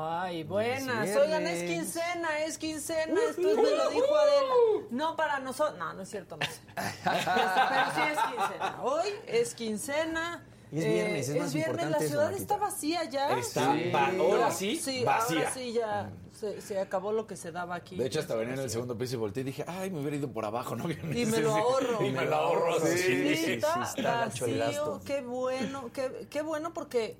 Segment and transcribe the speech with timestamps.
[0.00, 1.08] Ay, buenas.
[1.16, 3.20] Oigan, es quincena, es quincena.
[3.30, 4.54] Esto me lo dijo Adela.
[4.90, 5.78] No para nosotros.
[5.78, 6.60] No, no es cierto, no sé.
[7.04, 8.78] Pero sí es quincena.
[8.82, 10.44] Hoy es quincena.
[10.70, 13.30] Y es viernes, es más viernes, importante la ciudad está vacía ya.
[13.38, 13.72] Está
[14.18, 15.38] ahora sí, Sí, vacía.
[15.38, 17.96] ahora sí ya se, se acabó lo que se daba aquí.
[17.96, 20.16] De hecho, hasta venía en el segundo piso y volteé y dije, ay, me hubiera
[20.16, 20.90] ido por abajo, ¿no?
[20.90, 22.04] Y me lo ahorro.
[22.04, 23.52] Y me lo ahorro, Sí, sí.
[23.54, 23.78] está,
[24.26, 25.00] vacío.
[25.06, 27.16] Qué bueno, qué, qué bueno porque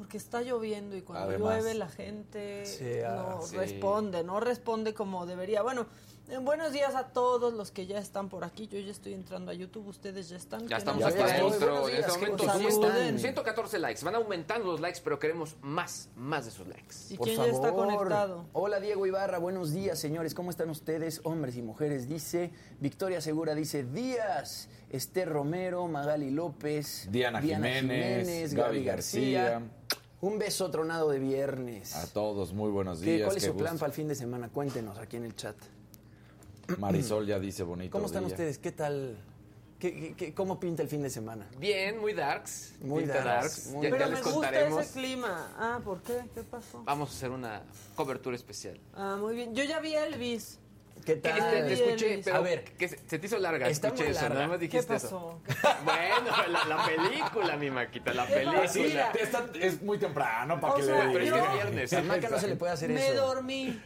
[0.00, 1.56] porque está lloviendo y cuando Además.
[1.58, 3.54] llueve la gente Sí, ah, no sí.
[3.54, 5.60] responde, no responde como debería.
[5.60, 5.86] Bueno,
[6.40, 8.66] buenos días a todos los que ya están por aquí.
[8.66, 10.60] Yo ya estoy entrando a YouTube, ustedes ya están.
[10.62, 11.16] Ya ¿Quién estamos aquí.
[11.42, 12.56] Buenos En este ¿qué momento tal?
[12.56, 13.18] somos Saluden.
[13.18, 14.02] 114 likes.
[14.02, 16.94] Van aumentando los likes, pero queremos más, más de esos likes.
[17.10, 17.50] ¿Y Por quién favor.
[17.52, 18.46] ya está conectado?
[18.54, 21.20] Hola Diego Ibarra, buenos días señores, ¿cómo están ustedes?
[21.24, 22.52] Hombres y mujeres, dice.
[22.80, 29.60] Victoria Segura dice Díaz, Esther Romero, Magali López, Diana Jiménez, Gaby García.
[30.20, 31.94] Un beso tronado de viernes.
[31.96, 33.26] A todos, muy buenos ¿Qué- días.
[33.26, 34.48] ¿Cuál es qué su plan para el fin de semana?
[34.50, 35.56] Cuéntenos aquí en el chat.
[36.78, 38.34] Marisol ya dice bonito ¿Cómo están día.
[38.34, 38.58] ustedes?
[38.58, 39.16] ¿Qué tal?
[39.78, 41.48] ¿Qué, qué- qué- cómo pinta el fin de semana?
[41.58, 42.74] Bien, muy darks.
[42.82, 44.84] Muy pinta darks, muy Ya, Pero ya me les gusta contaremos.
[44.84, 45.52] ese clima.
[45.58, 46.20] Ah, ¿por qué?
[46.34, 46.82] ¿Qué pasó?
[46.84, 47.62] Vamos a hacer una
[47.96, 48.78] cobertura especial.
[48.92, 49.54] Ah, muy bien.
[49.54, 50.58] Yo ya vi a Elvis.
[51.04, 51.50] ¿Qué Te, tal?
[51.50, 52.64] te- te escuché, pero A ver.
[52.64, 53.68] que se, se te hizo larga.
[53.68, 54.34] Está escuché muy eso, larga.
[54.36, 55.40] nada más ¿Qué dijiste eso.
[55.46, 55.78] pasó?
[55.84, 59.12] Bueno, la, la película, mi maquita, la ¿Qué película.
[59.12, 61.92] Te está- es muy temprano para O que sea, le Pero es que viernes.
[61.92, 63.26] Al Maca no se le puede hacer Me eso.
[63.26, 63.80] dormí.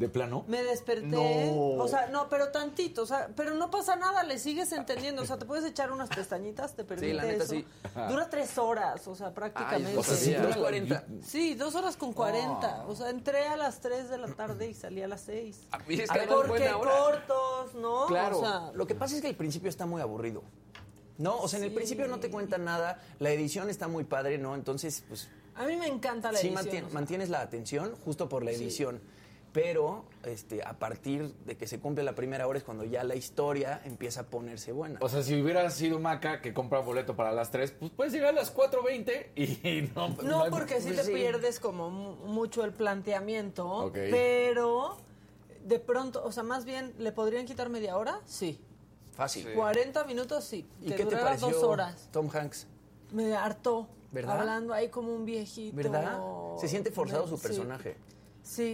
[0.00, 0.46] ¿De plano?
[0.48, 1.04] Me desperté.
[1.06, 1.72] No.
[1.82, 3.02] O sea, no, pero tantito.
[3.02, 5.20] O sea, pero no pasa nada, le sigues entendiendo.
[5.20, 7.52] O sea, te puedes echar unas pestañitas, te permite la neta, eso.
[7.52, 7.66] sí.
[8.08, 9.98] Dura tres horas, o sea, prácticamente.
[9.98, 11.04] o sea, sí, Dos cuarenta.
[11.22, 12.86] Sí, dos horas con cuarenta.
[12.88, 15.60] O sea, entré a las tres de la tarde y salí a las seis.
[15.70, 16.90] Ah, es A que porque buena hora.
[16.98, 18.06] cortos, ¿no?
[18.06, 18.38] Claro.
[18.38, 20.42] O sea, lo que pasa es que el principio está muy aburrido.
[21.18, 24.38] No, o sea, en el principio no te cuentan nada, la edición está muy padre,
[24.38, 24.54] ¿no?
[24.54, 26.64] Entonces, pues a mí me encanta la sí edición.
[26.64, 26.94] mantien- o sea.
[26.94, 28.56] mantienes la atención justo por la Sí.
[28.64, 29.02] edición.
[29.52, 33.16] Pero este, a partir de que se cumple la primera hora es cuando ya la
[33.16, 34.98] historia empieza a ponerse buena.
[35.02, 38.28] O sea, si hubiera sido Maca que compra boleto para las 3, pues puedes llegar
[38.28, 40.08] a las 4.20 y no...
[40.22, 41.12] No, hay- porque sí pues te sí.
[41.14, 44.96] pierdes como mu- mucho el planteamiento, pero
[45.64, 48.20] de pronto, o sea, más bien, ¿le podrían quitar media hora?
[48.26, 48.60] Sí.
[49.14, 49.52] Fácil.
[49.52, 50.64] 40 minutos, sí.
[50.80, 52.08] ¿Y qué te pareció dos horas.
[52.12, 52.66] Tom Hanks?
[53.12, 53.88] Me hartó.
[54.12, 54.38] ¿Verdad?
[54.40, 55.76] Hablando ahí como un viejito.
[55.76, 56.18] ¿Verdad?
[56.60, 57.42] Se siente forzado su Sí.
[57.42, 57.96] personaje.
[58.08, 58.16] Sí.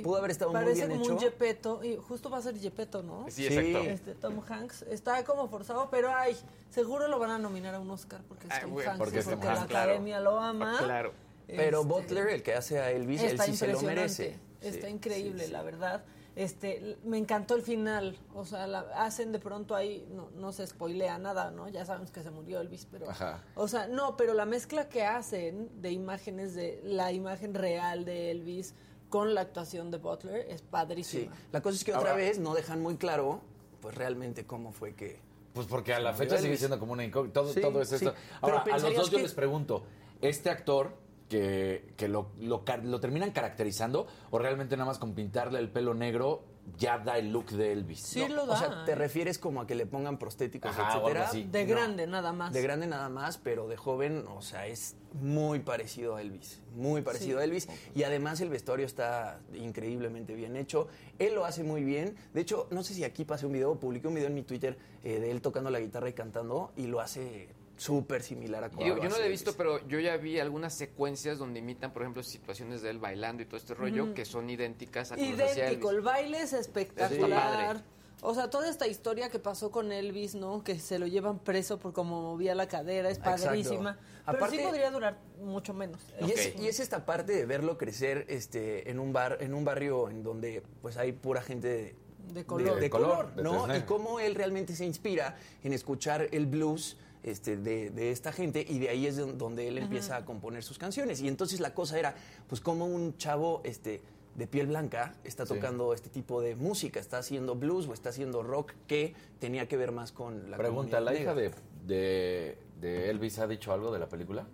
[0.03, 1.20] Pudo haber estado muy Parece bien como un hecho.
[1.31, 3.26] Gepetto, y justo va a ser Gepetto, ¿no?
[3.28, 3.78] Sí, exacto.
[3.91, 6.36] Este, Tom Hanks está como forzado, pero ay,
[6.71, 9.18] seguro lo van a nominar a un Oscar porque es Ay, Tom güey, Hanks porque
[9.18, 9.91] es Tom porque Hanks, la claro.
[9.92, 10.77] academia lo ama.
[10.78, 11.12] Claro.
[11.47, 14.36] Pero Este, Butler, el que hace a Elvis, él sí se lo merece.
[14.60, 15.53] Está Sí, increíble, sí, sí.
[15.53, 16.04] la verdad.
[16.34, 18.18] Este, me encantó el final.
[18.34, 21.68] O sea, la- hacen de pronto ahí, no, no se spoilea nada, ¿no?
[21.68, 23.09] Ya sabemos que se murió Elvis, pero.
[23.09, 23.42] Ajá.
[23.54, 28.30] O sea, no, pero la mezcla que hacen de imágenes de la imagen real de
[28.33, 28.74] Elvis
[29.08, 30.66] con la actuación de Butler es Sí.
[30.70, 31.32] padrísima.
[31.53, 33.41] La cosa es que otra Ahora- vez no dejan muy claro,
[33.80, 35.20] pues realmente cómo fue que.
[35.53, 37.41] Pues porque a la fecha sigue siendo como una incógnita.
[37.41, 37.94] Todo, Sí, todo es sí.
[37.97, 38.14] esto.
[38.42, 39.84] Ahora, a los dos yo les pregunto,
[40.20, 40.92] ¿este actor
[41.30, 42.60] que, que lo, lo
[43.00, 46.44] terminan caracterizando o realmente nada más con pintarle el pelo negro
[46.78, 48.01] ya da el look de Elvis.
[48.01, 48.34] Sí, ¿no?
[48.36, 48.54] lo da.
[48.54, 48.95] O sea, te ¿eh?
[48.95, 51.28] refieres como a que le pongan prostéticos, Ajá, etcétera.
[51.28, 51.45] así.
[51.45, 51.71] De No.
[51.71, 52.53] grande, nada más.
[52.53, 56.60] De grande nada más, pero de joven, o sea, es muy parecido a Elvis.
[56.74, 57.42] Muy parecido Sí.
[57.42, 57.68] a Elvis.
[57.95, 60.89] Y además el vestuario está increíblemente bien hecho.
[61.18, 62.16] Él lo hace muy bien.
[62.34, 64.77] De hecho, no sé si aquí pasé un video, publiqué un video en mi Twitter
[65.04, 68.86] eh, de él tocando la guitarra y cantando, y lo hace súper similar a como
[68.86, 72.22] Yo, no lo he visto, pero yo ya vi algunas secuencias donde imitan, por ejemplo,
[72.22, 75.98] situaciones de él bailando y todo este rollo que son idénticas a Idéntico, Elvis.
[75.98, 77.82] el baile es espectacular.
[78.22, 80.64] O sea, toda esta historia que pasó con Elvis, ¿no?
[80.64, 83.44] Que se lo llevan preso por cómo movía la cadera, es Exacto.
[83.44, 83.98] padrísima.
[84.24, 86.00] Pero Aparte- sí podría durar mucho menos.
[86.26, 89.64] Y, es, y es esta parte de verlo crecer este, en, un bar, en un
[89.66, 91.94] barrio en donde pues hay pura gente de,
[92.32, 92.80] De color.
[92.80, 93.76] de color, de ¿no?
[93.76, 96.96] Y cómo él realmente se inspira en escuchar el blues
[97.26, 100.62] este, de, de esta gente y de ahí es don- donde él empieza a componer
[100.62, 101.20] sus canciones.
[101.20, 102.14] Y entonces la cosa era,
[102.48, 104.00] pues como un chavo este,
[104.36, 105.54] de piel blanca está Sí.
[105.54, 109.76] tocando este tipo de música, está haciendo blues o está haciendo rock que tenía que
[109.76, 111.50] ver más con la Pregunta, ¿la hija de,
[111.86, 114.46] de, de Elvis ha dicho algo de la película?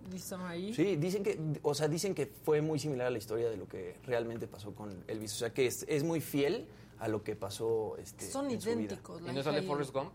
[0.73, 3.67] Sí, dicen que, o sea, dicen que fue muy similar a la historia de lo
[3.67, 5.33] que realmente pasó con Elvis.
[5.33, 6.65] O sea, que es, es muy fiel
[6.99, 8.79] a lo que pasó este, Son en su vida.
[8.81, 9.21] idénticos.
[9.21, 10.11] la ¿Y no sale Forrest Gump?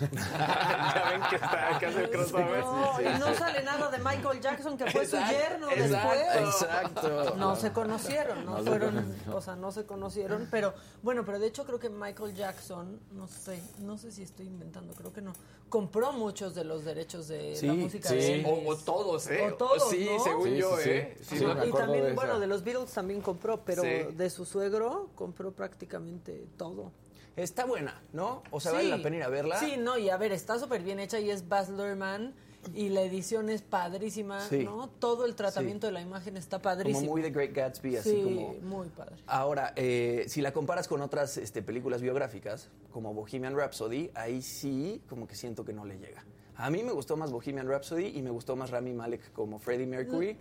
[0.00, 2.64] Ya ven que está que hace el crossover.
[2.64, 6.20] No, y no sale nada de Michael Jackson, que fue su yerno después.
[6.36, 7.34] Exacto.
[7.36, 11.64] No se conocieron, no fueron, o sea, no se conocieron, pero bueno, pero de hecho
[11.64, 15.32] creo que Michael Jackson, no sé, no sé si estoy inventando, creo que no,
[15.68, 18.16] compró muchos de los derechos de Sí, la música sí.
[18.16, 18.44] de.
[18.46, 19.50] O, o todos, ¿eh?
[19.50, 20.22] O todos, Sí, ¿no?
[20.24, 20.78] según Sí, yo.
[20.80, 21.16] ¿eh?
[21.42, 23.88] No- y también, de bueno, de los Beatles también compró, pero Sí.
[24.14, 26.92] de su suegro compró prácticamente todo.
[27.38, 28.42] Está buena, ¿no?
[28.50, 29.58] O sea, vale la pena ir a verla.
[29.58, 32.34] Sí, no, y a ver, está súper bien hecha y es Baz Luhrmann
[32.74, 34.64] y la edición es padrísima, Sí.
[34.64, 34.88] ¿no?
[34.88, 37.00] Todo el tratamiento de la imagen está padrísimo.
[37.00, 38.54] Como muy The Great Gatsby, así sí, como...
[38.54, 39.16] muy padre.
[39.26, 45.02] Ahora, eh, si la comparas con otras este, películas biográficas, como Bohemian Rhapsody, ahí sí
[45.08, 46.24] como que siento que no le llega.
[46.56, 49.86] A mí me gustó más Bohemian Rhapsody y me gustó más Rami Malek como Freddie
[49.86, 50.36] Mercury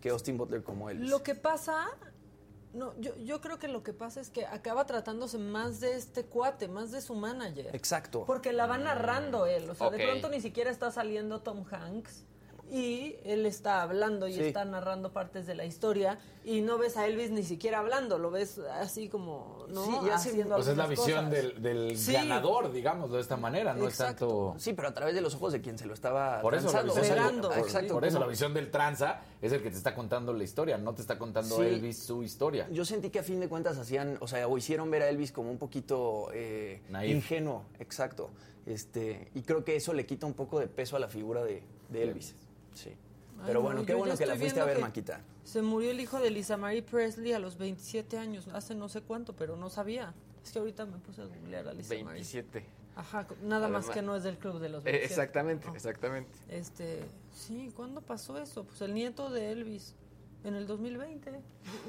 [0.00, 1.10] que Austin Butler como Elvis.
[1.10, 1.88] Lo que pasa,
[2.76, 6.24] no, yo, yo creo que lo que pasa es que acaba tratándose más de este
[6.24, 7.74] cuate, más de su manager.
[7.74, 8.24] Exacto.
[8.26, 12.24] Porque la va narrando él, o sea, de pronto ni siquiera está saliendo Tom Hanks
[12.70, 14.42] y él está hablando y Sí.
[14.42, 18.30] está narrando partes de la historia y no ves a Elvis ni siquiera hablando, lo
[18.30, 19.84] ves así como, ¿no?
[19.84, 21.30] Sí, y Haciendo Pues es la visión cosas.
[21.30, 22.12] del, del Sí.
[22.12, 24.24] ganador, digamos, de esta manera, no Exacto.
[24.26, 24.54] es tanto...
[24.58, 27.48] Sí, pero a través de los ojos de quien se lo estaba Por eso, transando.
[27.50, 27.94] por, exacto.
[27.94, 30.94] por eso la visión del tranza es el que te está contando la historia, no
[30.94, 31.62] te está contando Sí.
[31.62, 32.68] Elvis su historia.
[32.70, 35.32] Yo sentí que a fin de cuentas hacían, o sea, o hicieron ver a Elvis
[35.32, 38.30] como un poquito eh, ingenuo, exacto.
[38.66, 41.62] Este, y creo que eso le quita un poco de peso a la figura de,
[41.88, 42.34] de Elvis.
[42.76, 42.90] Sí.
[42.90, 45.20] Ay, Pero no, bueno, qué bueno que la fuiste a ver, Maquita.
[45.44, 49.00] Se murió el hijo de Lisa Marie Presley a los 27 años, hace no sé
[49.02, 50.14] cuánto, pero no sabía.
[50.44, 52.04] Es que ahorita me puse a googlear a Lisa Marie.
[52.04, 52.64] 27.
[52.96, 55.04] Ajá, nada más que no es del club de los Eh, 27.
[55.12, 55.74] exactamente, No.
[55.74, 56.30] exactamente.
[56.48, 58.64] Este, sí, ¿cuándo pasó eso?
[58.64, 59.94] Pues el nieto de Elvis,
[60.44, 61.40] en el 2020.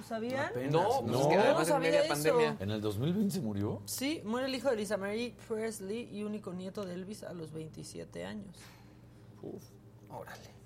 [0.05, 0.47] ¿Sabían?
[0.47, 1.21] Apenas, No, pues No.
[1.21, 2.09] es que No en sabía media eso.
[2.13, 2.57] pandemia.
[2.59, 3.81] ¿En el 2020 se murió?
[3.85, 7.53] Sí, muere el hijo de Lisa Marie Presley y único nieto de Elvis a los
[7.53, 8.55] 27 años.
[10.09, 10.56] Órale.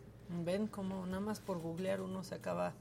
[0.43, 2.73] Ven cómo nada más por googlear uno se acaba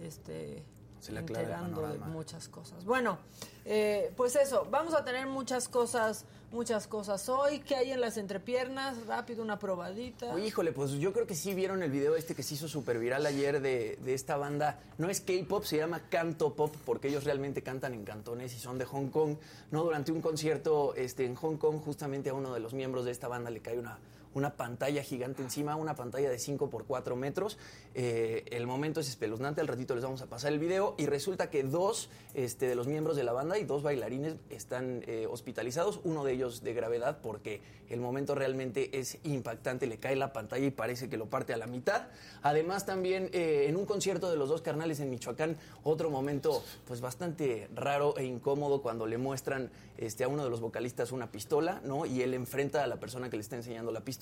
[0.00, 0.62] este
[1.00, 2.84] Se enterando de muchas cosas.
[2.84, 3.18] Bueno,
[3.64, 7.58] eh, pues eso, vamos a tener muchas cosas, muchas cosas hoy.
[7.60, 9.06] ¿Qué hay en las entrepiernas?
[9.06, 10.32] Rápido, una probadita.
[10.32, 12.98] Oye, híjole, pues yo creo que sí vieron el video este que se hizo súper
[12.98, 14.78] viral ayer de, de esta banda.
[14.96, 18.78] No es K-pop, se llama Canto Pop, porque ellos realmente cantan en cantones y son
[18.78, 19.36] de Hong Kong.
[19.72, 23.10] No, durante un concierto este, en Hong Kong, justamente a uno de los miembros de
[23.10, 23.98] esta banda le cae una,
[24.34, 27.58] una pantalla gigante encima, una pantalla de 5 por 4 metros.
[27.94, 31.50] Eh, el momento es espeluznante, al ratito les vamos a pasar el video y resulta
[31.50, 36.00] que dos este, de los miembros de la banda y dos bailarines están eh, hospitalizados,
[36.04, 37.60] uno de ellos de gravedad porque
[37.90, 41.58] el momento realmente es impactante, le cae la pantalla y parece que lo parte a
[41.58, 42.06] la mitad.
[42.42, 47.00] Además también eh, en un concierto de los dos carnales en Michoacán, otro momento pues
[47.00, 51.80] bastante raro e incómodo cuando le muestran este, a uno de los vocalistas una pistola,
[51.84, 52.06] ¿no?
[52.06, 54.21] Y él enfrenta a la persona que le está enseñando la pistola.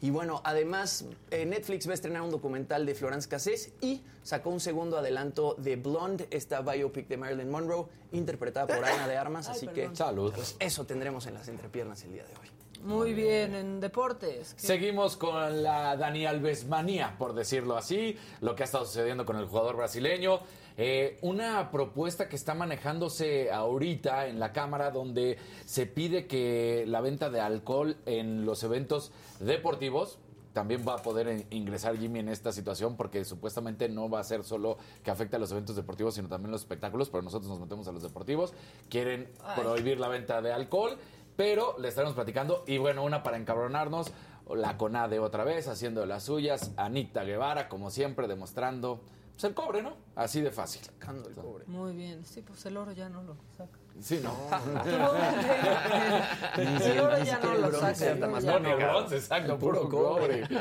[0.00, 4.50] Y bueno, además eh, Netflix va a estrenar un documental de Florence Cassés y sacó
[4.50, 9.48] un segundo adelanto de Blonde, esta biopic de Marilyn Monroe, interpretada por Ana de Armas.
[9.48, 9.90] Ay, así perdón.
[9.90, 10.32] que Salud.
[10.34, 12.48] pues eso tendremos en las entrepiernas el día de hoy.
[12.84, 14.54] Muy bien, en deportes.
[14.54, 14.66] ¿qué?
[14.66, 19.36] Seguimos con la Dani Alves manía, por decirlo así, lo que ha estado sucediendo con
[19.36, 20.40] el jugador brasileño.
[20.80, 27.00] Eh, una propuesta que está manejándose ahorita en la Cámara donde se pide que la
[27.00, 30.20] venta de alcohol en los eventos deportivos
[30.52, 34.44] también va a poder ingresar Jimmy en esta situación porque supuestamente no va a ser
[34.44, 37.88] solo que afecte a los eventos deportivos, sino también los espectáculos, pero nosotros nos metemos
[37.88, 38.54] a los deportivos.
[38.88, 40.96] Quieren prohibir la venta de alcohol,
[41.36, 42.62] pero le estaremos platicando.
[42.68, 44.12] Y bueno, una para encabronarnos,
[44.54, 46.72] la CONADE otra vez, haciendo las suyas.
[46.76, 49.00] Anita Guevara, como siempre, demostrando
[49.38, 49.96] pues, el cobre, ¿no?
[50.16, 50.82] Así de fácil.
[50.82, 51.64] Sacando el cobre.
[51.66, 52.24] Muy bien.
[52.24, 53.78] Sí, pues el oro ya no lo saca.
[54.00, 54.32] Sí, no.
[56.56, 58.14] el oro ya no lo saca.
[58.14, 60.46] No, no, bronce, exacto, puro cobre.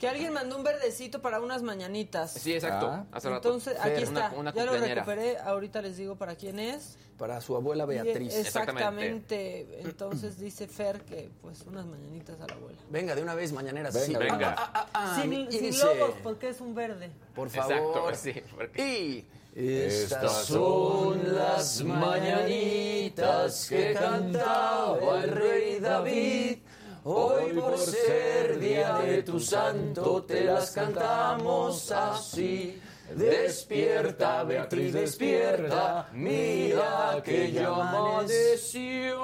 [0.00, 2.32] Que alguien mandó un verdecito para unas mañanitas.
[2.32, 2.88] Sí, exacto.
[2.88, 3.04] Ah.
[3.12, 3.48] Hace rato.
[3.48, 4.32] Entonces, aquí está.
[4.54, 5.36] ya lo recuperé.
[5.36, 6.96] Ahorita les digo para quién es.
[7.18, 8.34] Para su abuela Beatriz.
[8.34, 9.82] Exactamente.
[9.82, 12.78] Entonces dice Fer que pues unas mañanitas a la abuela.
[12.88, 13.92] Venga, de una vez, mañaneras.
[13.92, 14.24] Venga, sí.
[14.24, 14.54] venga.
[14.56, 17.10] Ah, ah, ah, ah, sin, sin logos, porque es un verde.
[17.34, 17.72] Por favor.
[17.72, 18.42] Exacto, sí.
[18.56, 26.58] porque- Y estas son las mañanitas que cantaba el rey David.
[27.02, 32.80] Hoy por ser día de tu santo te las cantamos así.
[33.14, 39.18] Despierta, Beatriz, despierta, mira que ya amaneció.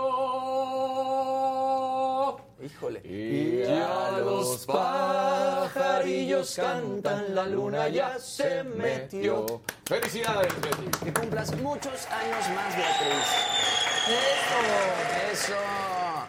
[2.63, 3.03] Híjole.
[3.05, 9.61] Y ya los pajarillos cantan, la luna ya se metió.
[9.85, 11.05] Felicidades, Betty.
[11.05, 13.27] Que cumplas muchos años más, Beatriz.
[14.09, 14.59] Eso.
[15.33, 15.55] Eso.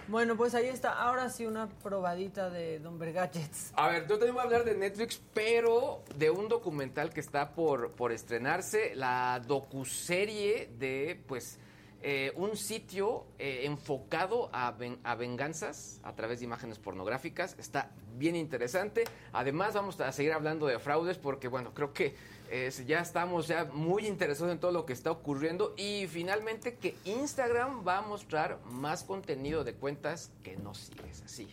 [0.09, 0.93] Bueno, pues ahí está.
[0.93, 3.71] Ahora sí una probadita de Don Gadgets.
[3.75, 7.51] A ver, yo también voy a hablar de Netflix, pero de un documental que está
[7.51, 11.59] por, por estrenarse, la docuserie de, pues,
[12.01, 17.55] eh, un sitio eh, enfocado a, ven- a venganzas a través de imágenes pornográficas.
[17.57, 19.03] Está bien interesante.
[19.33, 22.15] Además, vamos a seguir hablando de fraudes porque, bueno, creo que
[22.49, 25.73] eh, ya estamos ya muy interesados en todo lo que está ocurriendo.
[25.77, 31.47] Y finalmente que Instagram va a mostrar más contenido de cuentas que no sigues así.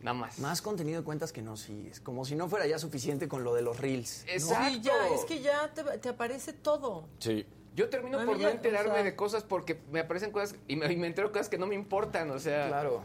[0.00, 0.38] Nada más.
[0.38, 2.00] Más contenido de cuentas que no sigues.
[2.00, 4.24] Como si no fuera ya suficiente con lo de los reels.
[4.28, 4.70] Exacto.
[4.72, 7.06] Sí, ya, es que ya te, te aparece todo.
[7.18, 7.44] Sí.
[7.80, 11.06] Yo termino por no enterarme de cosas porque me aparecen cosas y me, y me
[11.06, 12.68] entero cosas que no me importan, o sea...
[12.68, 13.02] Claro.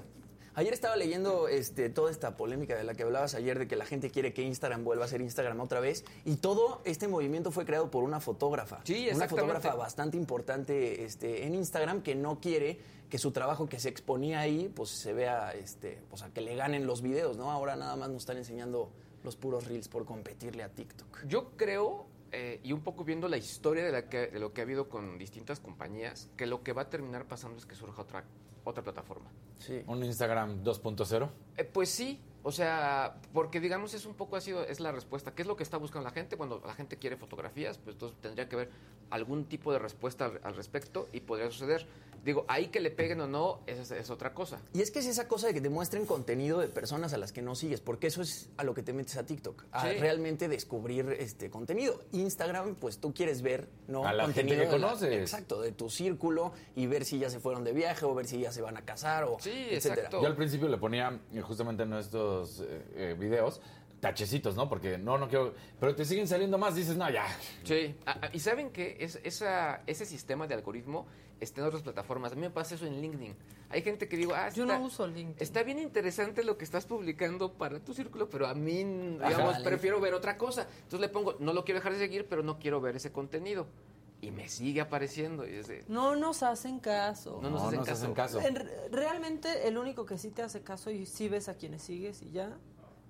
[0.57, 3.85] Ayer estaba leyendo este, toda esta polémica de la que hablabas ayer, de que la
[3.85, 6.05] gente quiere que Instagram vuelva a ser Instagram otra vez.
[6.23, 8.79] Y todo este movimiento fue creado por una fotógrafa.
[8.85, 12.79] Sí, Una fotógrafa bastante importante este, en Instagram que no quiere
[13.09, 16.55] que su trabajo que se exponía ahí, pues se vea, este, pues a que le
[16.55, 17.51] ganen los videos, ¿no?
[17.51, 18.89] Ahora nada más nos están enseñando
[19.25, 21.25] los puros reels por competirle a TikTok.
[21.27, 22.05] Yo creo,
[22.37, 24.89] eh, y un poco viendo la historia de, la que- de lo que ha habido
[24.89, 28.23] con distintas compañías, que lo que va a terminar pasando es que surja otra,
[28.65, 29.29] otra plataforma.
[29.57, 29.81] Sí.
[29.87, 31.29] Un Instagram 2.0.
[31.57, 35.33] Eh, pues sí, o sea, porque digamos es un poco así, es la respuesta.
[35.33, 36.35] ¿Qué es lo que está buscando la gente?
[36.35, 38.69] Cuando la gente quiere fotografías, pues entonces tendría que haber
[39.11, 41.87] algún tipo de respuesta al, al respecto y podría suceder.
[42.25, 44.59] Digo, ahí que le peguen o no, esa es, es otra cosa.
[44.73, 47.31] Y es que es esa cosa de que te muestren contenido de personas a las
[47.31, 49.97] que no sigues, porque eso es a lo que te metes a TikTok, a Sí.
[49.99, 51.99] realmente descubrir este contenido.
[52.13, 54.05] Instagram, pues tú quieres ver, ¿no?
[54.07, 55.13] A la gente contenido que la- conoces.
[55.21, 58.39] exacto, de tu círculo y ver si ya se fueron de viaje o ver si
[58.39, 59.95] ya se van a casar o Sí, etcétera.
[59.95, 60.21] exacto.
[60.21, 63.61] Yo al principio le ponía eh, justamente en estos eh, eh, videos
[64.09, 64.69] tachecitos, ¿no?
[64.69, 65.53] Porque no, no quiero.
[65.79, 67.25] Pero te siguen saliendo más, dices, no, ya.
[67.63, 71.07] Sí, ah, y saben que es, esa, ese sistema de algoritmo
[71.39, 72.31] está en otras plataformas.
[72.31, 73.35] A mí me pasa eso en LinkedIn.
[73.69, 75.37] Hay gente que digo, ah, Yo está- no uso LinkedIn.
[75.41, 79.99] Está bien interesante lo que estás publicando para tu círculo, pero a mí, digamos, prefiero
[79.99, 80.67] ver otra cosa.
[80.83, 83.65] Entonces le pongo, no lo quiero dejar de seguir, pero no quiero ver ese contenido.
[84.21, 85.45] Y me sigue apareciendo.
[85.47, 87.39] Y es de, No nos hacen caso.
[87.43, 88.01] No nos No hacen nos caso.
[88.03, 88.39] hacen caso.
[88.41, 91.81] En re- realmente el único que sí te hace caso y sí ves a quienes
[91.83, 92.55] sigues y ya,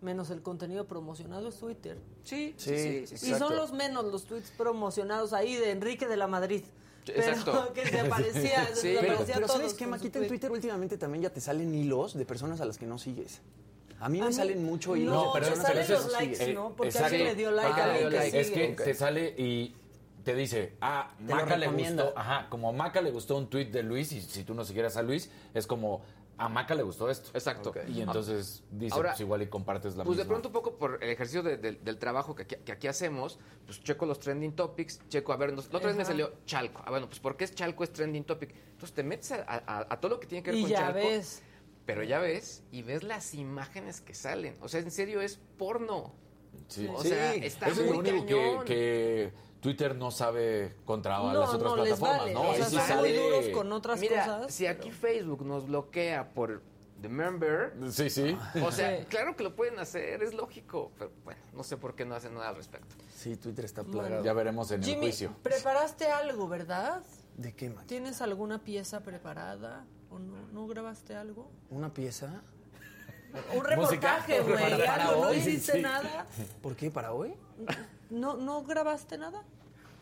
[0.01, 1.97] menos el contenido promocionado es Twitter.
[2.23, 3.31] sí, Sí, sí.
[3.31, 6.63] Y son los menos los tweets promocionados ahí de Enrique de la Madrid.
[7.05, 7.71] Pero Exacto.
[7.75, 8.81] que se aparecía, Sí.
[8.81, 10.19] se Pero, aparecía pero ¿sabes qué, Maquita?
[10.19, 10.27] En.
[10.27, 13.41] Twitter últimamente también ya te salen hilos de personas a las que no sigues.
[13.99, 15.93] A mí A me mí- salen mucho hilos no, de personas a salen las que
[15.93, 16.55] los no likes, sigues.
[16.55, 16.69] ¿no?
[16.75, 17.05] Porque exacto.
[17.07, 18.39] alguien le dio like Ah, a alguien dio que like.
[18.41, 19.75] Es que te sale y
[20.23, 22.13] te dice, ah, Te Maca le gustó.
[22.17, 24.97] Ajá, como a Maca le gustó un tweet de Luis y si tú no siguieras
[24.97, 26.01] a Luis, es como,
[26.37, 27.29] a Maca le gustó esto.
[27.33, 27.73] Exacto.
[27.87, 31.01] Y entonces dice, Ahora, pues igual y compartes la Pues de pronto un poco por
[31.03, 34.53] el ejercicio de- de- del trabajo que aquí, que aquí hacemos, pues checo los trending
[34.53, 36.81] topics, checo, a ver, nos- la otra vez me salió Chalco.
[36.85, 38.53] Ah, bueno, pues ¿por qué es Chalco es trending topic?
[38.71, 40.77] Entonces te metes a, a- a todo lo que tiene que ver Y con ya
[40.79, 40.99] Chalco.
[40.99, 41.41] ves.
[41.85, 44.57] Pero ya ves y ves las imágenes que salen.
[44.61, 46.13] O sea, en serio es porno.
[46.67, 46.87] Sí.
[46.91, 48.65] O Sí, sea, está es muy lo único que, cañón.
[48.65, 49.31] que
[49.65, 52.33] Twitter no sabe contra No, las otras no les plataformas, vale.
[52.33, 52.41] ¿no?
[52.41, 53.01] O Ahí sea, sí son sale...
[53.01, 54.53] muy duros con otras Mira, cosas.
[54.53, 56.61] si aquí Facebook nos bloquea por
[57.01, 58.37] The Member, Sí, sí.
[58.63, 59.05] o sea, Sí.
[59.05, 60.91] claro que lo pueden hacer, es lógico.
[60.99, 62.95] Pero bueno, no sé por qué no hacen nada al respecto.
[63.15, 63.99] Sí, Twitter está Bueno.
[63.99, 64.23] plagado.
[64.23, 65.33] Ya veremos en el juicio.
[65.43, 67.01] preparaste algo, ¿verdad?
[67.35, 67.73] ¿De qué?
[67.87, 70.37] ¿Tienes alguna pieza preparada o no?
[70.53, 71.49] ¿No grabaste algo?
[71.69, 72.41] ¿Una pieza?
[73.53, 74.63] un reportaje, güey.
[75.19, 75.81] ¿No hiciste sí.
[75.81, 76.25] nada?
[76.61, 76.89] ¿Por qué?
[76.89, 77.33] ¿Para hoy?
[78.09, 79.43] ¿No, ¿No grabaste nada?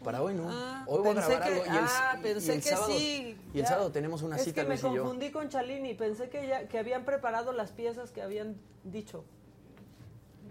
[0.03, 0.48] Para hoy no.
[0.50, 1.65] Ah, hoy voy a pensé grabar que- algo.
[1.74, 3.38] Y el, ah, y pensé el que sábado, sí.
[3.53, 3.69] Y el Ya.
[3.69, 4.89] sábado tenemos una es cita, que me yo.
[5.03, 5.93] confundí con Chalini.
[5.93, 9.24] Pensé que, ya, que habían preparado las piezas que habían dicho.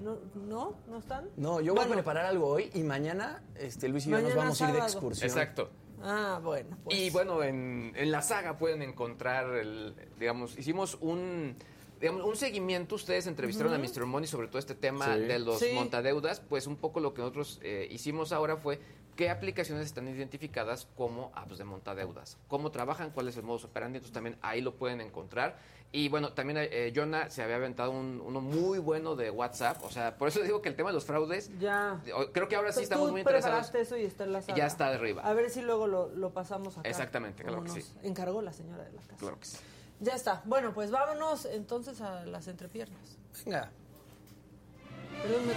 [0.03, 0.19] ¿No?
[0.49, 0.75] ¿No?
[0.89, 1.29] ¿No están?
[1.37, 4.61] No, yo voy a preparar algo hoy y mañana este, Luis y yo nos vamos
[4.61, 5.29] a ir de excursión.
[5.31, 5.71] Exacto.
[6.03, 6.77] Ah, bueno.
[6.83, 6.99] Pues.
[6.99, 11.55] Y bueno, en, en la saga pueden encontrar, el, digamos, hicimos un,
[12.01, 12.97] digamos, un seguimiento.
[12.97, 14.05] Ustedes entrevistaron a Mr.
[14.07, 15.21] Money sobre todo este tema Sí.
[15.21, 15.71] de los Sí.
[15.75, 16.41] montadeudas.
[16.41, 18.81] Pues un poco lo que nosotros eh, hicimos ahora fue
[19.17, 22.39] qué aplicaciones están identificadas como apps de montadeudas.
[22.49, 23.99] Cómo trabajan, cuál es el modus operandi.
[23.99, 25.57] Entonces también ahí lo pueden encontrar.
[25.95, 29.83] Y bueno, también eh, Jonah se había aventado un- uno muy bueno de WhatsApp.
[29.85, 32.01] O sea, por eso digo que el tema de los fraudes, Ya.
[32.33, 33.69] creo que ahora sí Tú estamos muy interesados.
[33.69, 34.57] preparaste eso y está en la sala.
[34.57, 35.21] Ya está arriba.
[35.23, 36.89] A ver si luego lo, lo pasamos acá.
[36.89, 37.99] Exactamente, claro como que nos sí.
[38.05, 39.17] Encargó la señora de la casa.
[39.19, 39.59] Claro que sí.
[40.01, 40.41] Ya está.
[40.47, 43.19] Bueno, pues vámonos entonces a las entrepiernas.
[43.45, 43.71] Venga.
[45.23, 45.53] Perdón, me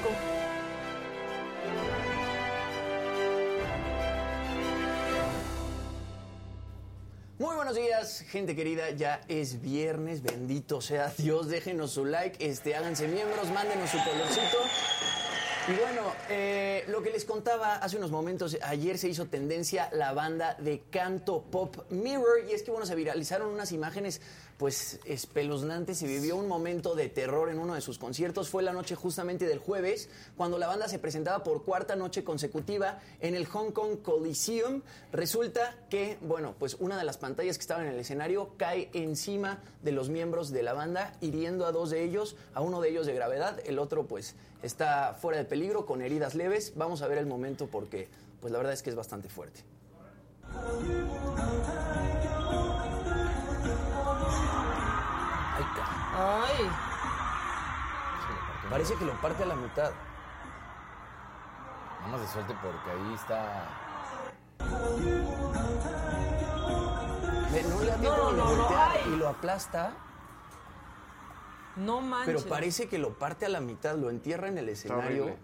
[7.37, 8.91] Muy buenos días, gente querida.
[8.91, 11.49] Ya es viernes, bendito sea Dios.
[11.49, 14.57] Déjenos su like, este, háganse miembros, mándenos su colorcito.
[15.67, 20.13] Y bueno, eh, lo que les contaba hace unos momentos, ayer se hizo tendencia la
[20.13, 24.21] banda de canto pop Mirror y es que bueno, se viralizaron unas imágenes
[24.57, 28.71] pues espeluznantes, se vivió un momento de terror en uno de sus conciertos, fue la
[28.71, 33.45] noche justamente del jueves, cuando la banda se presentaba por cuarta noche consecutiva en el
[33.47, 34.81] Hong Kong Coliseum.
[35.11, 39.59] Resulta que, bueno, pues una de las pantallas que estaba en el escenario cae encima
[39.83, 43.05] de los miembros de la banda, hiriendo a dos de ellos, a uno de ellos
[43.05, 46.73] de gravedad, el otro pues está fuera de peligro con heridas leves.
[46.75, 48.07] Vamos a ver el momento porque
[48.39, 49.61] pues la verdad es que es bastante fuerte.
[56.17, 56.69] Ay,
[58.69, 59.91] Parece que lo parte a la mitad.
[61.99, 63.67] Nada más de suerte porque ahí está.
[67.69, 69.13] No le da tiempo No, ni de no, no, voltear ay.
[69.13, 69.93] y lo aplasta,
[71.77, 72.35] no manches.
[72.43, 75.23] pero parece que lo parte a la mitad, lo entierra en el escenario.
[75.25, 75.39] horrible.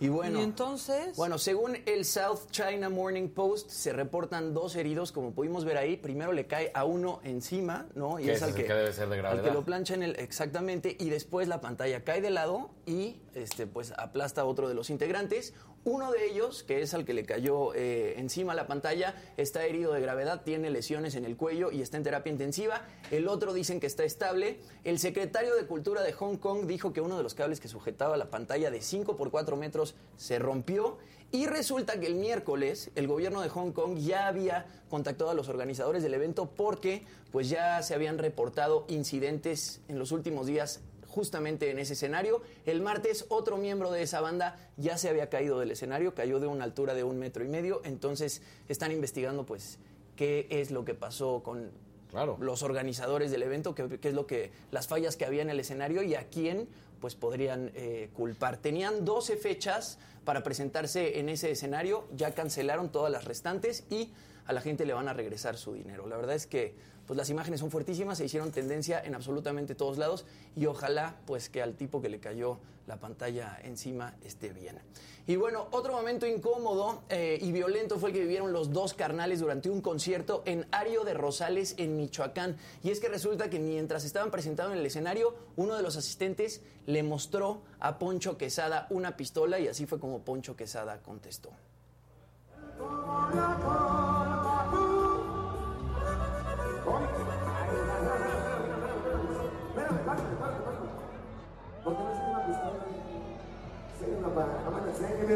[0.00, 1.16] Y bueno, ¿Y entonces?
[1.16, 5.96] Bueno, según el South China Morning Post, se reportan dos heridos, como pudimos ver ahí.
[5.96, 8.18] Primero le cae a uno encima, ¿no?
[8.18, 10.16] Y es al que, el que debe ser de al que lo plancha en el
[10.16, 14.74] exactamente y después la pantalla cae de lado y este pues aplasta a otro de
[14.74, 15.54] los integrantes.
[15.84, 19.92] Uno de ellos, que es al que le cayó eh, encima la pantalla, está herido
[19.92, 22.82] de gravedad, tiene lesiones en el cuello y está en terapia intensiva.
[23.10, 24.60] El otro dicen que está estable.
[24.84, 28.16] El secretario de Cultura de Hong Kong dijo que uno de los cables que sujetaba
[28.16, 30.98] la pantalla de 5 por 4 metros se rompió.
[31.32, 35.48] Y resulta que el miércoles el gobierno de Hong Kong ya había contactado a los
[35.48, 40.80] organizadores del evento porque pues ya se habían reportado incidentes en los últimos días
[41.12, 42.40] justamente en ese escenario.
[42.64, 46.46] El martes otro miembro de esa banda ya se había caído del escenario, cayó de
[46.46, 49.78] una altura de un metro y medio, entonces están investigando pues
[50.16, 51.70] qué es lo que pasó con
[52.10, 52.36] Claro.
[52.40, 55.58] los organizadores del evento, qué, qué es lo que las fallas que había en el
[55.60, 56.68] escenario y a quién
[57.00, 58.58] pues podrían eh, culpar.
[58.58, 64.12] Tenían 12 fechas para presentarse en ese escenario, ya cancelaron todas las restantes y
[64.46, 66.06] a la gente le van a regresar su dinero.
[66.06, 66.74] La verdad es que
[67.12, 70.24] pues las imágenes son fuertísimas, se hicieron tendencia en absolutamente todos lados
[70.56, 74.78] y ojalá pues que al tipo que le cayó la pantalla encima esté bien.
[75.26, 79.40] Y bueno, otro momento incómodo eh, y violento fue el que vivieron los dos carnales
[79.40, 82.56] durante un concierto en Ario de Rosales, en Michoacán.
[82.82, 86.62] Y es que resulta que mientras estaban presentados en el escenario, uno de los asistentes
[86.86, 91.50] le mostró a Poncho Quesada una pistola y así fue como Poncho Quesada contestó.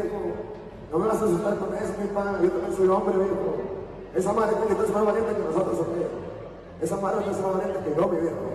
[0.01, 0.17] Viejo.
[0.91, 2.39] No me vas a asustar con eso, mi pana.
[2.41, 3.55] Yo también soy hombre, viejo.
[4.15, 6.81] Esa madre tiene que ser más valiente que nosotros, ¿ok?
[6.81, 8.45] Esa madre no es más valiente que yo, mi viejo.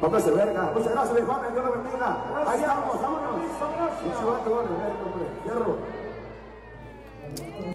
[0.00, 0.72] Póngase verga.
[0.74, 1.48] Muchas gracias, mi pana.
[1.50, 2.08] Dios lo bendiga.
[2.46, 3.30] Ahí estamos, vámonos.
[3.30, 5.26] Vale, verga, hombre.
[5.44, 5.99] Fierro.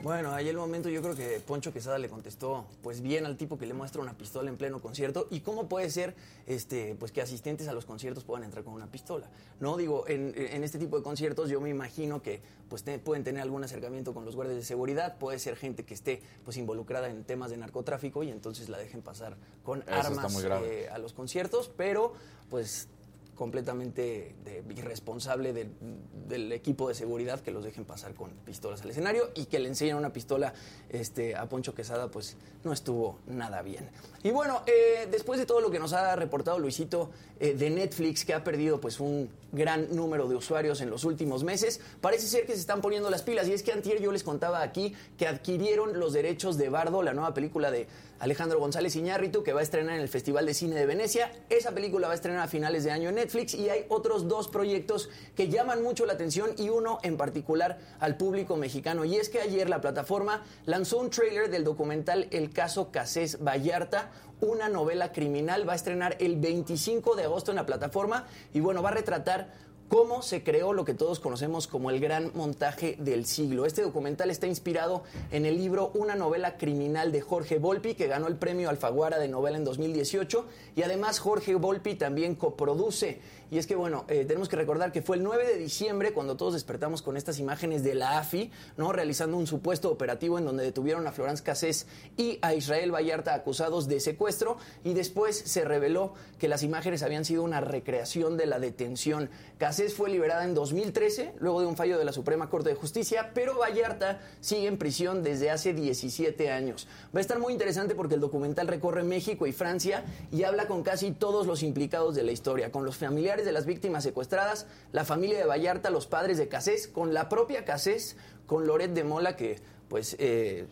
[0.03, 3.57] Bueno, ahí el momento yo creo que Poncho Quesada le contestó pues bien al tipo
[3.57, 5.27] que le muestra una pistola en pleno concierto.
[5.31, 6.15] Y cómo puede ser
[6.45, 9.27] este pues que asistentes a los conciertos puedan entrar con una pistola.
[9.59, 12.39] No digo en, en este tipo de conciertos yo me imagino que
[12.69, 15.95] pues te- pueden tener algún acercamiento con los guardias de seguridad, puede ser gente que
[15.95, 20.43] esté pues involucrada en temas de narcotráfico y entonces la dejen pasar con Eso armas
[20.65, 22.13] eh, a los conciertos, pero
[22.51, 22.89] pues
[23.35, 24.35] completamente
[24.75, 29.59] irresponsable del equipo de seguridad que los dejen pasar con pistolas al escenario y que
[29.59, 30.53] le enseñen una pistola
[30.89, 33.89] este, a Poncho Quesada, pues no estuvo nada bien.
[34.23, 38.25] Y bueno, eh, después de todo lo que nos ha reportado Luisito eh, de Netflix,
[38.25, 42.45] que ha perdido pues un gran número de usuarios en los últimos meses, parece ser
[42.45, 43.47] que se están poniendo las pilas.
[43.47, 47.13] Y es que antier yo les contaba aquí que adquirieron los derechos de Bardo, la
[47.13, 47.87] nueva película de
[48.19, 51.31] Alejandro González Iñárritu, que va a estrenar en el Festival de Cine de Venecia.
[51.49, 54.47] Esa película va a estrenar a finales de año en Netflix y hay otros dos
[54.47, 59.05] proyectos que llaman mucho la atención y uno en particular al público mexicano.
[59.05, 64.11] Y es que ayer la plataforma lanzó un trailer del documental El caso Casés Vallarta,
[64.41, 65.67] una novela criminal.
[65.67, 69.65] Va a estrenar el 25 de agosto en la plataforma y bueno, va a retratar
[69.87, 73.65] cómo se creó lo que todos conocemos como el gran montaje del siglo.
[73.65, 78.27] Este documental está inspirado en el libro Una novela criminal de Jorge Volpi, que ganó
[78.27, 80.45] el premio Alfaguara de novela en 2018,
[80.75, 83.19] y además Jorge Volpi también coproduce
[83.51, 86.35] y es que, bueno, eh, tenemos que recordar que fue el 9 de diciembre cuando
[86.35, 88.91] todos despertamos con estas imágenes de la AFI, ¿no?
[88.91, 93.87] Realizando un supuesto operativo en donde detuvieron a Florence Cassés y a Israel Vallarta acusados
[93.87, 94.57] de secuestro.
[94.83, 99.29] Y después se reveló que las imágenes habían sido una recreación de la detención.
[99.57, 103.31] Cassés fue liberada en 2013, luego de un fallo de la Suprema Corte de Justicia,
[103.33, 106.87] pero Vallarta sigue en prisión desde hace 17 años.
[107.15, 110.83] Va a estar muy interesante porque el documental recorre México y Francia y habla con
[110.83, 115.03] casi todos los implicados de la historia, con los familiares de las víctimas secuestradas, la
[115.03, 119.35] familia de Vallarta, los padres de Casés, con la propia Casés, con Loret de Mola,
[119.35, 120.67] que pues eh,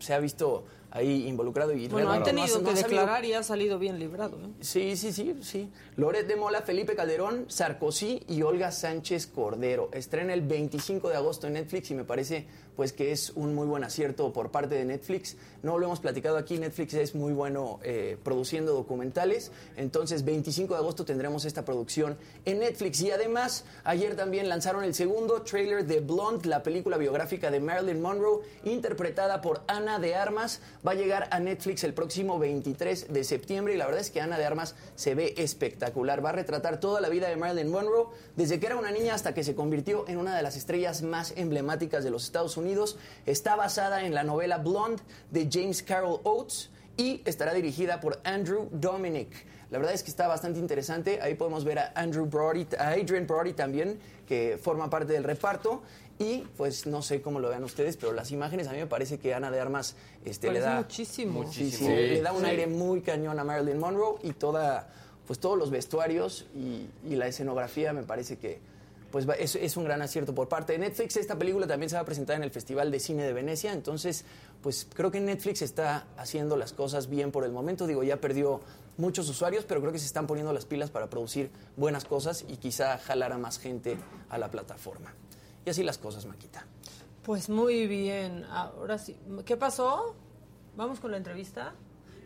[0.00, 1.72] se ha visto ahí involucrado.
[1.72, 4.38] Y bueno, han tenido que declarar y ha salido bien librado.
[4.38, 4.48] ¿eh?
[4.60, 5.70] Sí, sí, sí, sí.
[5.96, 9.90] Loret de Mola, Felipe Calderón, Sarkozy y Olga Sánchez Cordero.
[9.92, 13.66] Estrena el 25 de agosto en Netflix y me parece pues que es un muy
[13.66, 15.36] buen acierto por parte de Netflix.
[15.62, 20.80] No lo hemos platicado aquí, Netflix es muy bueno eh, produciendo documentales, entonces 25 de
[20.80, 23.00] agosto tendremos esta producción en Netflix.
[23.02, 28.00] Y además ayer también lanzaron el segundo trailer de Blonde, la película biográfica de Marilyn
[28.02, 33.24] Monroe, interpretada por Ana de Armas, va a llegar a Netflix el próximo 23 de
[33.24, 36.80] septiembre y la verdad es que Ana de Armas se ve espectacular, va a retratar
[36.80, 38.06] toda la vida de Marilyn Monroe,
[38.36, 41.32] desde que era una niña hasta que se convirtió en una de las estrellas más
[41.36, 42.63] emblemáticas de los Estados Unidos
[43.26, 48.68] Está basada en la novela Blonde de James Carroll Oates y estará dirigida por Andrew
[48.72, 49.28] Dominic.
[49.70, 51.20] La verdad es que está bastante interesante.
[51.20, 55.82] Ahí podemos ver a Andrew Brody, a Adrian Brody también, que forma parte del reparto.
[56.18, 59.18] Y pues no sé cómo lo vean ustedes, pero las imágenes a mí me parece
[59.18, 61.90] que Ana de Armas este, le da muchísimo, muchísimo.
[61.90, 64.88] le da un aire muy cañón a Marilyn Monroe y toda,
[65.26, 68.60] pues todos los vestuarios y la escenografía me parece que
[69.14, 71.16] pues es, un gran acierto por parte de Netflix.
[71.16, 74.24] Esta película también se va a presentar en el Festival de Cine de Venecia, entonces
[74.60, 77.86] pues creo que Netflix está haciendo las cosas bien por el momento.
[77.86, 78.60] Digo, ya perdió
[78.96, 82.56] muchos usuarios, pero creo que se están poniendo las pilas para producir buenas cosas y
[82.56, 83.96] quizá jalar a más gente
[84.30, 85.14] a la plataforma.
[85.64, 86.66] Y así las cosas, Maquita.
[87.22, 88.44] Pues muy bien.
[88.50, 89.16] Ahora sí.
[89.44, 90.16] ¿Qué pasó?
[90.76, 91.72] ¿Vamos con la entrevista?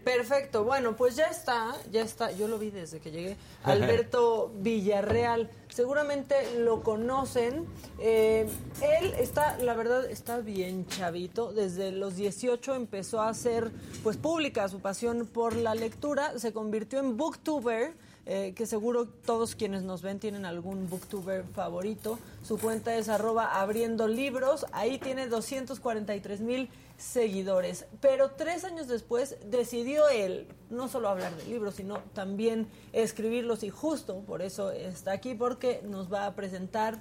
[0.04, 5.50] Perfecto, bueno, pues ya está, ya está, yo lo vi desde que llegué, Alberto Villarreal,
[5.68, 7.66] seguramente lo conocen,
[7.98, 8.48] eh,
[8.82, 13.70] él está, la verdad, está bien chavito, desde los 18 empezó a hacer,
[14.02, 17.94] pues pública su pasión por la lectura, se convirtió en booktuber,
[18.26, 23.60] eh, que seguro todos quienes nos ven tienen algún booktuber favorito, su cuenta es arroba
[23.60, 27.86] abriendo libros, ahí tiene 243 mil seguidores.
[28.00, 33.70] Pero tres años después decidió él no solo hablar de libros, sino también escribirlos y
[33.70, 37.00] justo por eso está aquí porque nos va a presentar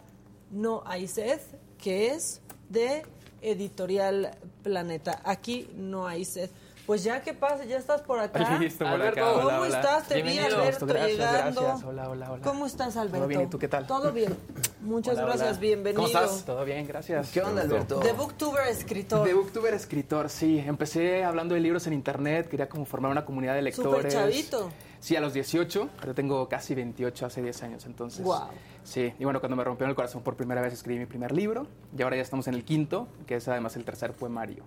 [0.49, 1.41] No hay sed,
[1.77, 3.03] que es de
[3.41, 4.31] Editorial
[4.63, 5.21] Planeta.
[5.25, 6.49] Aquí no hay sed.
[6.87, 8.39] Pues ya que pasa, ya estás por acá.
[8.79, 10.07] Alberto, ¿cómo estás?
[10.07, 11.61] Te vi, Alberto, llegando.
[11.61, 11.83] Gracias.
[11.83, 12.41] Hola, hola, hola.
[12.41, 13.17] ¿Cómo estás, Alberto?
[13.17, 13.85] Todo bien, ¿y tú qué tal?
[13.85, 14.37] Todo bien.
[14.79, 16.01] Muchas gracias, bienvenido.
[16.01, 16.45] ¿Cómo estás?
[16.45, 17.29] Todo bien, gracias.
[17.29, 17.99] ¿Qué onda, Alberto?
[17.99, 19.27] De Booktuber escritor.
[19.27, 20.59] De Booktuber escritor, sí.
[20.65, 23.91] Empecé hablando de libros en internet, quería como formar una comunidad de lectores.
[23.91, 24.69] Súper chavito.
[25.01, 28.23] Sí, a los 18, pero tengo casi 28, hace 10 años, entonces.
[28.23, 28.47] Wow.
[28.85, 31.67] Sí, y bueno, cuando me rompió el corazón por primera vez escribí mi primer libro,
[31.95, 34.63] y ahora ya estamos en el quinto, que es además el tercer poemario.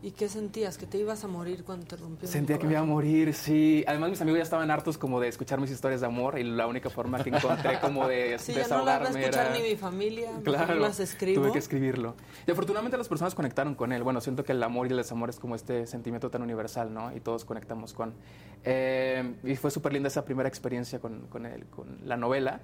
[0.00, 0.78] ¿Y qué sentías?
[0.78, 3.84] ¿Que te ibas a morir cuando te rompió Sentía que me iba a morir, sí.
[3.88, 6.68] Además, mis amigos ya estaban hartos como de escuchar mis historias de amor y la
[6.68, 9.76] única forma que encontré como de sí, desahogarme ya no las a escuchar ni mi
[9.76, 11.42] familia, claro, las escribo.
[11.42, 12.14] Tuve que escribirlo.
[12.46, 14.04] Y afortunadamente las personas conectaron con él.
[14.04, 17.14] Bueno, siento que el amor y el desamor es como este sentimiento tan universal, ¿no?
[17.14, 18.14] Y todos conectamos con...
[18.62, 22.60] Eh, y fue súper linda esa primera experiencia con, con, él, con la novela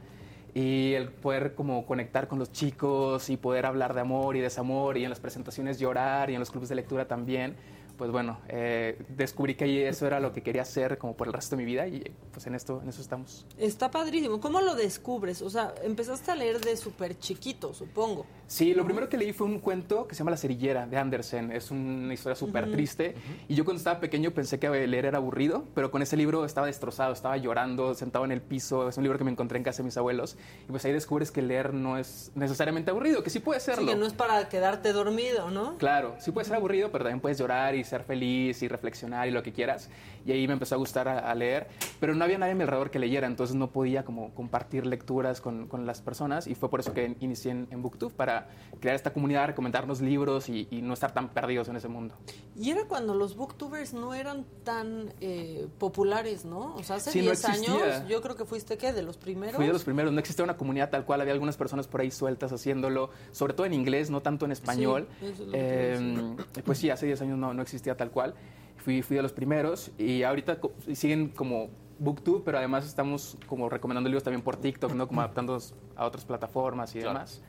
[0.54, 4.96] y el poder como conectar con los chicos y poder hablar de amor y desamor
[4.96, 7.56] y en las presentaciones llorar y en los clubes de lectura también,
[7.96, 11.56] pues bueno, eh, descubrí que eso era lo que quería hacer como por el resto
[11.56, 12.02] de mi vida y
[12.32, 13.46] pues en esto, en eso estamos.
[13.58, 14.40] Está padrísimo.
[14.40, 15.42] ¿Cómo lo descubres?
[15.42, 18.26] O sea, empezaste a leer de súper chiquito, supongo.
[18.46, 21.52] Sí, lo primero que leí fue un cuento que se llama La cerillera de Andersen.
[21.52, 23.14] Es una historia súper triste.
[23.48, 26.66] Y yo cuando estaba pequeño pensé que leer era aburrido, pero con ese libro estaba
[26.66, 28.88] destrozado, estaba llorando, sentado en el piso.
[28.88, 30.36] Es un libro que me encontré en casa de mis abuelos.
[30.68, 33.82] Y pues ahí descubres que leer no es necesariamente aburrido, que sí puede serlo.
[33.82, 35.78] Sí, que no es para quedarte dormido, ¿no?
[35.78, 39.30] Claro, sí puede ser aburrido, pero también puedes llorar y ser feliz y reflexionar y
[39.30, 39.90] lo que quieras.
[40.26, 41.68] Y ahí me empezó a gustar a, leer.
[42.00, 45.40] Pero no había nadie a mi alrededor que leyera, entonces no podía como compartir lecturas
[45.40, 46.46] con, con las personas.
[46.46, 48.48] Y fue por eso que inicié en, en Booktube, para
[48.80, 52.14] crear esta comunidad, recomendarnos libros y, no estar tan perdidos en ese mundo.
[52.56, 56.74] Y era cuando los booktubers no eran tan eh, populares, ¿no?
[56.74, 58.92] O sea, hace 10 años yo creo que fuiste, ¿qué?
[58.92, 59.56] ¿De los primeros?
[59.56, 60.12] Fui de los primeros.
[60.12, 61.20] No existía una comunidad tal cual.
[61.20, 65.08] Había algunas personas por ahí sueltas haciéndolo, sobre todo en inglés, no tanto en español.
[65.52, 68.34] Em, pues sí, hace 10 años no, no existía tal cual.
[68.76, 70.58] Fui, fui de los primeros y ahorita
[70.92, 75.08] siguen como Booktube, pero además estamos como recomendando libros también por TikTok, ¿no?
[75.08, 77.42] Como adaptándolos a otras plataformas y demás.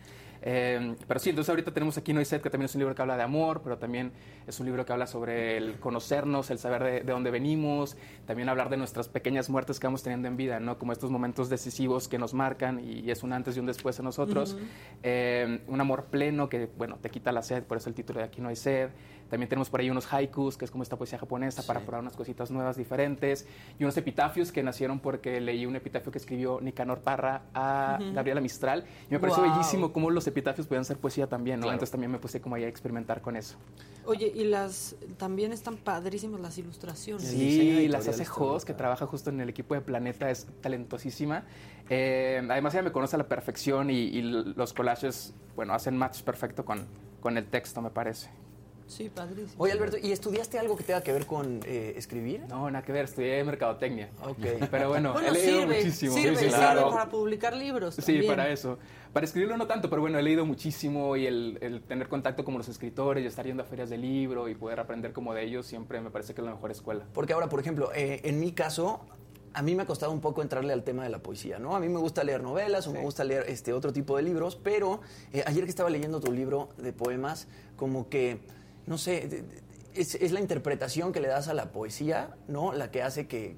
[0.48, 3.18] Eh, pero sí, entonces ahorita tenemos aquí Noiset, que también es un libro que habla
[3.18, 4.12] de amor, pero también
[4.46, 8.70] es un libro que habla sobre el conocernos, el saber de, dónde venimos, también hablar
[8.70, 10.78] de nuestras pequeñas muertes que vamos teniendo en vida, ¿no?
[10.78, 14.06] Como estos momentos decisivos que nos marcan y, es un antes y un después en
[14.06, 14.56] nosotros.
[15.02, 18.26] Eh, un amor pleno que, bueno, te quita la sed, por eso el título de
[18.26, 18.90] Aquí no hay sed.
[19.30, 22.16] También tenemos por ahí unos haikus, que es como esta poesía japonesa para probar unas
[22.16, 23.48] cositas nuevas, diferentes.
[23.80, 28.42] Y unos epitafios que nacieron porque leí un epitafio que escribió Nicanor Parra a Gabriela
[28.42, 28.86] Mistral.
[29.10, 31.68] Y me pareció bellísimo cómo los epitafios pueden ser poesía también, ¿no?
[31.68, 33.58] Entonces también me puse como ahí a experimentar con eso.
[34.06, 37.28] Oye, y las también están padrísimas las ilustraciones.
[37.28, 41.46] Sí, las hace Jos, que trabaja justo en el equipo de Planeta, es talentosísima.
[41.90, 46.22] Eh, además ella me conoce a la perfección y, y, los collages, bueno, hacen match
[46.22, 46.86] perfecto con,
[47.20, 48.30] con el texto, me parece.
[48.88, 49.64] Sí, padrísimo.
[49.64, 52.42] Oye, Alberto, ¿y estudiaste algo que tenga que ver con eh, escribir?
[52.48, 54.10] No, nada que ver, estudié mercadotecnia.
[54.24, 54.38] Ok.
[54.72, 56.14] Pero bueno, he leído sirve, muchísimo.
[56.14, 56.92] Sirve, sí, claro.
[56.92, 57.96] para publicar libros.
[57.96, 58.78] Sí, para eso.
[59.12, 62.58] Para escribirlo no tanto, pero bueno, he leído muchísimo y el, el, tener contacto con
[62.58, 65.66] los escritores y estar yendo a ferias de libro y poder aprender como de ellos
[65.66, 67.06] siempre me parece que es la mejor escuela.
[67.14, 69.06] Porque ahora, por ejemplo, eh, en mi caso,
[69.54, 71.78] a mí me ha costado un poco entrarle al tema de la poesía, ¿no?
[71.78, 74.58] A mí me gusta leer novelas o me gusta leer este otro tipo de libros,
[74.62, 75.00] pero
[75.32, 78.42] eh, ayer que estaba leyendo tu libro de poemas, como que
[78.88, 79.44] no sé,
[79.96, 82.74] es, la interpretación que le das a la poesía, ¿no?
[82.74, 83.56] La que hace que,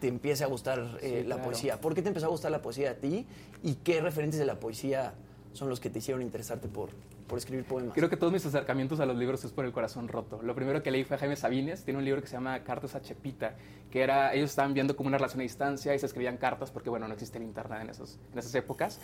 [0.00, 1.78] te empiece a gustar eh, la poesía.
[1.78, 3.26] ¿Por qué te empezó a gustar la poesía a ti?
[3.62, 5.12] ¿Y qué referentes de la poesía
[5.52, 6.88] son los que te hicieron interesarte por,
[7.28, 7.92] por escribir poemas?
[7.94, 10.40] Creo que todos mis acercamientos a los libros es por el corazón roto.
[10.42, 12.94] Lo primero que leí fue a Jaime Sabines, tiene un libro que se llama Cartas
[12.94, 13.54] a Chepita,
[13.90, 16.88] que era, ellos estaban viendo como una relación a distancia y se escribían cartas porque,
[16.88, 19.00] bueno, no existía el internet en, esos, en esas épocas.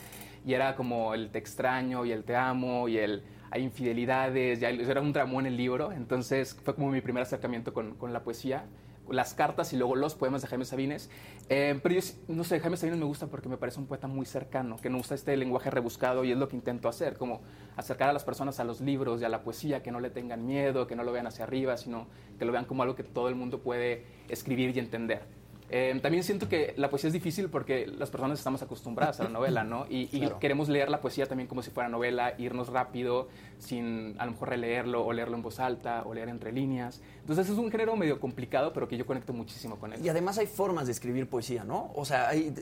[0.47, 4.71] Y era como el te extraño y el te amo y el hay infidelidades, ya
[4.71, 8.65] era un dramón el libro, entonces fue como mi primer acercamiento con, con la poesía
[9.11, 11.11] las cartas y luego los poemas de Jaime Sabines.
[11.49, 14.27] Eh, pero yo, no sé, Jaime Sabines me gusta porque me parece un poeta muy
[14.27, 17.41] cercano, que no gusta este lenguaje rebuscado y es lo que intento hacer, como
[17.77, 20.47] acercar a las personas a los libros y a la poesía, que no le tengan
[20.47, 22.07] miedo, que no lo vean hacia arriba, sino
[22.39, 25.38] que lo vean como algo que todo el mundo puede escribir y entender.
[25.71, 29.31] Eh, también siento que la poesía es difícil porque las personas estamos acostumbradas a la
[29.31, 29.87] novela, ¿no?
[29.89, 30.09] Y,
[30.41, 33.29] queremos leer la poesía también como si fuera novela, irnos rápido,
[33.59, 37.03] sin a lo mejor releerlo o leerlo en voz alta o leer entre líneas.
[37.21, 40.05] Entonces es un género medio complicado, pero que yo conecto muchísimo con él.
[40.05, 41.91] Y además hay formas de escribir poesía, ¿no?
[41.95, 42.55] O sea, hay,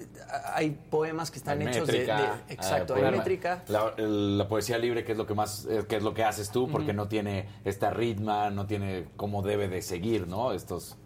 [0.54, 2.02] hay poemas que están hechos de,
[2.48, 3.62] Exacto, hay métrica.
[3.68, 6.68] La, poesía libre, que es lo que más, eh, que es lo que haces tú,
[6.68, 10.52] porque no tiene esta ritma, no tiene cómo debe de seguir, ¿no?
[10.52, 10.96] Estos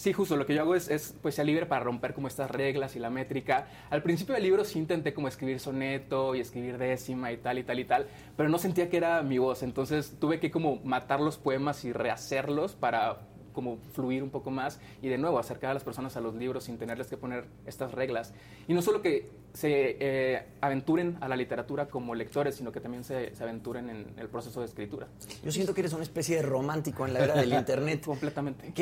[0.00, 2.96] Sí, justo, lo que yo hago es, es, poesía libre para romper como estas reglas
[2.96, 3.66] y la métrica.
[3.90, 7.64] Al principio del libro sí intenté como escribir soneto y escribir décima y tal y
[7.64, 11.20] tal y tal, pero no sentía que era mi voz, entonces tuve que como matar
[11.20, 13.18] los poemas y rehacerlos para
[13.52, 16.64] como fluir un poco más y de nuevo acercar a las personas a los libros
[16.64, 18.32] sin tenerles que poner estas reglas.
[18.68, 23.04] Y no solo que se eh, aventuren a la literatura como lectores, sino que también
[23.04, 25.08] se, aventuren en el proceso de escritura.
[25.44, 28.04] Yo siento que eres una especie de romántico en la era del Internet.
[28.04, 28.72] Completamente.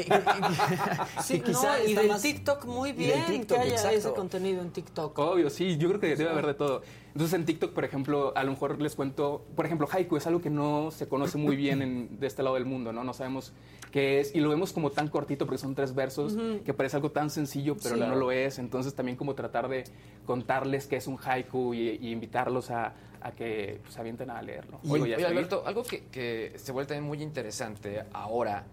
[1.22, 5.18] sí, quizá y del TikTok muy bien que haya ese contenido en TikTok.
[5.18, 6.82] Obvio, sí, yo creo que debe haber de todo.
[7.08, 10.40] Entonces en TikTok, por ejemplo, a lo mejor les cuento, por ejemplo, haiku es algo
[10.40, 13.02] que no se conoce muy bien en, de este lado del mundo, ¿no?
[13.02, 13.52] No sabemos
[13.90, 17.10] qué es, y lo vemos como tan cortito porque son tres versos, que parece algo
[17.10, 18.58] tan sencillo, pero no lo es.
[18.58, 19.84] Entonces también como tratar de
[20.26, 22.94] contarles qué es un haiku y, invitarlos a,
[23.36, 24.80] que pues, se avienten a leerlo.
[24.88, 28.64] Oye, Alberto, algo que, que se vuelve también muy interesante ahora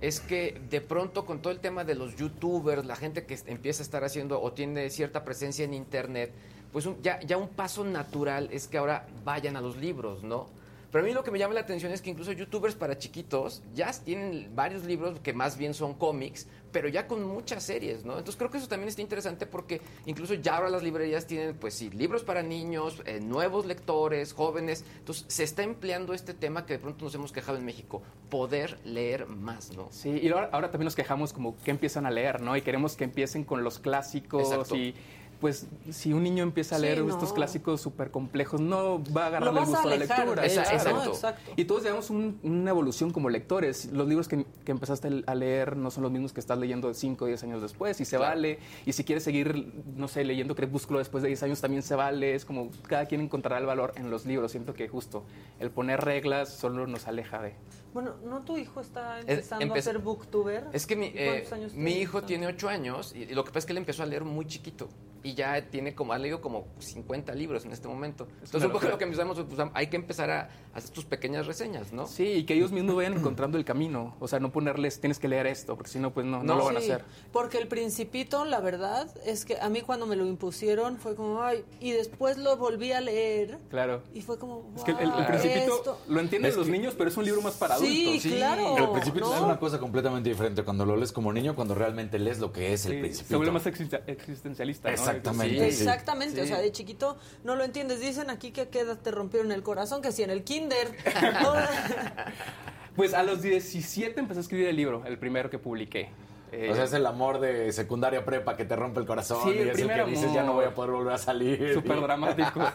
[0.00, 3.82] es que de pronto con todo el tema de los youtubers, la gente que empieza
[3.82, 6.32] a estar haciendo o tiene cierta presencia en internet,
[6.72, 10.46] pues ya, ya un paso natural es que ahora vayan a los libros, ¿no?
[10.90, 13.62] Pero a mí lo que me llama la atención es que incluso youtubers para chiquitos
[13.74, 18.12] ya tienen varios libros que más bien son cómics, pero ya con muchas series, ¿no?
[18.12, 21.74] Entonces creo que eso también está interesante porque incluso ya ahora las librerías tienen, pues
[21.74, 24.84] sí, libros para niños, eh, nuevos lectores, jóvenes.
[24.98, 28.78] Entonces se está empleando este tema que de pronto nos hemos quejado en México, poder
[28.84, 29.88] leer más, ¿no?
[29.90, 32.56] Sí, y ahora, ahora también nos quejamos como que empiezan a leer, ¿no?
[32.56, 34.76] Y queremos que empiecen con los clásicos Exacto.
[34.76, 34.94] y
[35.40, 37.08] pues si un niño empieza a Sí, leer no.
[37.08, 40.44] estos clásicos súper complejos, no va a agarrarle Lo el a gusto a la lectura.
[40.46, 41.10] Esa- exacto.
[41.10, 41.52] Exacto.
[41.56, 43.86] Y todos llevamos un- una evolución como lectores.
[43.92, 47.24] Los libros que, que empezaste a leer no son los mismos que estás leyendo 5
[47.24, 48.34] o 10 años después, y se Claro.
[48.34, 48.58] vale.
[48.84, 52.34] Y si quieres seguir, no sé, leyendo Crepúsculo después de 10 años también se vale.
[52.34, 54.50] Es como cada quien encontrará el valor en los libros.
[54.52, 55.24] Siento que justo
[55.58, 57.54] el poner reglas solo nos aleja de...
[57.94, 60.64] Bueno, ¿no tu hijo está empezando empe- a ser booktuber?
[60.72, 63.42] Es que mi, ¿Y cuántos eh, años mi hijo tiene ocho años y, y lo
[63.42, 64.88] que pasa es que él empezó a leer muy chiquito
[65.22, 68.26] y ya tiene como, ha leído como 50 libros en este momento.
[68.42, 71.92] Entonces un poco lo que empezamos, pues hay que empezar a hacer tus pequeñas reseñas,
[71.92, 72.06] ¿no?
[72.06, 74.14] Sí, y que ellos mismos vayan encontrando el camino.
[74.20, 76.56] O sea, no ponerles, tienes que leer esto, porque si no, pues no, no, No,
[76.56, 77.04] lo van a Sí, hacer.
[77.32, 81.42] Porque el principito, la verdad, es que a mí cuando me lo impusieron fue como,
[81.42, 84.02] ay, y después lo volví a leer Claro.
[84.14, 85.98] y fue como, Es que el, el "Wow, Principito esto".
[86.08, 88.32] lo entienden Es los que- niños, pero es un libro más para Sí, adultos.
[88.32, 88.76] claro.
[88.78, 89.34] El Principito ¿no?
[89.34, 92.72] es una cosa completamente diferente cuando lo lees como niño, cuando realmente lees lo que
[92.72, 93.28] es el Sí, Principito.
[93.28, 94.88] se vuelve más existen- existencialista.
[94.88, 94.94] ¿no?
[95.10, 95.70] Exactamente.
[95.72, 95.82] Sí.
[95.82, 98.00] Exactamente, o sea, de chiquito no lo entiendes.
[98.00, 100.96] Dicen aquí que a qué edad te rompieron el corazón, que si en el kinder.
[102.96, 106.10] Pues a los 17 empecé a escribir el libro, el primero que publiqué.
[106.52, 109.50] Eh, O sea, es el amor de secundaria prepa que te rompe el corazón Sí,
[109.50, 110.34] y el es el que dices amor.
[110.34, 111.72] ya no voy a poder volver a salir.
[111.72, 112.60] Súper dramático.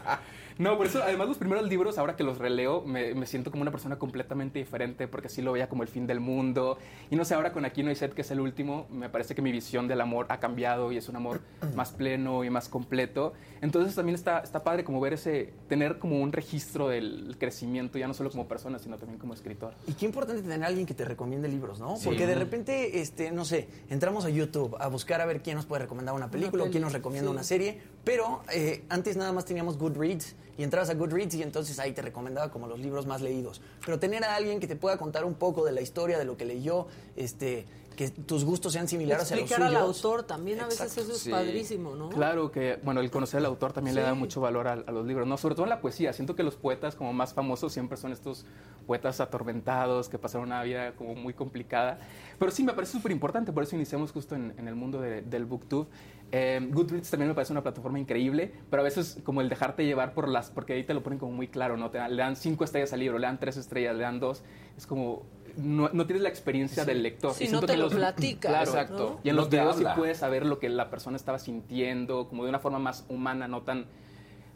[0.58, 3.62] No, por eso, además, los primeros libros, ahora que los releo, me, me siento como
[3.62, 6.78] una persona completamente diferente, porque así lo veía como el fin del mundo.
[7.12, 9.36] Y no sé, ahora con Aquí no hay sed, que es el último, me parece
[9.36, 11.42] que mi visión del amor ha cambiado y es un amor
[11.76, 13.34] más pleno y más completo.
[13.62, 18.08] Entonces también está, está padre como ver ese, tener como un registro del crecimiento, ya
[18.08, 19.74] no solo como persona, sino también como escritor.
[19.88, 21.98] Y qué importante tener a alguien que te recomiende libros, ¿no?
[21.98, 22.06] Sí.
[22.06, 25.66] Porque de repente, este, no sé, entramos a YouTube a buscar a ver quién nos
[25.66, 27.34] puede recomendar una película o peli, quién nos recomienda sí.
[27.34, 31.78] una serie, pero eh, antes nada más teníamos Goodreads y entrabas a Goodreads y entonces
[31.80, 33.60] ahí te recomendaba como los libros más leídos.
[33.86, 36.38] Pero tener a alguien que te pueda contar un poco de la historia, de lo
[36.38, 36.88] que leyó,
[37.18, 37.66] este,
[37.98, 39.82] que tus gustos sean similares a los Explicar suyos.
[39.82, 41.30] al autor también, a veces eso es Sí.
[41.32, 42.10] padrísimo, ¿no?
[42.10, 45.06] Claro que, bueno, el conocer al autor también le da mucho valor a, a los
[45.06, 45.38] libros, ¿no?
[45.38, 46.12] Sobre todo en la poesía.
[46.14, 48.46] Siento que los poetas como más famosos siempre son estos
[48.86, 52.00] poetas atormentados que pasaron una vida como muy complicada.
[52.38, 55.22] Pero sí, me parece súper importante, por eso iniciamos justo en, en el mundo de-
[55.22, 55.88] del booktube.
[56.32, 60.14] Eh, Goodreads también me parece una plataforma increíble, pero a veces como el dejarte llevar
[60.14, 61.92] por las, porque ahí te lo ponen como muy claro, ¿no?
[61.92, 64.44] Te dan- le dan cinco estrellas al libro, le dan tres estrellas, le dan dos.
[64.76, 65.24] Es como,
[65.56, 67.34] no, no tienes la experiencia del lector.
[67.34, 69.20] Sí, Y no siento te que lo los- platica, Claro, Exacto.
[69.24, 69.96] y en No los videos sí habla.
[69.96, 73.62] puedes saber lo que la persona estaba sintiendo, como de una forma más humana, no
[73.62, 73.86] tan...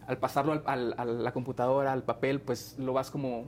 [0.08, 3.46] Al pasarlo al- al- a la computadora, al papel, pues lo vas como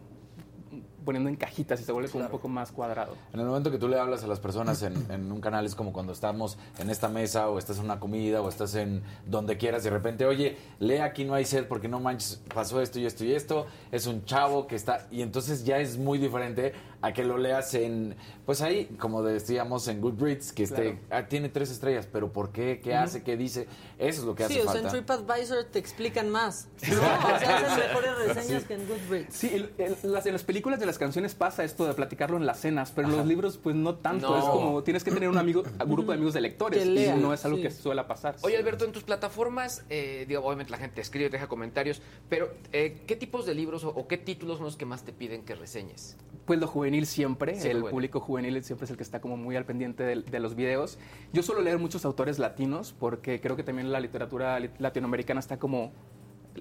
[1.03, 3.15] poniendo en cajitas y se vuelve como un poco más cuadrado.
[3.33, 5.75] En el momento que tú le hablas a las personas en, en un canal es
[5.75, 9.57] como cuando estamos en esta mesa o estás en una comida o estás en donde
[9.57, 12.99] quieras y de repente, oye, lee aquí no hay sed porque no manches, pasó esto
[12.99, 15.07] y esto y esto, es un chavo que está...
[15.11, 19.87] Y entonces ya es muy diferente a que lo leas en, pues ahí, como decíamos
[19.87, 22.79] en Goodreads, que este, ah, tiene tres estrellas, pero ¿por qué?
[22.83, 23.23] ¿Qué hace?
[23.23, 23.67] ¿Qué dice?
[23.97, 25.17] Eso es lo que Sí, hace o sea, en falta.
[25.17, 26.67] TripAdvisor te explican más.
[26.89, 26.95] ¿no?
[26.95, 26.99] O
[27.39, 29.33] sea, hacen mejores reseñas que en Goodreads.
[29.35, 32.45] Sí, el- el- las, en las películas de las canciones pasa esto de platicarlo en
[32.45, 34.29] las cenas, pero en los libros pues no tanto.
[34.29, 34.37] No.
[34.37, 36.93] Es como tienes que tener un amigo, un grupo de amigos de lectores Que y
[36.93, 37.63] lea, no es algo sí.
[37.63, 38.35] que suele pasar.
[38.41, 43.01] Oye, Alberto, en tus plataformas, eh, digo, obviamente la gente escribe, deja comentarios, pero eh,
[43.07, 45.55] ¿qué tipos de libros o, o qué títulos son los que más te piden que
[45.55, 46.15] reseñes?
[46.45, 47.91] Pues lo juvenil siempre, Sí, el juvenil.
[47.91, 50.97] público juvenil siempre es el que está como muy al pendiente de, de los videos.
[51.33, 55.57] Yo suelo leer muchos autores latinos porque creo que también la literatura li- latinoamericana está
[55.57, 55.91] como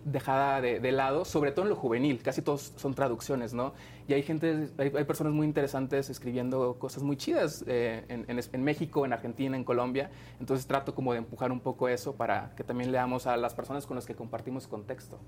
[0.05, 3.73] dejada de, de lado, sobre todo en lo juvenil, casi todos son traducciones, ¿no?
[4.07, 8.41] Y hay gente, hay, hay personas muy interesantes escribiendo cosas muy chidas eh, en, en
[8.53, 12.55] en México, en Argentina, en Colombia, entonces trato como de empujar un poco eso para
[12.55, 15.19] que también leamos a las personas con las que compartimos contexto.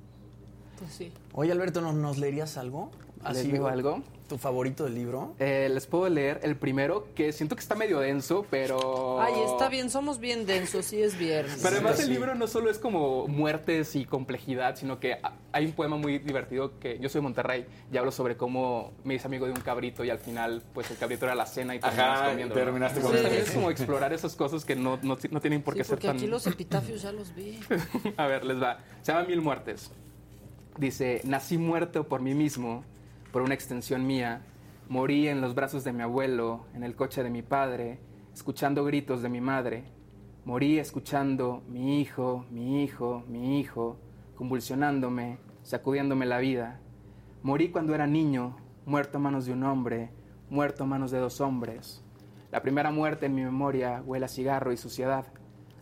[0.82, 1.12] Pues sí.
[1.34, 2.90] Oye, Alberto, ¿nos, nos leerías algo?
[3.32, 4.02] ¿Les digo algo?
[4.28, 5.34] ¿Tu favorito del libro?
[5.38, 9.20] Eh, les puedo leer el primero, que siento que está medio denso, pero...
[9.20, 11.60] Ay, está bien, somos bien densos, sí es viernes.
[11.62, 12.04] Pero además Sí.
[12.04, 15.96] el libro no solo es como muertes y complejidad, sino que ha- hay un poema
[15.96, 19.52] muy divertido que yo soy de Monterrey y hablo sobre cómo me hice amigo de
[19.52, 22.54] un cabrito y al final pues el cabrito era la cena y terminamos Ajá, comiendo.
[22.54, 23.22] terminaste comiendo.
[23.28, 25.90] también es como explorar esas cosas que no, no, no tienen por Sí, qué ser
[25.94, 26.16] porque tan...
[26.16, 27.60] aquí los epitafios ya los vi.
[28.16, 28.78] A ver, les va.
[29.02, 29.92] Se llama Mil Muertes.
[30.78, 32.84] Dice, nací muerto por mí mismo,
[33.30, 34.42] por una extensión mía.
[34.88, 37.98] Morí en los brazos de mi abuelo, en el coche de mi padre,
[38.32, 39.84] escuchando gritos de mi madre.
[40.44, 43.98] Morí escuchando mi hijo, mi hijo, mi hijo,
[44.34, 46.80] convulsionándome, sacudiéndome la vida.
[47.42, 48.56] Morí cuando era niño,
[48.86, 50.10] muerto a manos de un hombre,
[50.48, 52.02] muerto a manos de dos hombres.
[52.50, 55.26] La primera muerte en mi memoria huele a cigarro y suciedad,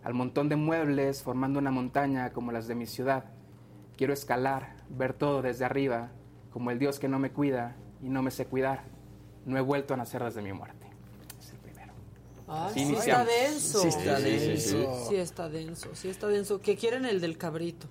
[0.02, 3.24] al montón de muebles formando una montaña como las de mi ciudad.
[4.00, 6.08] Quiero escalar, ver todo desde arriba,
[6.50, 8.84] como el Dios que no me cuida y no me sé cuidar.
[9.44, 10.86] No he vuelto a nacer desde mi muerte.
[11.38, 11.92] Es el primero.
[12.48, 13.82] Ah, Así sí está denso.
[13.82, 15.06] Sí está Sí, sí, sí, denso.
[15.06, 16.62] Sí está denso, sí está denso.
[16.62, 17.88] ¿Qué quieren el del cabrito?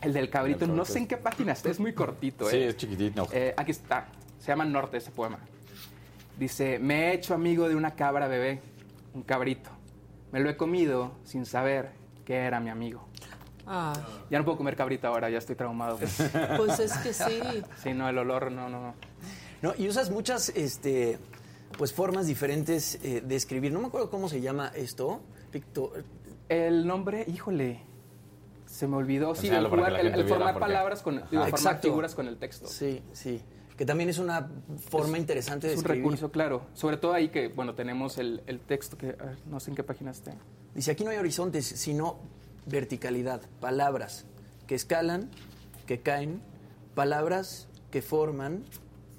[0.00, 2.48] El del cabrito, no sé en qué página está, es muy cortito.
[2.48, 2.68] Sí, ¿eh?
[2.68, 3.28] es chiquitito.
[3.30, 4.08] Eh, aquí está.
[4.38, 5.38] Se llama Norte ese poema.
[6.38, 8.62] Dice, me he hecho amigo de una cabra bebé,
[9.12, 9.68] un cabrito.
[10.32, 11.90] Me lo he comido sin saber
[12.24, 13.11] que era mi amigo.
[13.74, 13.94] Ah,
[14.30, 15.98] Ya no puedo comer cabrito ahora, ya estoy traumado.
[16.58, 17.40] pues es que sí.
[17.82, 18.94] sí, no, el olor, no, no, no.
[19.62, 21.18] No, y usas muchas este,
[21.78, 23.72] pues, formas diferentes eh, de escribir.
[23.72, 25.20] No me acuerdo cómo se llama esto.
[25.50, 25.92] Picto-
[26.48, 27.80] El nombre, híjole,
[28.66, 29.34] se me olvidó.
[29.34, 31.88] Sí, el, jugar- formar palabras con, digo, formar Exacto.
[31.88, 32.66] figuras con el texto.
[32.66, 33.40] Sí, sí.
[33.76, 34.50] Que también es una
[34.90, 36.04] forma interesante de Es un escribir.
[36.04, 36.66] recurso, claro.
[36.74, 39.76] Sobre todo ahí que, bueno, tenemos el, el texto que, a ver, no sé en
[39.76, 40.34] qué página está.
[40.74, 42.18] Dice, aquí no hay horizontes, sino
[42.66, 43.42] verticalidad.
[43.60, 44.24] Palabras
[44.66, 45.28] que escalan,
[45.86, 46.40] que caen,
[46.94, 48.64] palabras que forman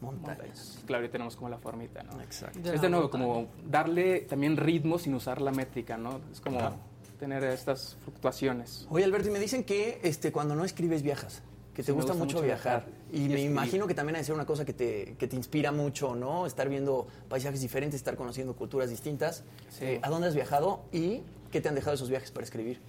[0.02, 0.80] montañas.
[0.86, 2.20] Claro, ahí tenemos como la formita, ¿no?
[2.22, 2.60] Exacto.
[2.60, 3.26] De es de nuevo montaña.
[3.26, 6.20] como darle también ritmo sin usar la métrica, ¿no?
[6.32, 6.76] Es como Claro.
[7.20, 8.86] tener estas fluctuaciones.
[8.90, 11.42] Oye, Alberto, y me dicen que este, cuando no escribes viajas,
[11.74, 12.86] que te Sí, gusta, gusta mucho, mucho viajar.
[12.86, 13.52] viajar Y y me escribir.
[13.52, 16.46] imagino que también ha de ser una cosa que te, que te inspira mucho, ¿no?
[16.46, 19.44] Estar viendo paisajes diferentes, estar conociendo culturas distintas.
[19.70, 19.86] Sí.
[19.86, 22.80] Eh, ¿A dónde has viajado y qué te han dejado esos viajes para escribir?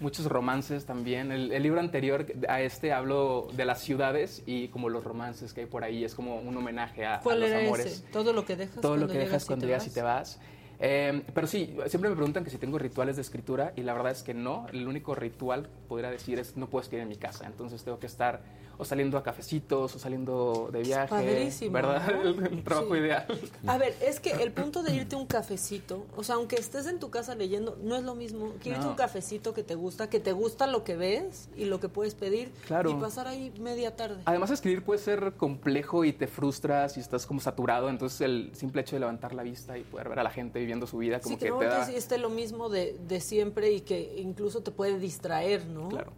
[0.00, 1.30] Muchos romances también.
[1.30, 5.60] El, el libro anterior a este hablo de las ciudades y como los romances que
[5.60, 6.04] hay por ahí.
[6.04, 7.86] Es como un homenaje a, a ¿Cuál los era amores.
[7.86, 8.02] ese?
[8.10, 8.80] Todo lo que dejas.
[8.80, 10.40] todo lo que dejas cuando llegas y te vas.
[10.82, 14.12] Eh, pero sí, siempre me preguntan que si tengo rituales de escritura y la verdad
[14.12, 14.66] es que no.
[14.72, 17.46] El único ritual, podría decir, es no puedo escribir en mi casa.
[17.46, 18.40] Entonces tengo que estar
[18.80, 21.08] o saliendo a cafecitos o saliendo de viaje.
[21.08, 22.10] Padrísimo, ¿Verdad?
[22.14, 22.22] ¿no?
[22.30, 23.00] El, el trabajo Sí.
[23.00, 23.26] ideal.
[23.66, 26.86] A ver, es que el punto de irte a un cafecito, o sea, aunque estés
[26.86, 28.90] en tu casa leyendo, no es lo mismo que irte a No.
[28.90, 32.14] un cafecito que te gusta, que te gusta lo que ves y lo que puedes
[32.14, 32.90] pedir Claro.
[32.90, 34.22] y pasar ahí media tarde.
[34.24, 37.90] Además, escribir puede ser complejo y te frustras y estás como saturado.
[37.90, 40.86] Entonces, el simple hecho de levantar la vista y poder ver a la gente viviendo
[40.86, 41.90] su vida, como sí, que, que no te da.
[41.92, 45.88] esté lo mismo de, de siempre y que incluso te puede distraer, ¿no?
[45.90, 46.12] Claro,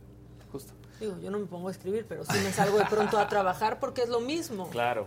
[0.53, 0.73] justo.
[1.03, 3.79] Digo, yo no me pongo a escribir, pero sí me salgo de pronto a trabajar
[3.81, 5.07] porque es lo mismo, Claro.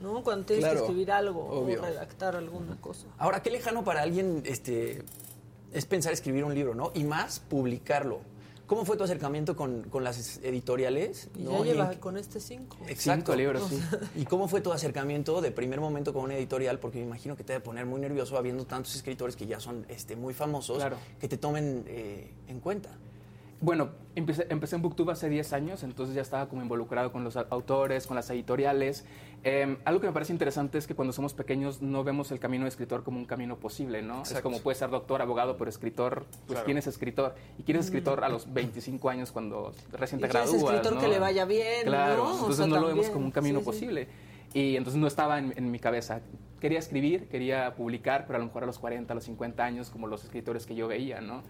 [0.00, 0.22] ¿no?
[0.24, 1.80] Cuando tienes Claro, que escribir algo obvio.
[1.80, 3.06] o redactar alguna cosa.
[3.16, 5.02] Ahora, qué lejano para alguien este,
[5.72, 6.90] es pensar escribir un libro, ¿no?
[6.94, 8.20] Y más publicarlo.
[8.66, 11.28] ¿Cómo fue tu acercamiento con, con las editoriales?
[11.36, 11.64] Y ¿no?
[11.64, 12.76] ya lleva en- con este cinco.
[12.88, 13.26] Exacto.
[13.32, 13.80] Cinco libros, sí.
[14.16, 16.80] ¿Y cómo fue tu acercamiento de primer momento con una editorial?
[16.80, 19.86] Porque me imagino que te debe poner muy nervioso habiendo tantos escritores que ya son
[19.88, 20.96] este, muy famosos Claro.
[21.20, 22.90] que te tomen eh, en cuenta.
[23.60, 27.36] Bueno, empecé, empecé en Booktube hace 10 años, entonces ya estaba como involucrado con los
[27.36, 29.06] autores, con las editoriales.
[29.44, 32.64] Eh, algo que me parece interesante es que cuando somos pequeños no vemos el camino
[32.64, 34.22] de escritor como un camino posible, ¿no?
[34.22, 37.34] Es como puedes ser doctor, abogado, pero escritor, pues ¿quién es escritor?
[37.58, 40.94] Y quién es escritor a los 25 años cuando recién te quién es gradúas, escritor
[40.94, 41.00] ¿no?
[41.00, 42.24] que le vaya bien, Claro, ¿no?
[42.24, 43.70] O entonces sea, no lo vemos como un camino sí, sí.
[43.70, 44.08] posible.
[44.52, 46.20] Y entonces no estaba en, en mi cabeza.
[46.60, 49.90] Quería escribir, quería publicar, pero a lo mejor a los 40, a los 50 años,
[49.90, 51.42] como los escritores que yo veía, ¿no?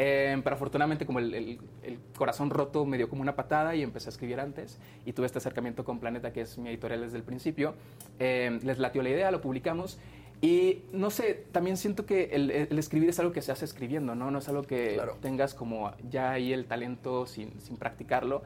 [0.00, 3.82] Eh, pero afortunadamente como el, el- el corazón roto me dio como una patada y
[3.82, 7.16] empecé a escribir antes y tuve este acercamiento con Planeta, que es mi editorial desde
[7.16, 7.74] el principio.
[8.20, 9.98] Eh, les latió la idea, lo publicamos
[10.40, 14.14] y no sé, también siento que el, el escribir es algo que se hace escribiendo,
[14.14, 14.30] ¿no?
[14.30, 15.16] No es algo que Claro.
[15.20, 18.42] tengas como ya ahí el talento sin, sin practicarlo.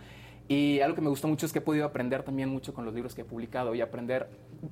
[0.48, 2.94] Y algo que me gustó mucho es que he podido aprender también mucho con los
[2.94, 4.28] libros que he publicado y aprender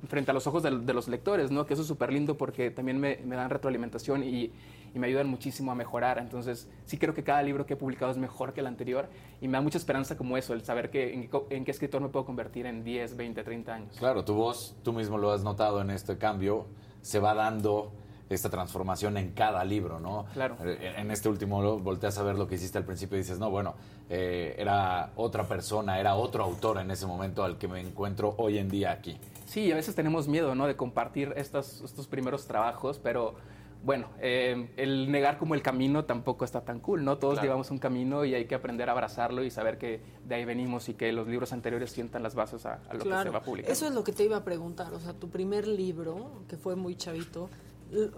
[0.09, 1.65] frente a los ojos de, de los lectores, ¿no?
[1.67, 4.51] Que eso es súper lindo porque también me, me dan retroalimentación y,
[4.93, 6.17] y me ayudan muchísimo a mejorar.
[6.17, 9.07] Entonces, sí creo que cada libro que he publicado es mejor que el anterior
[9.39, 12.01] y me da mucha esperanza como eso, el saber que en, qué- en qué escritor
[12.01, 13.95] me puedo convertir en 10, 20, 30 años.
[13.97, 16.65] Claro, tu voz, tú mismo lo has notado en este cambio,
[17.01, 17.91] se va dando
[18.29, 20.25] esta transformación en cada libro, ¿no?
[20.33, 20.55] Claro.
[20.63, 23.49] Eh, En este último volteas a ver lo que hiciste al principio y dices, no,
[23.49, 23.75] bueno,
[24.09, 28.57] eh, era otra persona, era otro autor en ese momento al que me encuentro hoy
[28.57, 29.17] en día aquí.
[29.47, 30.65] Sí, a veces tenemos miedo, ¿no?
[30.65, 33.35] De compartir estos, estos primeros trabajos, pero
[33.83, 37.17] bueno, eh, el negar como el camino tampoco está tan cool, ¿no?
[37.17, 37.45] Todos Claro.
[37.47, 40.87] llevamos un camino y hay que aprender a abrazarlo y saber que de ahí venimos
[40.89, 43.41] y que los libros anteriores sientan las bases a, a lo que se va a
[43.41, 43.71] publicar.
[43.71, 44.93] Eso es lo que te iba a preguntar.
[44.93, 47.49] O sea, tu primer libro, que fue muy chavito,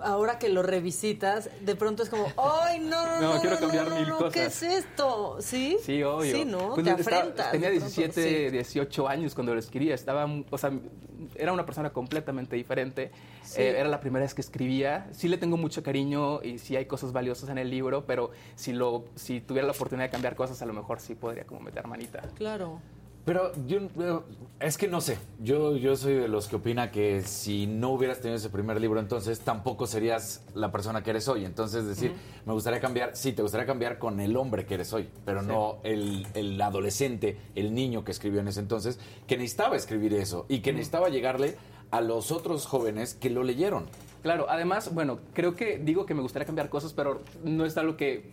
[0.02, 3.42] ahora que lo revisitas, de pronto es como, ¡ay, no, no, No, no!
[3.42, 4.34] quiero no, cambiar no, mil cosas.
[4.34, 5.38] ¿Qué es esto?
[5.40, 5.78] ¿Sí?
[5.84, 6.36] Sí, obvio.
[6.36, 6.74] Sí, ¿no?
[6.76, 7.52] Pues te estaba- afrentas.
[7.52, 8.52] tenía de pronto, 17, sí.
[8.52, 9.96] 18 años cuando lo escribía.
[9.96, 10.72] Estaba, o sea,
[11.36, 13.12] era una persona completamente diferente.
[13.44, 13.62] Sí.
[13.62, 15.08] Eh, era la primera vez que escribía.
[15.12, 18.74] Sí le tengo mucho cariño y sí hay cosas valiosas en el libro, pero si,
[18.74, 21.88] lo, si tuviera la oportunidad de cambiar cosas, a lo mejor sí podría como meter
[21.88, 22.22] manita.
[22.36, 22.80] Claro.
[23.26, 24.20] Pero yo eh,
[24.60, 25.18] es que no sé.
[25.40, 29.00] Yo, yo soy de los que opina que si no hubieras tenido ese primer libro,
[29.00, 31.46] entonces tampoco serías la persona que eres hoy.
[31.46, 32.14] Entonces, decir,
[32.46, 35.78] me gustaría cambiar, sí, te gustaría cambiar con el hombre que eres hoy, pero no
[35.84, 40.60] el, el adolescente, el niño que escribió en ese entonces, que necesitaba escribir eso y
[40.60, 41.56] que necesitaba llegarle
[41.92, 43.86] a los otros jóvenes que lo leyeron.
[44.22, 47.98] Claro, además, bueno, creo que digo que me gustaría cambiar cosas, pero no es algo
[47.98, 48.32] que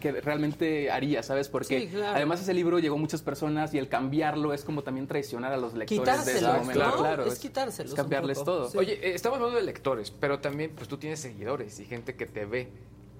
[0.00, 1.48] que realmente haría, ¿sabes?
[1.48, 2.16] Porque Sí, claro.
[2.16, 5.56] además ese libro llegó a muchas personas y el cambiarlo es como también traicionar a
[5.56, 6.84] los lectores de ese momento.
[6.84, 6.96] ¿no?
[6.96, 8.56] Claro, Es quitárselos Es cambiarles un poco.
[8.58, 8.70] todo.
[8.70, 8.78] Sí.
[8.78, 12.26] Oye, eh, estamos hablando de lectores, pero también pues tú tienes seguidores y gente que
[12.26, 12.68] te ve.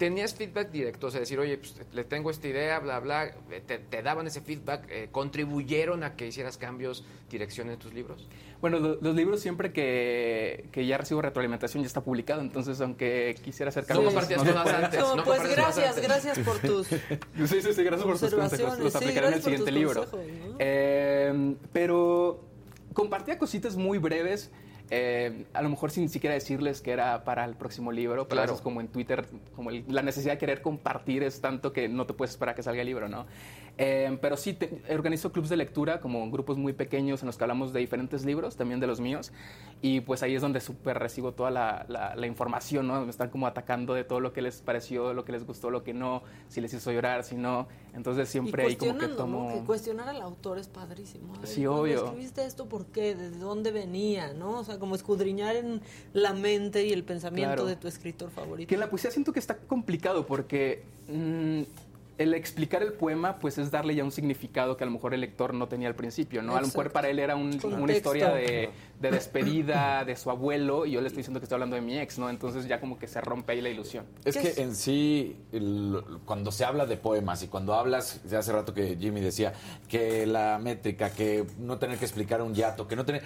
[0.01, 1.09] ¿Tenías feedback directo?
[1.09, 4.27] O sea, decir, oye, pues le tengo esta idea, bla, bla, eh, te, te daban
[4.27, 8.27] ese feedback, eh, contribuyeron a que hicieras cambios, dirección en tus libros.
[8.63, 13.37] Bueno, lo- los libros siempre que, que ya recibo retroalimentación ya está publicado, entonces aunque
[13.45, 14.15] quisiera hacer No cambios...
[14.15, 14.85] compartías se cosas puede.
[14.87, 15.01] antes.
[15.01, 16.03] No pues gracias, antes.
[16.03, 16.87] gracias por tus...
[16.87, 16.97] Sí,
[17.61, 18.33] sí, sí, gracias por tus consejos.
[18.33, 20.01] Observaciones, Los sí, aplicaré en el siguiente libro.
[20.11, 20.57] consejos, ¿no?
[20.59, 22.41] Eh, pero
[22.95, 24.51] compartía cositas muy breves.
[24.91, 28.45] Eh, a lo mejor sin siquiera decirles que era para el próximo libro, pero a
[28.45, 28.53] Claro.
[28.53, 29.24] veces como en Twitter,
[29.55, 32.57] como el- la necesidad de querer compartir es tanto que no te puedes esperar a
[32.57, 33.26] que salga el libro, ¿no?
[33.83, 37.45] Eh, pero sí, te- organizo clubs de lectura, como grupos muy pequeños en los que
[37.45, 39.33] hablamos de diferentes libros, también de los míos,
[39.81, 43.01] y pues ahí es donde súper recibo toda la, la- la información, ¿no?
[43.07, 45.83] Me están como atacando de todo lo que les pareció, lo que les gustó, lo
[45.83, 49.49] que no, si les hizo llorar, si no, entonces siempre ahí como que tomo...
[49.49, 49.55] ¿no?
[49.61, 51.33] Que cuestionar al autor es padrísimo.
[51.39, 52.05] Ver, Sí, ¿cuándo obvio.
[52.05, 52.68] escribiste esto?
[52.68, 53.14] ¿Por qué?
[53.14, 54.35] ¿De dónde venía?
[54.35, 54.59] ¿no?
[54.59, 55.81] O sea, como escudriñar en
[56.12, 57.64] la mente y el pensamiento Claro.
[57.64, 58.68] de tu escritor favorito.
[58.68, 61.62] Que la poesía siento que está complicado porque mm,
[62.21, 65.23] el explicar el poema pues es darle ya un significado que a lo mejor el
[65.23, 66.53] lector no tenía al principio, ¿no?
[66.55, 66.93] A lo mejor Exacto.
[66.93, 68.68] para él era un- una historia de,
[69.01, 71.99] de despedida de su abuelo y yo le estoy diciendo que estoy hablando de mi
[71.99, 72.29] ex, ¿no?
[72.29, 74.05] Entonces ya como que se rompe ahí la ilusión.
[74.25, 74.59] Es ¿Qué que es?
[74.59, 78.97] en sí, el- cuando se habla de poemas y cuando hablas, ya hace rato que
[79.01, 79.55] Jimmy decía,
[79.89, 83.23] que la métrica, que no tener que explicar un yato, que no tener...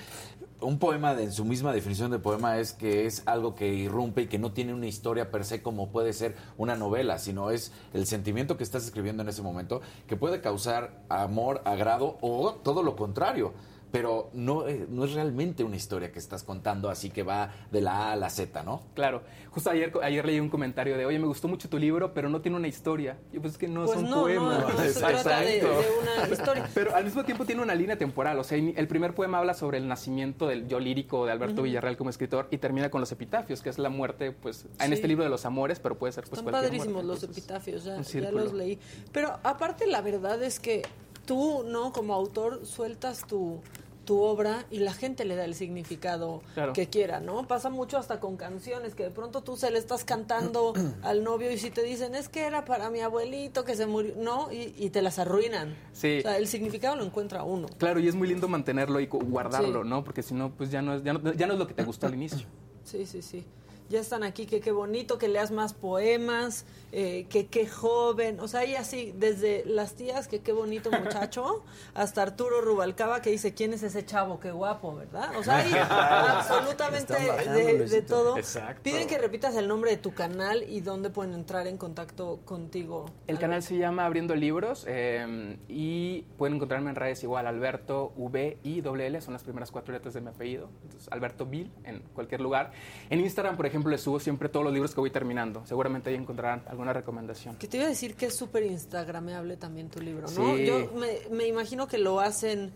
[0.61, 4.22] Un poema, de- en su misma definición de poema, es que es algo que irrumpe
[4.22, 7.72] y que no tiene una historia per se como puede ser una novela, sino es
[7.93, 12.83] el sentimiento que estás escribiendo en ese momento, que puede causar amor, agrado o todo
[12.83, 13.53] lo contrario.
[13.95, 17.80] Pero no, eh, no es realmente una historia que estás contando así que va de
[17.80, 18.82] la A a la Z, ¿no?
[18.95, 19.22] Claro,
[19.53, 22.40] justo ayer, ayer leí un comentario de, oye, me gustó mucho tu libro, pero no
[22.40, 23.16] tiene una historia.
[23.32, 24.59] Y pues es que no Pues son no, poemas.
[24.62, 25.80] no, no se trata de, Exacto.
[25.80, 25.86] de
[26.24, 26.70] una historia.
[26.74, 28.36] Pero al mismo tiempo tiene una línea temporal.
[28.40, 31.97] O sea, el primer poema habla sobre el nacimiento del yo lírico de Alberto Villarreal
[31.97, 34.95] como escritor y termina con los epitafios, que es la muerte, pues, en Sí.
[34.95, 37.07] este libro de los amores, pero puede ser pues Están cualquier padrísimos muerte.
[37.07, 38.76] los Entonces, epitafios, ya, ya los leí.
[39.12, 40.82] Pero aparte la verdad es que
[41.26, 41.92] tú, ¿no?
[41.92, 43.61] Como autor sueltas tu,
[44.05, 46.72] tu obra y la gente le da el significado Claro.
[46.72, 47.46] que quiera, ¿no?
[47.48, 51.50] Pasa mucho hasta con canciones que de pronto tú se le estás cantando al novio
[51.50, 54.52] y si te dicen es que era para mi abuelito que se murió, ¿no?
[54.52, 55.76] Y, y te las arruinan.
[55.92, 56.18] Sí.
[56.18, 57.68] O sea, el significado lo encuentra uno.
[57.78, 59.88] Claro, y es muy lindo mantenerlo y guardarlo, Sí.
[59.88, 60.05] ¿no?
[60.05, 61.84] Porque si no, pues ya no, es, ya, no, ya no es lo que te
[61.84, 62.46] gustó al inicio.
[62.84, 63.44] Sí, sí, sí.
[63.90, 66.64] Ya están aquí, que qué bonito, que leas más poemas,
[66.97, 68.38] eh, que qué joven.
[68.38, 71.64] O sea, hay así, desde las tías, que qué bonito muchacho,
[71.95, 74.38] hasta Arturo Rubalcaba, que dice, ¿quién es ese chavo?
[74.38, 75.36] Qué guapo, ¿verdad?
[75.36, 78.38] O sea, hay absolutamente de, todo.
[78.38, 78.82] Exacto.
[78.84, 83.07] Piden que repitas el nombre de tu canal y dónde pueden entrar en contacto contigo.
[83.26, 88.59] El canal se llama Abriendo Libros eh, y pueden encontrarme en redes igual, Alberto V
[88.62, 90.68] I L L, son las primeras cuatro letras de mi apellido.
[90.84, 92.70] Entonces, Alberto Vil en cualquier lugar.
[93.11, 95.66] En Instagram, por ejemplo, les subo siempre todos los libros que voy terminando.
[95.66, 97.57] Seguramente ahí encontrarán alguna recomendación.
[97.57, 100.57] Que te iba a decir que es súper instagramable también tu libro, ¿no?
[100.57, 100.66] Sí.
[100.66, 102.72] Yo me, me imagino que lo hacen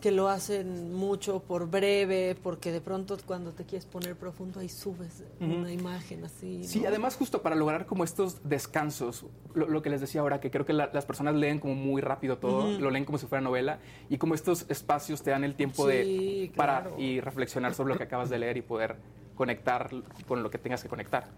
[0.00, 4.70] que lo hacen mucho por breve, porque de pronto cuando te quieres poner profundo ahí
[4.70, 6.64] subes una imagen así.
[6.64, 6.88] Sí, ¿no?
[6.88, 10.64] además justo para lograr como estos descansos, lo, lo que les decía ahora, que creo
[10.64, 13.78] que la- las personas leen como muy rápido todo, lo leen como si fuera novela,
[14.08, 16.98] y como estos espacios te dan el tiempo Sí, de parar claro.
[16.98, 18.96] y reflexionar sobre lo que acabas de leer y poder
[19.36, 19.90] conectar
[20.26, 21.28] con lo que tengas que conectar.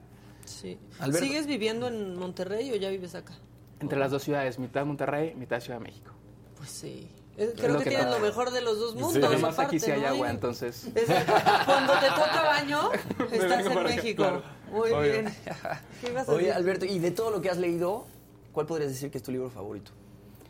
[0.45, 0.79] Sí.
[1.01, 1.27] Alberto.
[1.27, 3.35] ¿Sigues viviendo en Monterrey o ya vives acá?
[3.81, 6.13] Entre las dos ciudades, mitad Monterrey, mitad Ciudad de México.
[6.57, 7.09] Pues sí.
[7.37, 8.19] Es- creo que, que tienes toca.
[8.19, 9.25] lo mejor de los dos mundos.
[9.25, 10.09] Además aparte, aquí sí hay ¿no?
[10.09, 10.87] agua, entonces...
[10.95, 11.33] Exacto.
[11.65, 12.91] Cuando te toca baño,
[13.33, 14.23] estás en México.
[14.23, 14.43] claro.
[14.71, 15.13] Muy Obvio.
[15.13, 15.35] bien.
[16.01, 16.53] ¿Qué ibas a Oye, decir?
[16.57, 18.07] Alberto, y de todo lo que has leído,
[18.53, 19.93] ¿cuál podrías decir que es tu libro favorito?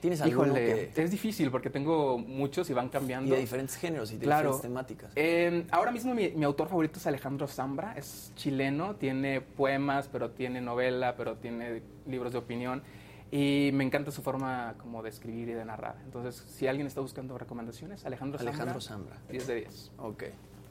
[0.02, 1.02] ¿Tienes alguno Híjole, que...
[1.04, 3.32] es difícil porque tengo muchos y van Y cambiando.
[3.34, 4.48] de diferentes géneros y de Claro.
[4.58, 5.12] diferentes temáticas.
[5.14, 10.30] Eh, ahora mismo mi, mi autor favorito es Alejandro Zambra, es chileno, tiene poemas, pero
[10.32, 12.82] tiene novela, pero tiene libros de opinión
[13.30, 15.94] y me encanta su forma como de escribir y de narrar.
[16.04, 18.50] Entonces, si alguien está buscando recomendaciones, Alejandro Zambra.
[18.54, 19.16] Alejandro Zambra.
[19.30, 19.92] 10 de 10.
[19.98, 20.24] Ok,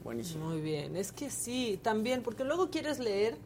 [0.03, 0.49] buenísimo.
[0.49, 3.37] Muy bien, es que sí, también, porque luego quieres leer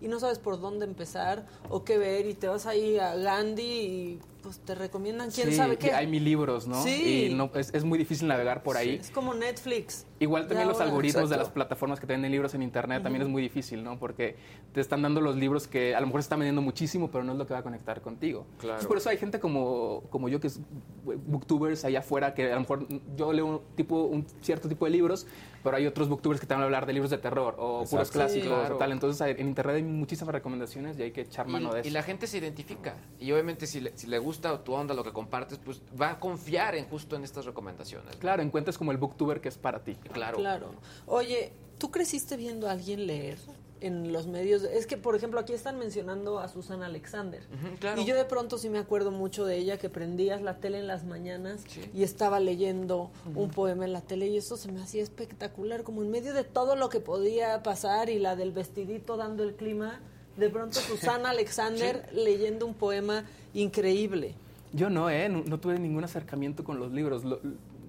[0.00, 3.62] y no sabes por dónde empezar o qué ver y te vas ahí a Gandhi
[3.62, 4.18] y
[4.48, 5.92] pues te recomiendan quién Sí, sabe qué.
[5.92, 6.82] Hay mil libros, ¿no?
[6.82, 7.26] Sí.
[7.26, 8.94] Y no, es, es muy difícil navegar por ahí.
[8.98, 10.06] Es como Netflix.
[10.20, 13.22] Igual de también los algoritmos de las plataformas que te venden libros en internet también
[13.22, 13.98] es muy difícil, ¿no?
[13.98, 14.36] Porque
[14.72, 17.32] te están dando los libros que a lo mejor se están vendiendo muchísimo, pero no
[17.32, 18.44] es lo que va a conectar contigo.
[18.58, 18.74] Claro.
[18.74, 20.60] Entonces, por eso hay gente como, como yo que es
[21.04, 24.90] booktubers allá afuera que a lo mejor yo leo un, tipo, un cierto tipo de
[24.90, 25.26] libros,
[25.62, 28.10] pero hay otros booktubers que te van a hablar de libros de terror o puros
[28.10, 28.74] clásicos Sí, claro.
[28.76, 28.92] o tal.
[28.92, 31.88] Entonces en internet hay muchísimas recomendaciones y hay que echar mano de Y, eso.
[31.88, 32.94] y la gente se identifica.
[33.18, 36.20] Y obviamente si le, si le gusta tu onda, lo que compartes, pues va a
[36.20, 38.14] confiar en justo en estas recomendaciones.
[38.14, 38.20] ¿no?
[38.20, 39.96] Claro, encuentras como el booktuber que es para ti.
[40.08, 40.38] Claro.
[40.38, 40.70] Claro.
[41.06, 43.38] Oye, ¿tú creciste viendo a alguien leer
[43.80, 44.62] en los medios?
[44.64, 47.42] Es que, por ejemplo, aquí están mencionando a Susana Alexander.
[47.78, 48.00] Claro.
[48.00, 50.86] Y yo de pronto sí me acuerdo mucho de ella, que prendías la tele en
[50.88, 51.82] las mañanas Sí.
[51.94, 56.02] y estaba leyendo un poema en la tele y eso se me hacía espectacular, como
[56.02, 60.00] en medio de todo lo que podía pasar y la del vestidito dando el clima,
[60.36, 64.34] de pronto Susana Alexander leyendo un poema increíble.
[64.72, 65.28] Yo no, ¿eh?
[65.28, 67.24] No, no tuve ningún acercamiento con los libros.
[67.24, 67.40] Lo-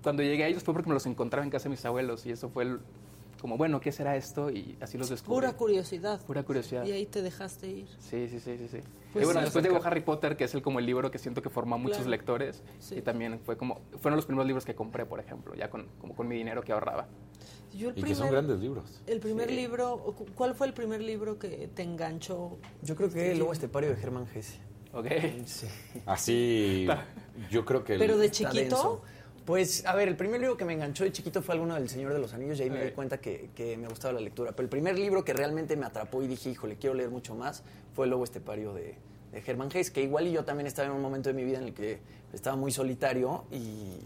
[0.03, 2.31] cuando llegué a ellos fue porque me los encontraba en casa de mis abuelos y
[2.31, 2.79] eso fue el-
[3.41, 4.49] como, bueno, ¿qué será esto?
[4.51, 5.35] Y así los descubrí.
[5.35, 6.19] Pura curiosidad.
[6.25, 6.83] Pura curiosidad.
[6.85, 7.87] Y ahí te dejaste ir.
[7.97, 8.67] Sí, sí, sí, sí.
[8.69, 8.77] sí.
[9.13, 9.45] Pues y bueno, sí.
[9.45, 11.77] después llegó Harry Potter, que es el, como el libro que siento que formó a
[11.77, 12.11] muchos Claro.
[12.11, 12.61] lectores.
[12.79, 12.95] Sí.
[12.97, 16.17] Y también fue como, fueron los primeros libros que compré, por ejemplo, ya con, como
[16.17, 17.07] con mi dinero que ahorraba.
[17.73, 19.01] Yo el Y que son grandes libros.
[19.07, 22.57] El primer libro, ¿cuál fue el primer libro que te enganchó?
[22.81, 24.59] Yo creo que el Lobo Estepario de Germán Gese.
[24.91, 25.05] ¿Ok?
[25.45, 25.67] Sí.
[26.05, 26.87] Así,
[27.51, 27.93] yo creo que...
[27.93, 29.01] el- Pero de chiquito, denso.
[29.49, 32.13] Pues, a ver, el primer libro que me enganchó de chiquito fue alguno del Señor
[32.13, 34.51] de los Anillos y ahí me di cuenta que, que me gustaba la lectura.
[34.51, 37.63] Pero el primer libro que realmente me atrapó y dije, híjole, quiero leer mucho más,
[37.95, 38.93] fue El Lobo Estepario de,
[39.31, 41.57] de Germán Gess, que igual y yo también estaba en un momento de mi vida
[41.57, 41.97] en el que
[42.31, 43.97] estaba muy solitario y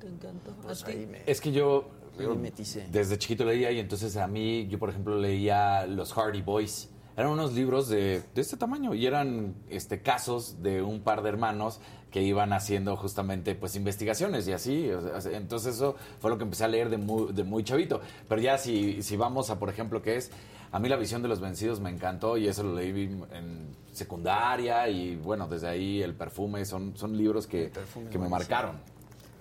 [0.00, 0.52] te encantó.
[0.52, 1.20] ¿A pues ahí me...
[1.26, 2.50] Es que yo Me
[2.90, 6.88] desde chiquito leía y entonces a mí, yo por ejemplo leía los Hardy Boys.
[7.16, 11.28] Eran unos libros de, de este tamaño y eran este, casos de un par de
[11.28, 14.90] hermanos que iban haciendo justamente pues investigaciones y así.
[15.32, 18.00] entonces eso fue lo que empecé a leer de muy, de muy chavito.
[18.28, 20.30] Pero ya si, si vamos a, por ejemplo, que es,
[20.70, 22.90] a mí la visión de los vencidos me encantó y eso lo leí
[23.32, 27.72] en secundaria y bueno, desde ahí el perfume, son, son libros que,
[28.10, 28.76] que me marcaron.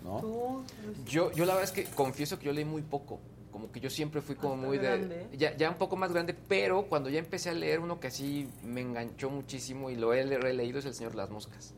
[0.03, 0.63] ¿no?
[1.05, 3.19] Yo, yo la verdad es que confieso que yo leí muy poco.
[3.62, 4.84] Como que yo siempre fui como Hasta muy de...
[4.88, 5.28] grande.
[5.38, 8.49] Ya, ya un poco más grande, pero cuando ya empecé a leer uno que así
[8.64, 11.76] me enganchó muchísimo y lo he releído es El Señor de las Moscas.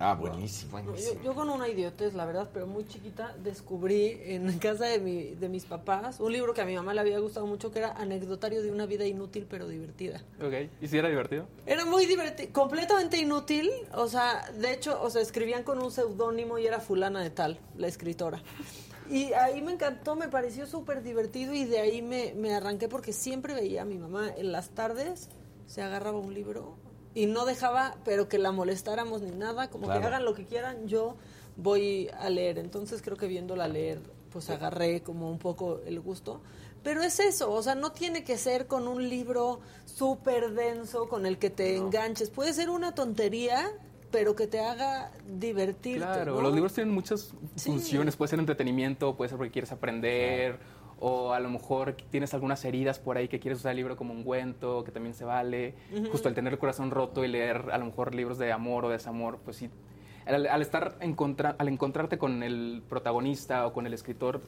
[0.00, 0.78] Ah, buenísimo.
[0.78, 1.22] Yo, Buenísimo.
[1.22, 5.48] yo con una idiotez, la verdad, pero muy chiquita, descubrí en casa de, mi, de
[5.48, 8.60] mis papás un libro que a mi mamá le había gustado mucho, que era Anecdotario
[8.60, 10.20] de una vida inútil pero divertida.
[10.42, 10.68] Ok.
[10.80, 11.46] ¿Y si era divertido?
[11.64, 16.58] Era muy divertido, completamente inútil, o sea, de hecho, o sea, escribían con un seudónimo
[16.58, 18.42] y era fulana de tal, la escritora.
[19.10, 23.12] Y ahí me encantó, me pareció súper divertido y de ahí me, me arranqué porque
[23.12, 25.28] siempre veía a mi mamá en las tardes,
[25.66, 26.76] se agarraba un libro
[27.14, 30.00] y no dejaba, pero que la molestáramos ni nada, como Claro.
[30.00, 31.16] que hagan lo que quieran, yo
[31.56, 32.58] voy a leer.
[32.58, 34.00] Entonces creo que viéndola leer,
[34.32, 36.40] pues agarré como un poco el gusto.
[36.84, 41.26] Pero es eso, o sea, no tiene que ser con un libro súper denso con
[41.26, 42.30] el que te enganches.
[42.30, 43.70] Puede ser una tontería,
[44.10, 45.98] pero que te haga divertirte.
[45.98, 46.40] Claro, ¿no?
[46.42, 47.70] los libros tienen muchas Sí.
[47.70, 48.16] funciones.
[48.16, 50.58] Puede ser entretenimiento, puede ser porque quieres aprender,
[50.98, 54.12] o a lo mejor tienes algunas heridas por ahí que quieres usar el libro como
[54.12, 55.74] ungüento, que también se vale.
[56.10, 58.88] Justo al tener el corazón roto y leer a lo mejor libros de amor o
[58.90, 59.70] desamor, pues sí.
[60.26, 64.42] Al, al estar encontra- al encontrarte con el protagonista o con el escritor,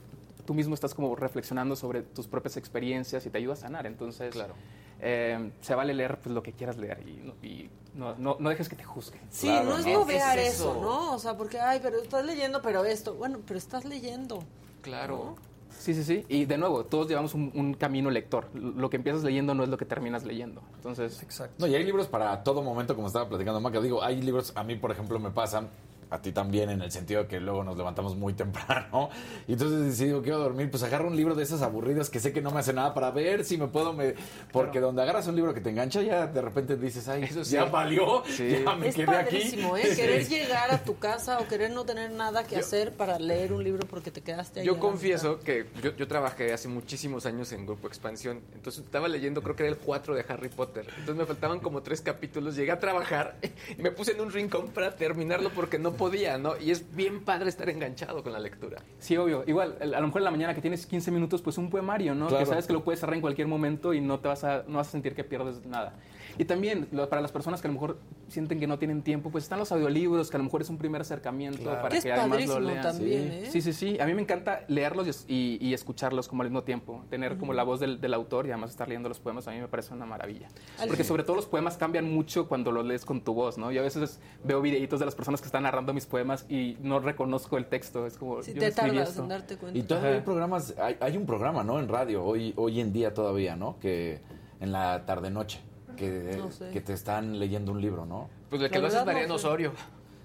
[0.44, 3.86] tú mismo estás como reflexionando sobre tus propias experiencias y te ayuda a sanar.
[3.86, 4.54] Entonces, Claro.
[5.02, 8.48] Eh, se vale leer pues, lo que quieras leer y, no- y no, no- no
[8.48, 9.20] dejes que te juzguen.
[9.30, 9.98] Sí, Claro, no es ¿no?
[9.98, 10.70] bobear Es eso.
[10.72, 10.80] eso.
[10.80, 11.12] ¿no?
[11.14, 13.14] O sea, porque, ay, pero estás leyendo, pero esto.
[13.14, 14.42] Bueno, pero estás leyendo.
[14.80, 15.34] Claro.
[15.78, 16.24] Sí, sí, sí.
[16.28, 18.48] Y de nuevo, todos llevamos un, un camino lector.
[18.54, 20.62] Lo que empiezas leyendo no es lo que terminas leyendo.
[20.76, 21.54] Entonces, Exacto.
[21.58, 23.80] No, y hay libros para todo momento, como estaba platicando Maca.
[23.80, 25.68] Digo, hay libros, a mí, por ejemplo, me pasan,
[26.12, 29.10] a ti también, en el sentido de que luego nos levantamos muy temprano.
[29.48, 32.32] Y entonces si digo, quiero dormir, pues agarro un libro de esas aburridas que sé
[32.32, 33.92] que no me hace nada para ver si me puedo.
[33.92, 34.14] Me...
[34.52, 37.52] Porque donde agarras un libro que te engancha, ya de repente dices, ay, Eso sí.
[37.54, 38.62] ya valió, Sí.
[38.64, 39.36] ya me es quedé aquí.
[39.38, 39.92] ¿eh?
[39.96, 43.62] Querer llegar a tu casa o querer no tener nada que hacer para leer un
[43.64, 44.66] libro porque te quedaste ahí.
[44.66, 48.40] Yo confieso que yo, yo trabajé hace muchísimos años en Grupo Expansión.
[48.54, 50.86] Entonces estaba leyendo, creo que era el 4 de Harry Potter.
[50.90, 52.56] Entonces me faltaban como tres capítulos.
[52.56, 53.36] Llegué a trabajar
[53.78, 56.54] y me puse en un rincón para terminarlo porque no podía, ¿no?
[56.60, 58.82] Y es bien padre estar enganchado con la lectura.
[58.98, 59.44] sí, obvio.
[59.46, 62.28] Igual, a lo mejor en la mañana que tienes 15 minutos, pues un poemario, ¿no?
[62.28, 62.44] Claro.
[62.44, 64.78] Que sabes que lo puedes cerrar en cualquier momento y no te vas a, no
[64.78, 65.94] vas a sentir que pierdes nada.
[66.38, 69.30] Y también lo- para las personas que a lo mejor sienten que no tienen tiempo,
[69.30, 72.04] pues están los audiolibros, que a lo mejor es un primer acercamiento para Que es
[72.04, 72.82] que además lo lean.
[72.82, 73.36] también, sí.
[73.46, 73.48] ¿eh?
[73.50, 73.98] sí, sí, sí.
[74.00, 77.04] A mí me encanta leerlos y y, y escucharlos como al mismo tiempo.
[77.10, 79.58] Tener como la voz del, del autor y además estar leyendo los poemas a mí
[79.60, 80.48] me parece una maravilla.
[80.86, 83.70] Porque sobre todo los poemas cambian mucho cuando los lees con tu voz, ¿no?
[83.72, 87.00] Yo a veces veo videitos de las personas que están narrando mis poemas y no
[87.00, 88.06] reconozco el texto.
[88.06, 89.22] Es como, Si yo te tardas esto.
[89.22, 89.78] en darte cuenta.
[89.78, 91.78] Y todavía hay programas, hay, hay un programa, ¿no?
[91.78, 93.78] En radio, hoy, hoy en día todavía, ¿no?
[93.80, 94.20] Que
[94.60, 95.60] en la tarde-noche,
[95.96, 96.70] que, No sé.
[96.70, 98.28] que te están leyendo un libro, ¿no?
[98.50, 99.46] Pues el que La lo hace es verdad, no Mariano sé.
[99.46, 99.72] Osorio.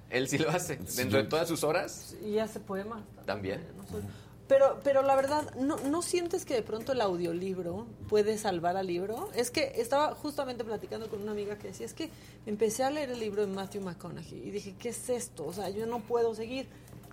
[0.09, 0.77] Él sí lo hace.
[0.95, 3.01] Dentro de todas sus horas, Y hace poemas.
[3.25, 3.61] también.
[3.77, 4.01] No soy-
[4.47, 8.87] Pero, pero la verdad, ¿no, ¿no sientes que de pronto el audiolibro puede salvar al
[8.87, 9.29] libro?
[9.35, 12.09] Es que estaba justamente platicando con una amiga que decía, es que
[12.45, 15.45] empecé a leer el libro de Matthew McConaughey y dije, ¿qué es esto?
[15.45, 16.67] O sea, yo no puedo seguir.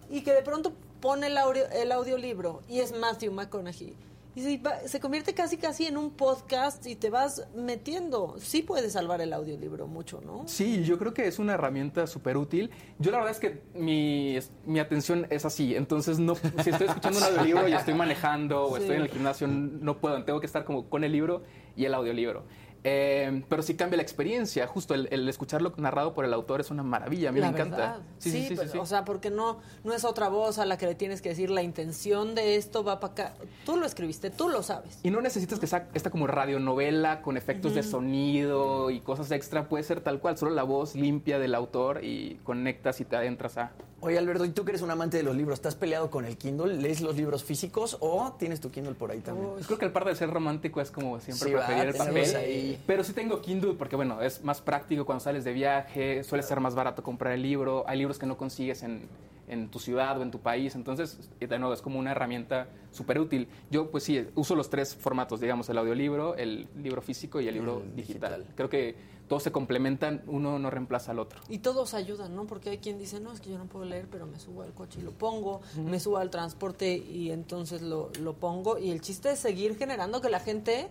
[0.09, 3.95] Y que de pronto pone el, audio, el audiolibro y es Matthew McConaughey.
[4.37, 8.35] Y se, va- se convierte casi casi en un podcast y te vas metiendo.
[8.39, 10.43] Sí puede salvar el audiolibro mucho, ¿no?
[10.47, 12.71] Sí, yo creo que es una herramienta súper útil.
[12.99, 17.19] Yo la verdad es que mi, mi atención es así, entonces no, si estoy escuchando
[17.19, 18.83] un audiolibro y estoy manejando o Sí.
[18.83, 21.43] estoy en el gimnasio, no puedo, tengo que estar como con el libro
[21.77, 22.45] y el audiolibro.
[22.87, 26.71] Eh, pero sí cambia la experiencia, justo el, el escucharlo narrado por el autor es
[26.71, 27.77] una maravilla, a mí La me encanta.
[27.77, 27.99] verdad.
[28.19, 31.23] Sí, pero, o sea, porque no, no es otra voz a la que le tienes
[31.23, 33.35] que decir la intención de esto va para acá.
[33.65, 34.99] Tú lo escribiste, tú lo sabes.
[35.03, 39.67] Y no necesitas que sea esta como radionovela con efectos de sonido y cosas extra.
[39.69, 43.57] Puede ser tal cual, solo la voz limpia del autor y conectas y te adentras
[43.57, 43.73] a...
[44.05, 45.55] Oye, Alberto, ¿y tú que eres un amante de los libros?
[45.55, 46.75] ¿Estás peleado con el Kindle?
[46.77, 49.49] ¿Lees los libros físicos o tienes tu Kindle por ahí también?
[49.65, 52.37] Creo que el par de ser romántico es como siempre Sí, va, preferir el papel.
[52.37, 52.83] ahí.
[52.87, 56.61] Pero sí tengo Kindle porque, bueno, es más práctico cuando sales de viaje, suele ser
[56.61, 59.09] más barato comprar el libro, hay libros que no consigues en,
[59.49, 63.19] en tu ciudad o en tu país, entonces, de nuevo, es como una herramienta súper
[63.19, 63.49] útil.
[63.71, 67.55] Yo, pues sí, uso los tres formatos, digamos, el audiolibro, el libro físico y el
[67.55, 68.33] libro digital.
[68.33, 68.55] digital.
[68.55, 68.97] Creo que
[69.29, 71.41] todos se complementan, uno no reemplaza al otro.
[71.49, 72.47] Y todos ayudan, ¿no?
[72.47, 74.73] Porque hay quien dice, no, es que yo no puedo leer, pero me subo al
[74.75, 78.79] coche y lo pongo, me subo al transporte y entonces lo, lo pongo.
[78.79, 80.89] Y el chiste es seguir generando que la gente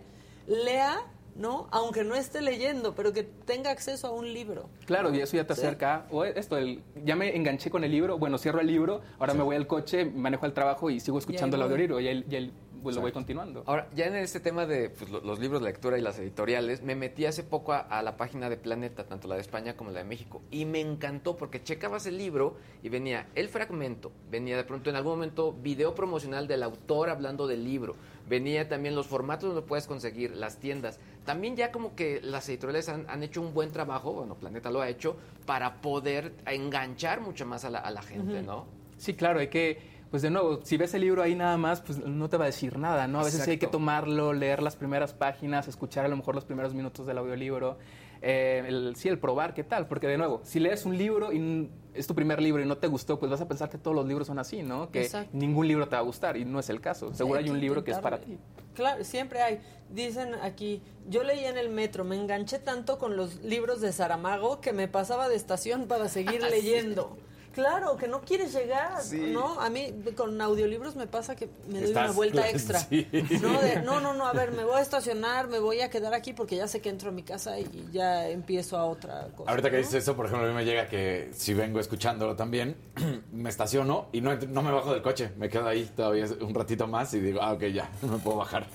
[0.47, 0.99] lea,
[1.35, 1.67] ¿no?
[1.71, 4.69] Aunque no esté leyendo, pero que tenga acceso a un libro.
[4.85, 6.05] Claro, y eso ya te acerca.
[6.11, 9.43] O esto, el, ya me enganché con el libro, bueno, cierro el libro, ahora me
[9.43, 12.53] voy al coche, manejo el trabajo y sigo escuchando el audiolibro y ahí, y ahí,
[12.83, 13.63] pues, lo voy continuando.
[13.65, 16.81] Ahora, ya en este tema de pues, lo- los libros de lectura y las editoriales,
[16.83, 19.91] me metí hace poco a, a la página de Planeta, tanto la de España como
[19.91, 24.57] la de México, y me encantó porque checabas el libro y venía el fragmento, venía
[24.57, 27.95] de pronto en algún momento video promocional del autor hablando del libro,
[28.29, 30.99] venía también los formatos donde puedes conseguir, las tiendas.
[31.25, 34.81] También ya como que las editoriales han, han hecho un buen trabajo, bueno, Planeta lo
[34.81, 35.15] ha hecho,
[35.45, 38.65] para poder enganchar mucho más a la, a la gente, ¿no?
[38.97, 39.77] Sí, claro, hay que,
[40.13, 42.45] pues de nuevo, si ves el libro ahí nada más, pues no te va a
[42.45, 43.19] decir nada, ¿no?
[43.19, 46.45] A veces sí hay que tomarlo, leer las primeras páginas, escuchar a lo mejor los
[46.45, 47.79] primeros minutos del audiolibro,
[48.21, 51.67] eh, el, sí, el probar qué tal, porque de nuevo, si lees un libro y
[51.95, 54.05] es tu primer libro y no te gustó, pues vas a pensar que todos los
[54.05, 54.91] libros son así, ¿no?
[54.91, 55.31] Que Exacto.
[55.35, 57.11] ningún libro te va a gustar y no es el caso.
[57.15, 58.37] Seguro hay un libro que es para ti.
[58.75, 59.61] Claro, siempre hay.
[59.89, 64.61] Dicen aquí, yo leí en el metro, me enganché tanto con los libros de Saramago
[64.61, 67.17] que me pasaba de estación para seguir leyendo.
[67.53, 68.99] Claro, que no quieres llegar,
[69.31, 69.59] ¿no?
[69.61, 72.79] A mí con audiolibros me pasa que me doy Estás- una vuelta extra.
[72.89, 73.07] sí.
[73.41, 73.61] ¿no?
[73.61, 76.33] De, no, no, no, a ver, me voy a estacionar, me voy a quedar aquí
[76.33, 79.51] porque ya sé que entro a mi casa y ya empiezo a otra cosa.
[79.51, 79.81] Ahorita que ¿no?
[79.83, 82.75] dices eso, por ejemplo, a mí me llega que si vengo escuchándolo también,
[83.31, 85.31] me estaciono y no, no me bajo del coche.
[85.37, 88.37] Me quedo ahí todavía un ratito más y digo, ah, ok, ya, no me puedo
[88.37, 88.65] bajar.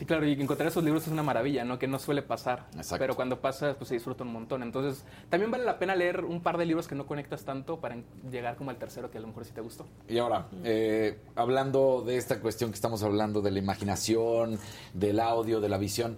[0.00, 1.78] Sí, claro, y encontrar esos libros es una maravilla, ¿no?
[1.78, 2.68] Que no suele pasar.
[2.74, 2.96] Exacto.
[3.00, 4.62] Pero cuando pasa, pues se disfruta un montón.
[4.62, 7.98] Entonces, también vale la pena leer un par de libros que no conectas tanto para
[8.30, 9.84] llegar como al tercero que a lo mejor sí te gustó.
[10.08, 14.58] Y ahora, eh, hablando de esta cuestión que estamos hablando, de la imaginación,
[14.94, 16.16] del audio, de la visión,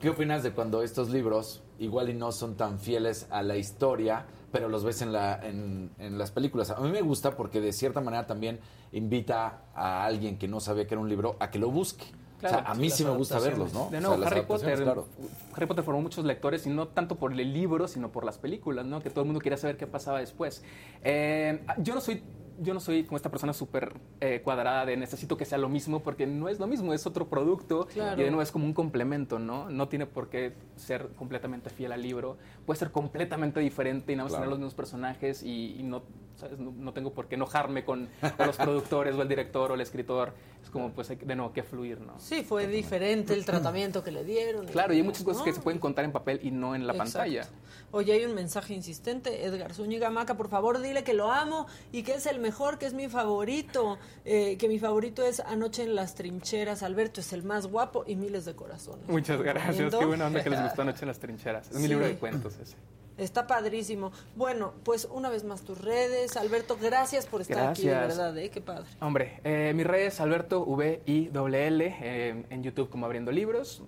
[0.00, 4.24] ¿qué opinas de cuando estos libros igual y no son tan fieles a la historia,
[4.52, 6.70] pero los ves en, la, en, en las películas?
[6.70, 8.58] A mí me gusta porque de cierta manera también
[8.92, 12.06] invita a alguien que no sabía que era un libro a que lo busque.
[12.48, 13.88] Claro, o sea, a mí sí me gusta verlos, ¿no?
[13.90, 14.82] De O nuevo, sea, las Harry Potter.
[14.82, 15.06] claro.
[15.54, 18.84] Harry Potter formó muchos lectores y no tanto por el libro, sino por las películas,
[18.86, 19.00] ¿no?
[19.00, 20.62] Que todo el mundo quería saber qué pasaba después.
[21.02, 22.22] Eh, yo no soy.
[22.60, 26.02] Yo no soy como esta persona súper eh, cuadrada de necesito que sea lo mismo,
[26.02, 28.20] porque no es lo mismo, es otro producto Claro.
[28.20, 29.70] y de nuevo es como un complemento, ¿no?
[29.70, 32.36] No tiene por qué ser completamente fiel al libro,
[32.66, 34.42] puede ser completamente diferente y nada más Claro.
[34.42, 36.02] tener los mismos personajes y, y no
[36.36, 36.58] ¿sabes?
[36.58, 39.80] No, no tengo por qué enojarme con, con los productores o el director o el
[39.80, 40.32] escritor.
[40.64, 42.18] Es como, pues, hay que- de nuevo, que fluir, ¿no?
[42.18, 44.66] Sí, fue diferente el tratamiento que le dieron.
[44.66, 46.92] Claro, y hay muchas cosas que se pueden contar en papel y no en la
[46.94, 47.12] Exacto.
[47.18, 47.46] pantalla.
[47.94, 49.44] Oye, hay un mensaje insistente.
[49.44, 52.86] Edgar Zúñiga Maca, por favor, dile que lo amo y que es el mejor, que
[52.86, 53.98] es mi favorito.
[54.24, 56.82] eh, que mi favorito es Anoche en las trincheras.
[56.82, 59.08] Alberto es el más guapo y miles de corazones.
[59.08, 59.78] Muchas gracias.
[59.78, 59.98] ¿Viendo?
[60.00, 61.70] Qué buena onda que les gustó Anoche en las Trincheras.
[61.70, 62.76] Es mi libro de cuentos ese.
[63.16, 64.10] Está padrísimo.
[64.34, 66.36] Bueno, pues una vez más tus redes.
[66.36, 68.50] Alberto, gracias por estar aquí, de verdad, ¿eh?
[68.50, 68.86] Qué padre.
[69.00, 73.82] Hombre, eh, mis redes, Alberto V I L L, eh, en YouTube como Abriendo Libros,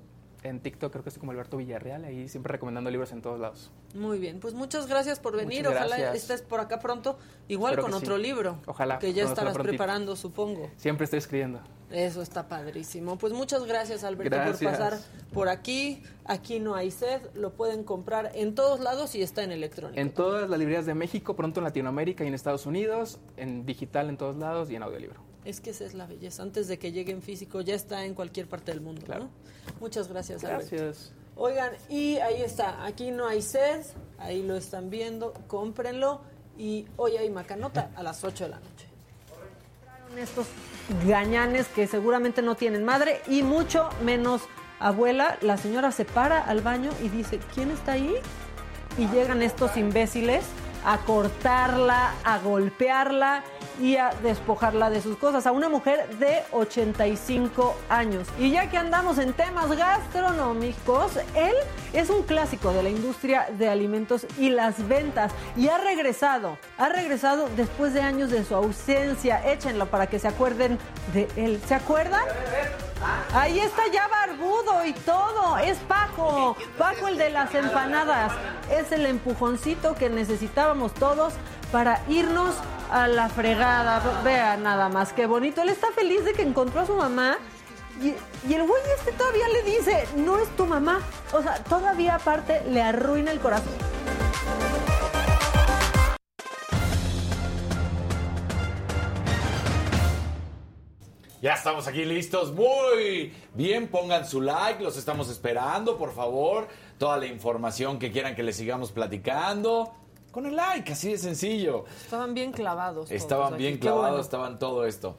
[0.48, 3.70] en TikTok creo que estoy como Alberto Villarreal, ahí siempre recomendando libros en todos lados.
[3.94, 5.64] Muy bien, pues muchas gracias por venir.
[5.64, 6.16] Muchas Ojalá gracias.
[6.22, 7.18] estés por acá pronto,
[7.48, 8.22] igual Espero con otro sí.
[8.22, 8.58] libro.
[8.66, 9.70] Ojalá, Que ya estarás prontito.
[9.70, 10.70] preparando, supongo.
[10.76, 11.60] Siempre estoy escribiendo.
[11.90, 13.16] Eso está padrísimo.
[13.16, 14.58] Pues muchas gracias, Alberto, Gracias.
[14.58, 14.98] por pasar
[15.32, 16.02] por aquí.
[16.24, 17.20] Aquí no hay sed.
[17.34, 20.00] Lo pueden comprar en todos lados y está en electrónico.
[20.00, 24.08] En todas las librerías de México, pronto en Latinoamérica y en Estados Unidos, en digital
[24.08, 25.20] en todos lados y en audiolibro.
[25.46, 26.42] Es que esa es la belleza.
[26.42, 29.02] Antes de que llegue en físico, ya está en cualquier parte del mundo.
[29.06, 29.24] Claro.
[29.24, 29.30] ¿no?
[29.78, 30.66] Muchas gracias, Alberto.
[30.72, 31.12] Gracias.
[31.36, 32.84] Oigan, y ahí está.
[32.84, 33.86] Aquí no hay sed.
[34.18, 35.32] Ahí lo están viendo.
[35.46, 36.20] Cómprenlo.
[36.58, 38.86] Y hoy hay macanota a las 8 de la noche.
[40.18, 40.48] Estos
[41.06, 44.42] gañanes que seguramente no tienen madre y mucho menos
[44.80, 45.38] abuela.
[45.42, 48.16] La señora se para al baño y dice, ¿quién está ahí?
[48.98, 50.44] Y llegan estos imbéciles
[50.86, 53.42] a cortarla, a golpearla
[53.80, 55.46] y a despojarla de sus cosas.
[55.46, 58.28] A una mujer de 85 años.
[58.38, 61.54] Y ya que andamos en temas gastronómicos, él
[61.92, 65.32] es un clásico de la industria de alimentos y las ventas.
[65.56, 69.44] Y ha regresado, ha regresado después de años de su ausencia.
[69.52, 70.78] Échenlo para que se acuerden
[71.12, 71.60] de él.
[71.66, 72.22] ¿Se acuerdan?
[73.34, 75.58] Ahí está ya barbudo y todo.
[75.58, 76.56] Es Paco.
[76.78, 78.32] Paco el de las empanadas.
[78.70, 81.34] Es el empujoncito que necesitábamos todos
[81.72, 82.54] para irnos
[82.90, 84.02] a la fregada.
[84.24, 85.62] Vea nada más qué bonito.
[85.62, 87.36] Él está feliz de que encontró a su mamá.
[88.02, 88.14] Y,
[88.48, 91.00] y el güey este todavía le dice, no es tu mamá.
[91.32, 93.95] O sea, todavía aparte le arruina el corazón.
[101.46, 102.52] Ya estamos aquí listos.
[102.52, 106.66] Muy bien, pongan su like, los estamos esperando, por favor.
[106.98, 109.94] Toda la información que quieran que les sigamos platicando.
[110.32, 111.84] Con el like, así de sencillo.
[112.02, 113.12] Estaban bien clavados.
[113.12, 114.22] Estaban bien clavados, bueno.
[114.22, 115.18] estaban todo esto.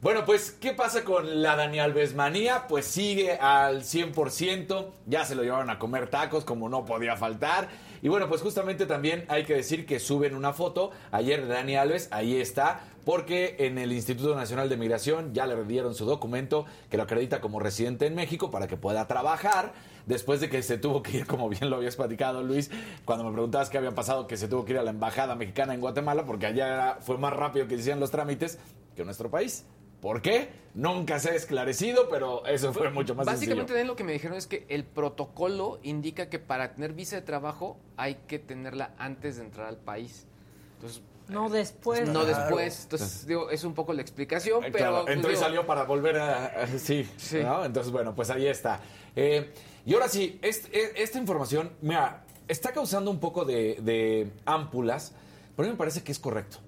[0.00, 2.66] Bueno, pues, ¿qué pasa con la Dani Alves manía?
[2.68, 7.68] Pues sigue al 100%, ya se lo llevaron a comer tacos como no podía faltar.
[8.02, 11.76] Y bueno, pues justamente también hay que decir que suben una foto ayer de Dani
[11.76, 16.66] Alves, ahí está, porque en el Instituto Nacional de Migración ya le dieron su documento
[16.90, 19.72] que lo acredita como residente en México para que pueda trabajar.
[20.06, 22.70] Después de que se tuvo que ir, como bien lo habías platicado, Luis,
[23.04, 25.74] cuando me preguntabas qué había pasado, que se tuvo que ir a la embajada mexicana
[25.74, 28.58] en Guatemala, porque allá fue más rápido que hicieran los trámites
[28.94, 29.64] que en nuestro país.
[30.06, 30.48] ¿Por qué?
[30.74, 33.88] Nunca se ha esclarecido, pero eso fue mucho más Básicamente sencillo.
[33.88, 37.76] lo que me dijeron es que el protocolo indica que para tener visa de trabajo
[37.96, 40.28] hay que tenerla antes de entrar al país.
[40.76, 42.08] Entonces, No después.
[42.08, 42.84] no después.
[42.84, 44.78] Entonces, digo, es un poco la explicación, Eh, pero...
[44.90, 46.44] claro, pues, entró y digo, salió para volver a...
[46.46, 47.40] a- sí, Sí.
[47.42, 47.64] ¿no?
[47.64, 48.78] Entonces, bueno, pues ahí está.
[49.16, 49.50] Eh,
[49.84, 55.14] y ahora sí, est- e- esta información, mira, está causando un poco de, de ámpulas,
[55.56, 56.58] pero a mí me parece que es correcto.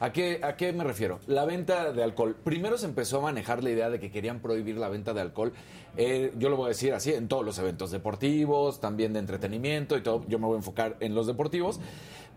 [0.00, 1.18] ¿A qué, ¿A qué me refiero?
[1.26, 2.36] La venta de alcohol.
[2.44, 5.52] Primero se empezó a manejar la idea de que querían prohibir la venta de alcohol.
[5.96, 9.96] eh, yo lo voy a decir así, en todos los eventos deportivos, también de entretenimiento
[9.96, 10.24] y todo.
[10.28, 11.80] Yo me voy a enfocar en los deportivos.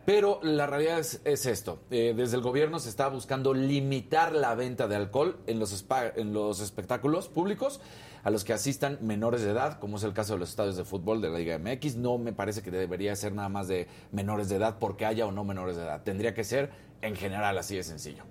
[0.05, 1.79] Pero la realidad es, es esto.
[1.91, 5.85] Eh, desde el gobierno se está buscando limitar la venta de alcohol en los,
[6.15, 7.79] en los espectáculos públicos
[8.23, 10.85] a los que asistan menores de edad, como es el caso de los estadios de
[10.85, 11.97] fútbol de la Liga MX.
[11.97, 15.31] No me parece que debería ser nada más de menores de edad porque haya o
[15.31, 16.01] no menores de edad.
[16.03, 16.71] Tendría que ser
[17.01, 18.23] en general así de sencillo.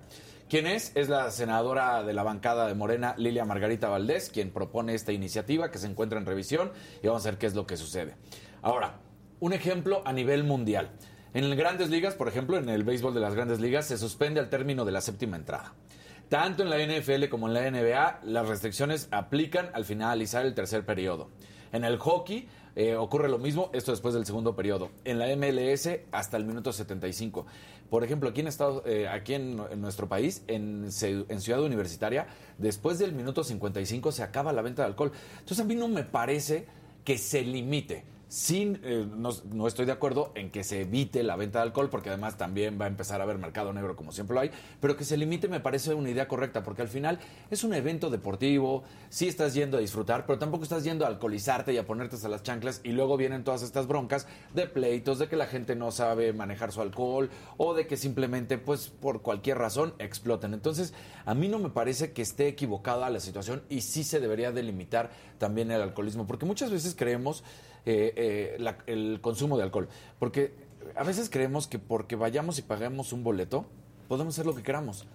[0.49, 0.91] ¿Quién es?
[0.95, 5.71] Es la senadora de la bancada de Morena, Lilia Margarita Valdés, quien propone esta iniciativa
[5.71, 8.15] que se encuentra en revisión y vamos a ver qué es lo que sucede.
[8.61, 8.99] Ahora,
[9.39, 10.89] un ejemplo a nivel mundial.
[11.33, 14.49] En grandes ligas, por ejemplo, en el béisbol de las grandes ligas, se suspende al
[14.49, 15.73] término de la séptima entrada.
[16.27, 20.85] Tanto en la NFL como en la NBA, las restricciones aplican al finalizar el tercer
[20.85, 21.29] periodo.
[21.71, 24.91] En el hockey eh, ocurre lo mismo, esto después del segundo periodo.
[25.03, 27.45] En la MLS hasta el minuto 75.
[27.91, 32.25] Por ejemplo, aquí en, Estados, eh, aquí en, nuestro país, en, en Ciudad Universitaria,
[32.57, 35.11] después del minuto 55 se acaba la venta de alcohol.
[35.39, 36.67] Entonces a mí no me parece
[37.03, 38.05] que se limite.
[38.31, 41.89] Sí, eh, no, no estoy de acuerdo en que se evite la venta de alcohol,
[41.89, 44.95] porque además también va a empezar a haber mercado negro como siempre lo hay, pero
[44.95, 47.19] que se limite me parece una idea correcta, porque al final
[47.49, 51.73] es un evento deportivo, sí estás yendo a disfrutar, pero tampoco estás yendo a alcoholizarte
[51.73, 55.27] y a ponerte a las chanclas y luego vienen todas estas broncas de pleitos, de
[55.27, 59.57] que la gente no sabe manejar su alcohol o de que simplemente, pues por cualquier
[59.57, 60.53] razón, exploten.
[60.53, 60.93] Entonces,
[61.25, 65.11] a mí no me parece que esté equivocada la situación y sí se debería delimitar
[65.37, 67.43] también el alcoholismo, porque muchas veces creemos
[67.85, 69.87] eh, eh, la- el consumo de alcohol.
[70.19, 70.53] Porque
[70.95, 73.65] a veces creemos que porque vayamos y paguemos un boleto,
[74.07, 75.05] podemos hacer lo que queramos.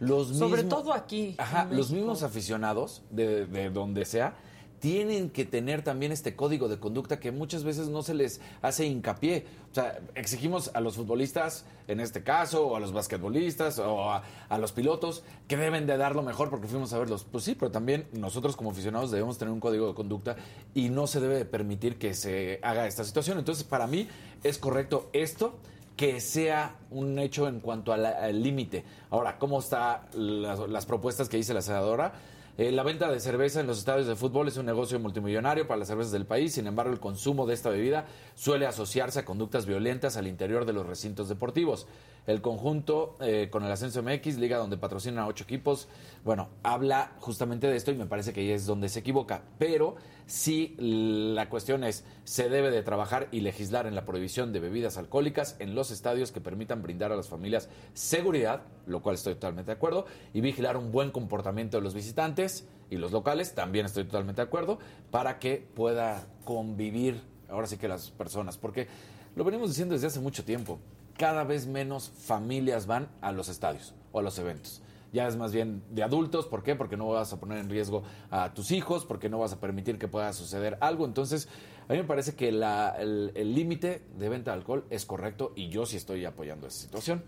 [0.00, 4.34] Los Sobre mismo- todo aquí, Ajá, los mismos aficionados, de, de donde sea,
[4.80, 8.86] tienen que tener también este código de conducta que muchas veces no se les hace
[8.86, 9.46] hincapié.
[9.70, 14.22] O sea, exigimos a los futbolistas, en este caso, o a los basquetbolistas, o a,
[14.58, 17.24] los pilotos, que deben de dar lo mejor porque fuimos a verlos.
[17.30, 20.36] Pues sí, pero también nosotros como aficionados debemos tener un código de conducta
[20.74, 23.38] y no se debe de permitir que se haga esta situación.
[23.38, 24.08] Entonces, para mí
[24.42, 25.58] es correcto esto
[25.96, 28.84] que sea un hecho en cuanto al límite.
[29.10, 32.12] Ahora, ¿cómo están las, las propuestas que dice la senadora?
[32.58, 35.78] Eh, la venta de cerveza en los estadios de fútbol es un negocio multimillonario para
[35.78, 39.64] las cervezas del país, sin embargo el consumo de esta bebida suele asociarse a conductas
[39.64, 41.86] violentas al interior de los recintos deportivos.
[42.28, 45.88] El conjunto eh, con el Ascenso MX, liga donde patrocinan a ocho equipos,
[46.26, 49.44] bueno, habla justamente de esto y me parece que ahí es donde se equivoca.
[49.58, 54.60] Pero sí la cuestión es, se debe de trabajar y legislar en la prohibición de
[54.60, 59.32] bebidas alcohólicas en los estadios que permitan brindar a las familias seguridad, lo cual estoy
[59.32, 60.04] totalmente de acuerdo,
[60.34, 64.48] y vigilar un buen comportamiento de los visitantes y los locales, también estoy totalmente de
[64.48, 64.78] acuerdo,
[65.10, 68.86] para que pueda convivir ahora sí que las personas, porque
[69.34, 70.78] lo venimos diciendo desde hace mucho tiempo,
[71.18, 74.80] cada vez menos familias van a los estadios o a los eventos.
[75.12, 76.74] Ya es más bien de adultos, ¿por qué?
[76.76, 79.98] Porque no vas a poner en riesgo a tus hijos, porque no vas a permitir
[79.98, 81.06] que pueda suceder algo.
[81.06, 81.48] Entonces,
[81.88, 85.68] a mí me parece que la- el límite de venta de alcohol es correcto y
[85.70, 87.22] yo sí estoy apoyando esa situación.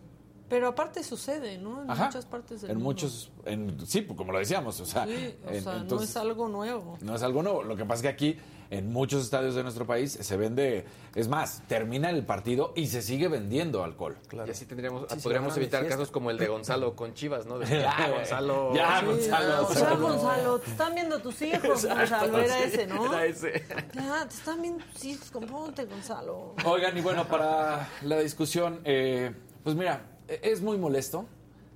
[0.50, 1.82] Pero aparte sucede, ¿no?
[1.84, 2.06] En Ajá.
[2.06, 2.88] muchas partes del En mundo.
[2.90, 6.10] muchos, en, sí, pues, como lo decíamos, o sea, Sí, o en- sea, no entonces-
[6.10, 6.98] es algo nuevo.
[7.00, 7.62] no es algo nuevo.
[7.62, 8.36] Lo que pasa es que aquí,
[8.70, 10.84] en muchos estadios de nuestro país, se vende.
[11.14, 14.16] Es más, termina el partido y se sigue vendiendo alcohol.
[14.46, 17.58] Y así tendríamos, Sí, podríamos evitar casos como el de Gonzalo con Chivas, ¿no?
[17.58, 18.74] De, ya, Gonzalo.
[18.74, 19.68] Ya, Sí, Gonzalo.
[19.68, 23.06] Sea, Gonzalo, te están viendo tus hijos, Gonzalo, era ese, ¿no?
[23.06, 23.64] Era ese.
[23.94, 26.54] Ya, te están viendo tus hijos, compónte, Gonzalo.
[26.64, 29.32] Oigan, y bueno, para la discusión, eh,
[29.64, 30.06] pues mira,
[30.42, 31.26] es muy molesto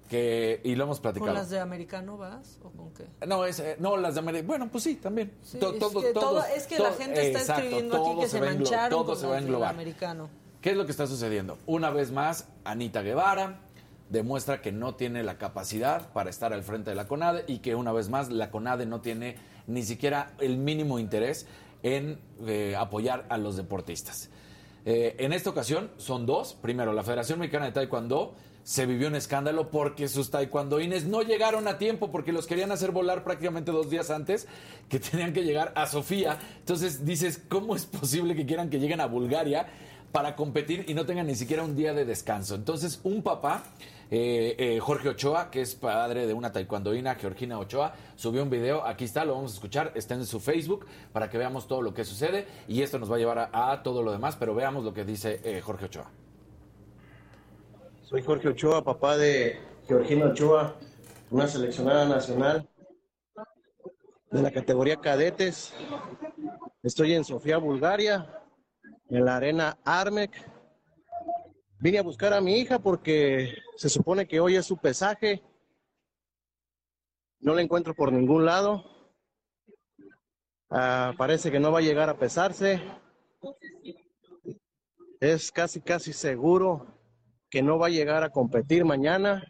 [0.09, 1.31] que, y lo hemos platicado.
[1.31, 3.07] ¿Con las de americano vas o con qué?
[3.27, 4.47] No, es, eh, no, las de América.
[4.47, 5.33] Bueno, pues sí, también.
[5.43, 8.29] Sí, To- es, todo- que todo- es que la gente está exacto, escribiendo aquí que
[8.29, 9.71] se englo- mancharon todo con se va a englobar.
[9.71, 10.29] americano.
[10.61, 11.59] ¿Qué es lo que está sucediendo?
[11.67, 13.61] Una vez más, Anita Guevara
[14.11, 17.75] demuestra que no tiene la capacidad para estar al frente de la CONADE y que
[17.75, 19.37] una vez más la CONADE no tiene
[19.67, 21.47] ni siquiera el mínimo interés
[21.83, 24.31] en eh, apoyar a los deportistas.
[24.87, 26.55] Eh, en esta ocasión son dos.
[26.61, 28.35] Primero, la Federación Mexicana de Taekwondo
[28.65, 32.91] se vivió un escándalo porque sus taekwondoines no llegaron a tiempo porque los querían hacer
[32.91, 34.49] volar prácticamente dos días antes
[34.89, 36.39] que tenían que llegar a Sofía.
[36.59, 39.67] Entonces dices, ¿cómo es posible que quieran que lleguen a Bulgaria
[40.13, 42.55] para competir y no tengan ni siquiera un día de descanso?
[42.55, 43.65] Entonces un papá,
[44.11, 48.87] eh, eh, Jorge Ochoa, que es padre de una taekwondoína, Georgina Ochoa, subió un video,
[48.87, 51.93] aquí está, lo vamos a escuchar, está en su Facebook para que veamos todo lo
[51.93, 54.95] que sucede y esto nos va a llevar a, todo lo demás, pero veamos lo
[54.95, 56.24] que dice eh, Jorge Ochoa.
[58.15, 59.59] Soy Jorge Ochoa, papá de
[59.89, 60.77] Georgina Ochoa,
[61.33, 62.71] una seleccionada nacional
[64.31, 65.75] de la categoría cadetes.
[66.85, 68.41] Estoy en Sofía, Bulgaria,
[69.09, 70.31] en la arena Armec.
[71.81, 75.43] Vine a buscar a mi hija porque se supone que hoy es su pesaje.
[77.41, 78.85] No la encuentro por ningún lado.
[80.71, 82.81] Ah, parece que no va a llegar a pesarse.
[85.19, 86.94] Es casi, casi seguro
[87.55, 89.47] que no va a llegar a competir mañana.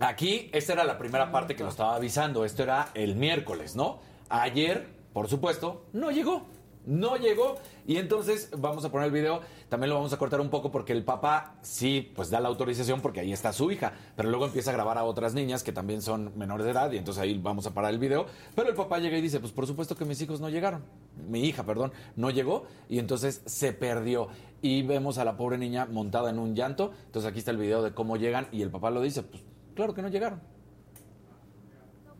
[0.00, 2.46] Aquí, esta era la primera parte que nos estaba avisando.
[2.46, 4.00] Esto era el miércoles, ¿no?
[4.30, 6.46] Ayer, por supuesto, no llegó.
[6.86, 7.56] No llegó.
[7.86, 9.40] Y entonces vamos a poner el video.
[9.68, 13.00] También lo vamos a cortar un poco porque el papá sí, pues da la autorización
[13.00, 13.92] porque ahí está su hija.
[14.16, 16.90] Pero luego empieza a grabar a otras niñas que también son menores de edad.
[16.92, 18.26] Y entonces ahí vamos a parar el video.
[18.54, 20.84] Pero el papá llega y dice: Pues por supuesto que mis hijos no llegaron.
[21.28, 22.66] Mi hija, perdón, no llegó.
[22.88, 24.28] Y entonces se perdió.
[24.66, 26.92] Y vemos a la pobre niña montada en un llanto.
[27.04, 28.46] Entonces aquí está el video de cómo llegan.
[28.50, 29.42] Y el papá lo dice: Pues
[29.74, 30.40] claro que no llegaron.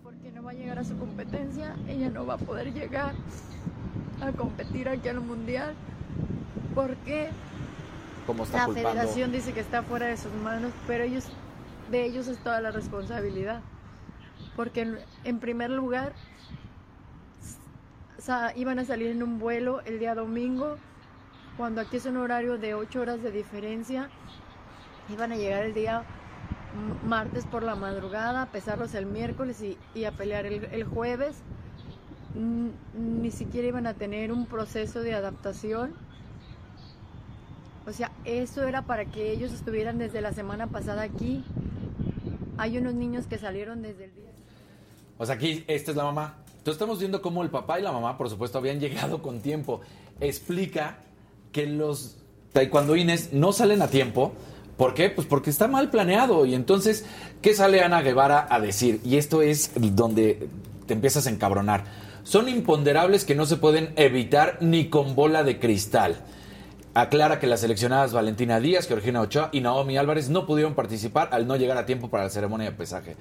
[0.02, 3.14] porque no va a llegar a su competencia, ella no va a poder llegar
[4.20, 5.74] a competir aquí al mundial
[6.74, 7.30] porque
[8.26, 8.90] ¿Cómo está la culpando?
[8.90, 11.24] federación dice que está fuera de sus manos, pero ellos
[11.90, 13.62] de ellos es toda la responsabilidad.
[14.54, 16.12] Porque en, en primer lugar
[18.18, 20.76] sa- iban a salir en un vuelo el día domingo,
[21.56, 24.10] cuando aquí es un horario de 8 horas de diferencia.
[25.08, 26.04] Iban a llegar el día
[27.06, 31.36] martes por la madrugada, a pesarlos el miércoles y, y a pelear el, el jueves.
[32.34, 35.94] Ni siquiera iban a tener un proceso de adaptación.
[37.86, 41.44] O sea, eso era para que ellos estuvieran desde la semana pasada aquí.
[42.56, 44.30] Hay unos niños que salieron desde el día.
[45.18, 46.38] O sea, aquí, esta es la mamá.
[46.48, 49.82] Entonces estamos viendo cómo el papá y la mamá, por supuesto, habían llegado con tiempo.
[50.18, 50.98] Explica
[51.54, 52.16] que los
[52.52, 54.32] taekwondoines no salen a tiempo.
[54.76, 55.08] ¿Por qué?
[55.08, 56.44] Pues porque está mal planeado.
[56.44, 57.06] Y entonces,
[57.40, 59.00] ¿qué sale Ana Guevara a decir?
[59.04, 60.48] Y esto es donde
[60.86, 61.84] te empiezas a encabronar.
[62.24, 66.16] Son imponderables que no se pueden evitar ni con bola de cristal.
[66.92, 71.46] Aclara que las seleccionadas Valentina Díaz, Georgina Ochoa y Naomi Álvarez no pudieron participar al
[71.46, 73.16] no llegar a tiempo para la ceremonia de pesaje.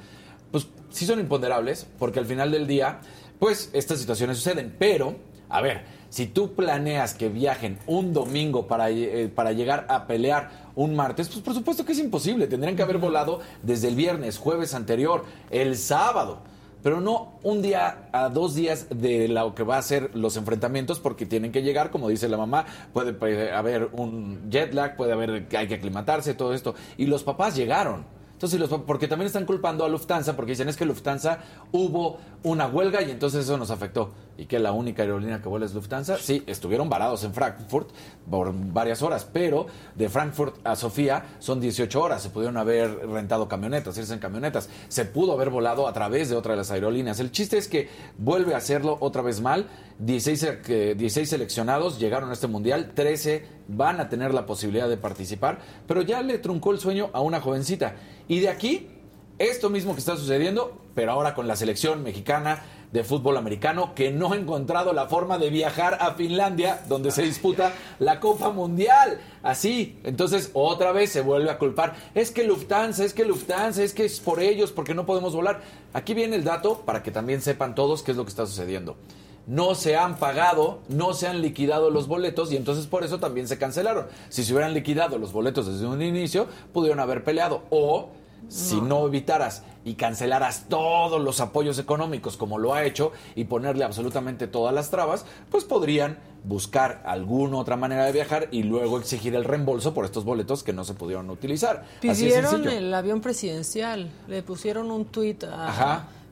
[0.52, 3.00] Pues sí son imponderables, porque al final del día,
[3.40, 4.76] pues estas situaciones suceden.
[4.80, 5.18] Pero,
[5.50, 5.84] a ver,
[6.14, 11.28] si tú planeas que viajen un domingo para, eh, para llegar a pelear un martes,
[11.28, 12.46] pues por supuesto que es imposible.
[12.46, 16.44] Tendrían que haber volado desde el viernes, jueves anterior, el sábado
[16.84, 21.00] pero no un día a dos días de lo que va a ser los enfrentamientos,
[21.00, 25.14] porque tienen que llegar, como dice la mamá, puede, puede haber un jet lag, puede
[25.14, 26.76] haber que hay que aclimatarse, todo esto.
[26.98, 28.06] Y los papás llegaron.
[28.34, 31.40] Entonces, los, porque también están culpando a Lufthansa, porque dicen es que Lufthansa
[31.72, 34.12] hubo una huelga y entonces eso nos afectó.
[34.36, 36.18] ¿Y que la única aerolínea que vuela es Lufthansa?
[36.18, 37.90] Sí, estuvieron varados en Frankfurt
[38.30, 42.24] por varias horas, pero de Frankfurt a Sofía son 18 horas.
[42.24, 44.70] Se pudieron haber rentado camionetas, irse en camionetas.
[44.88, 47.20] Se pudo haber volado a través de otra de las aerolíneas.
[47.20, 49.68] El chiste es que vuelve a hacerlo otra vez mal.
[50.00, 54.98] 16, eh, 16 seleccionados llegaron a este mundial, 13 van a tener la posibilidad de
[54.98, 57.96] participar, pero ya le truncó el sueño a una jovencita.
[58.28, 58.90] Y de aquí,
[59.40, 62.62] esto mismo que está sucediendo, pero ahora con la selección mexicana
[62.94, 67.24] de fútbol americano que no ha encontrado la forma de viajar a Finlandia, donde se
[67.24, 69.20] disputa la Copa Mundial.
[69.42, 71.96] Así, entonces otra vez se vuelve a culpar.
[72.14, 75.62] Es que Lufthansa, es que Lufthansa, es que es por ellos, porque no podemos volar.
[75.94, 78.96] Aquí viene el dato para que también sepan todos qué es lo que está sucediendo
[79.46, 83.48] no se han pagado, no se han liquidado los boletos y entonces por eso también
[83.48, 84.06] se cancelaron.
[84.30, 87.64] Si se hubieran liquidado los boletos desde un inicio, pudieron haber peleado.
[87.70, 88.10] O
[88.48, 93.84] si no evitaras y cancelaras todos los apoyos económicos como lo ha hecho y ponerle
[93.84, 99.36] absolutamente todas las trabas, pues podrían buscar alguna otra manera de viajar y luego exigir
[99.36, 101.86] el reembolso por estos boletos que no se pudieron utilizar.
[102.02, 105.44] Pidieron el avión presidencial, le pusieron un tuit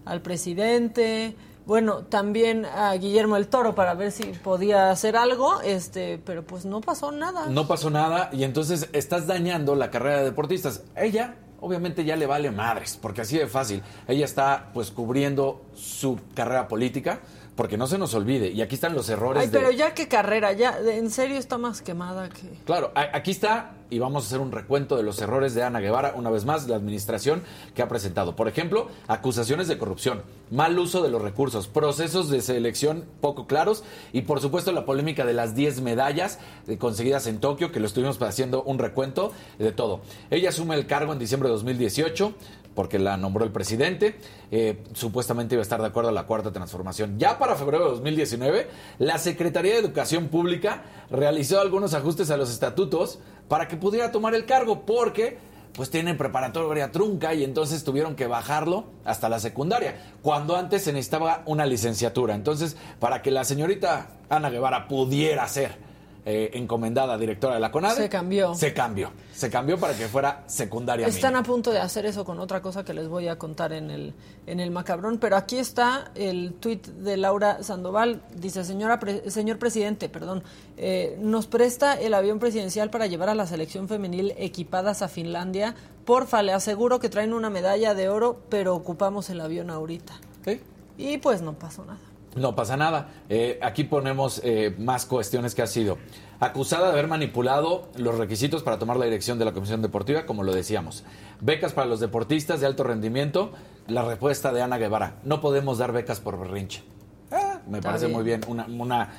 [0.06, 1.36] al presidente,
[1.66, 6.66] bueno, también a Guillermo el Toro para ver si podía hacer algo, este, pero pues
[6.66, 7.48] no pasó nada.
[7.48, 10.84] No pasó nada y entonces estás dañando la carrera de deportistas.
[10.96, 13.82] Ella, obviamente, ya le vale madres, porque así de fácil.
[14.08, 17.22] Ella está pues cubriendo su carrera política,
[17.56, 18.50] porque no se nos olvide.
[18.50, 19.60] Y aquí están los errores Ay, de.
[19.60, 22.48] pero ya qué carrera, ya, en serio está más quemada que...
[22.66, 26.14] Claro, aquí está y vamos a hacer un recuento de los errores de Ana Guevara,
[26.16, 27.44] una vez más, la administración
[27.76, 28.38] que ha presentado.
[28.38, 33.84] Por ejemplo, acusaciones de corrupción, mal uso de los recursos, procesos de selección poco claros
[34.14, 37.86] y, por supuesto, la polémica de las 10 medallas eh, conseguidas en Tokio, que lo
[37.86, 40.00] estuvimos haciendo un recuento de todo.
[40.30, 42.34] Ella asume el cargo en diciembre de 2018
[42.76, 44.16] porque la nombró el presidente.
[44.52, 47.18] Eh, supuestamente iba a estar de acuerdo a la cuarta transformación.
[47.20, 48.68] Ya para febrero de 2019,
[49.00, 54.34] la Secretaría de Educación Pública realizó algunos ajustes a los estatutos para que pudiera tomar
[54.36, 55.38] el cargo, porque
[55.74, 60.94] pues tienen preparatoria trunca y entonces tuvieron que bajarlo hasta la secundaria, cuando antes se
[60.94, 62.36] necesitaba una licenciatura.
[62.36, 65.91] Entonces, para que la señorita Ana Guevara pudiera ser
[66.26, 68.54] eh, encomendada directora de la CONADE, Se cambió.
[68.56, 69.12] Se cambió.
[69.34, 71.08] Se cambió para que fuera secundaria.
[71.08, 71.40] Están mínima.
[71.40, 74.14] a punto de hacer eso con otra cosa que les voy a contar en el,
[74.46, 78.22] en el macabrón, pero aquí está el tuit de Laura Sandoval.
[78.36, 80.44] Dice, señora pre- señor presidente, perdón,
[80.78, 85.76] eh, nos presta el avión presidencial para llevar a la selección femenil equipadas a Finlandia.
[86.06, 90.14] Porfa, le aseguro que traen una medalla de oro, pero ocupamos el avión ahorita.
[90.46, 90.60] Sí.
[90.98, 92.00] Y pues no pasó nada.
[92.36, 93.10] No pasa nada.
[93.30, 95.98] Eh, aquí ponemos eh, más cuestiones que ha sido
[96.40, 100.44] acusada de haber manipulado los requisitos para tomar la dirección de la Comisión Deportiva, como
[100.44, 101.04] lo decíamos.
[101.42, 103.52] Becas para los deportistas de alto rendimiento.
[103.88, 106.84] La respuesta de Ana Guevara: no podemos dar becas por berrinche.
[107.32, 108.16] Ah, me Está parece bien.
[108.16, 108.42] muy bien.
[108.48, 109.10] Una, una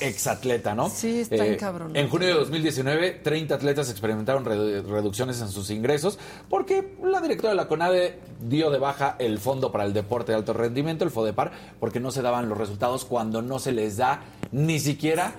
[0.00, 0.88] exatleta, ¿no?
[0.90, 1.94] Sí, está encabronado.
[1.98, 6.18] En junio de 2019, 30 atletas experimentaron redu- reducciones en sus ingresos
[6.48, 10.38] porque la directora de la CONADE dio de baja el Fondo para el Deporte de
[10.38, 14.22] Alto Rendimiento, el FODEPAR, porque no se daban los resultados cuando no se les da
[14.52, 15.34] ni siquiera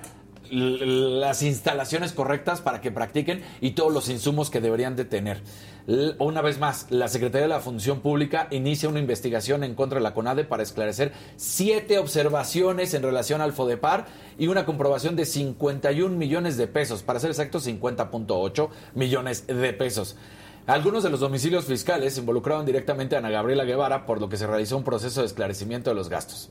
[0.49, 5.41] las instalaciones correctas para que practiquen y todos los insumos que deberían de tener.
[5.87, 10.03] Una vez más, la Secretaría de la Función Pública inicia una investigación en contra de
[10.03, 14.05] la CONADE para esclarecer siete observaciones en relación al FODEPAR
[14.37, 20.17] y una comprobación de 51 millones de pesos, para ser exacto 50.8 millones de pesos.
[20.65, 24.45] Algunos de los domicilios fiscales involucraron directamente a Ana Gabriela Guevara, por lo que se
[24.45, 26.49] realizó un proceso de esclarecimiento de los gastos.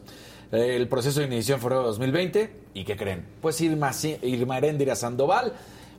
[0.51, 3.27] El proceso inició en febrero de 2020 y ¿qué creen?
[3.43, 3.91] Pues Irma,
[4.23, 4.61] Irma
[4.95, 5.53] Sandoval,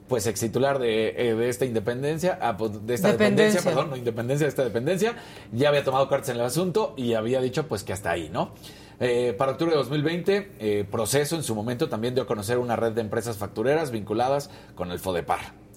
[0.07, 3.97] pues ex titular de, eh, de esta independencia, ah, pues, de esta dependencia, perdón, no
[3.97, 5.15] independencia de esta dependencia,
[5.51, 8.51] ya había tomado cartas en el asunto y había dicho pues que hasta ahí, ¿no?
[8.99, 12.75] Eh, para octubre de 2020, eh, proceso en su momento también dio a conocer una
[12.75, 15.67] red de empresas factureras vinculadas con el FODEPAR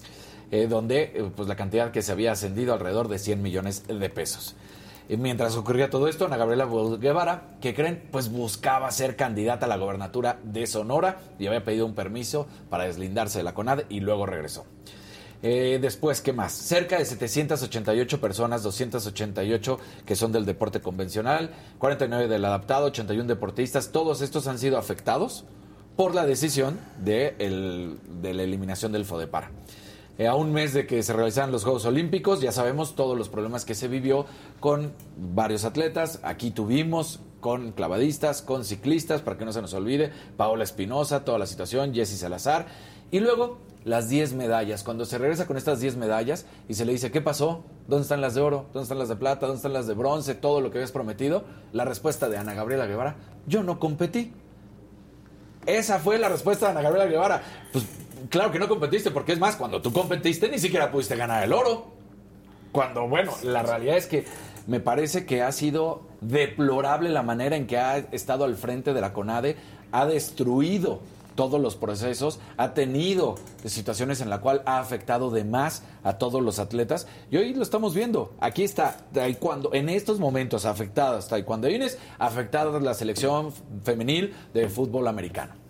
[0.51, 4.09] eh, donde eh, pues la cantidad que se había ascendido alrededor de 100 millones de
[4.09, 4.55] pesos.
[5.09, 6.65] Mientras ocurría todo esto, Ana Gabriela
[6.99, 11.85] Guevara, que creen, pues buscaba ser candidata a la gobernatura de Sonora y había pedido
[11.85, 14.65] un permiso para deslindarse de la CONAD y luego regresó.
[15.43, 16.51] Eh, después, ¿qué más?
[16.53, 21.49] Cerca de 788 personas, 288 que son del deporte convencional,
[21.79, 25.43] 49 del adaptado, 81 deportistas, todos estos han sido afectados
[25.97, 29.49] por la decisión de, el- de la eliminación del FODEPAR.
[30.21, 33.27] Eh, a un mes de que se realizaran los Juegos Olímpicos, ya sabemos todos los
[33.27, 34.27] problemas que se vivió
[34.59, 36.19] con varios atletas.
[36.21, 41.39] Aquí tuvimos con clavadistas, con ciclistas, para que no se nos olvide, Paola Espinosa, toda
[41.39, 42.67] la situación, Jessy Salazar.
[43.09, 44.83] Y luego las 10 medallas.
[44.83, 47.63] Cuando se regresa con estas 10 medallas y se le dice, ¿qué pasó?
[47.87, 48.67] ¿Dónde están las de oro?
[48.73, 49.47] ¿Dónde están las de plata?
[49.47, 50.35] ¿Dónde están las de bronce?
[50.35, 51.45] Todo lo que habías prometido.
[51.73, 53.15] La respuesta de Ana Gabriela Guevara,
[53.47, 54.31] yo no competí.
[55.65, 57.41] Esa fue la respuesta de Ana Gabriela Guevara.
[57.73, 57.85] Pues
[58.29, 61.53] claro que no competiste, porque es más, cuando tú competiste ni siquiera pudiste ganar el
[61.53, 61.87] oro.
[62.71, 64.25] Cuando, bueno, la realidad es que
[64.67, 69.01] me parece que ha sido deplorable la manera en que ha estado al frente de
[69.01, 69.57] la CONADE,
[69.91, 71.01] ha destruido
[71.35, 73.35] todos los procesos, ha tenido
[73.65, 77.63] situaciones en la cual ha afectado de más a todos los atletas y hoy lo
[77.63, 78.33] estamos viendo.
[78.39, 83.53] Aquí está taekwondo, en estos momentos afectadas taekwondoines, afectada la selección
[83.83, 85.60] femenil de fútbol americano.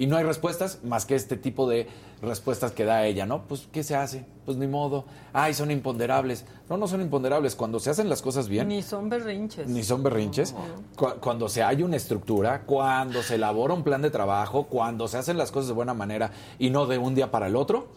[0.00, 1.86] Y no hay respuestas más que este tipo de
[2.22, 3.42] respuestas que da ella, ¿no?
[3.46, 4.24] Pues, ¿qué se hace?
[4.46, 5.04] Pues ni modo.
[5.34, 6.46] Ay, son imponderables.
[6.70, 7.54] No, no son imponderables.
[7.54, 9.68] Cuando se hacen las cosas bien, Ni son berrinches.
[9.68, 10.54] ni son berrinches.
[10.96, 15.18] Cu- Cuando se hay una estructura, cuando se elabora un plan de trabajo, cuando se
[15.18, 17.88] hacen las cosas de buena manera y no de un día para el otro,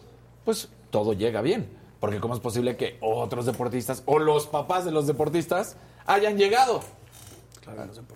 [0.44, 1.68] pues todo llega bien.
[2.00, 6.80] Porque ¿cómo es posible que otros deportistas o los papás de los deportistas hayan llegado?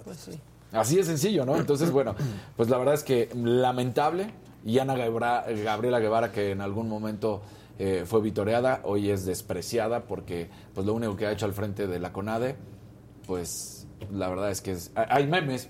[0.04, 0.38] Pues sí.
[0.72, 1.56] Así de sencillo, ¿no?
[1.56, 2.14] Entonces, bueno,
[2.56, 4.30] pues la verdad es que lamentable.
[4.64, 7.40] Y Ana Gabriela Guevara, que en algún momento
[7.78, 11.86] eh, fue vitoreada, hoy es despreciada porque pues lo único que ha hecho al frente
[11.86, 12.56] de la CONADE,
[13.26, 15.68] pues la verdad es que es- hay memes,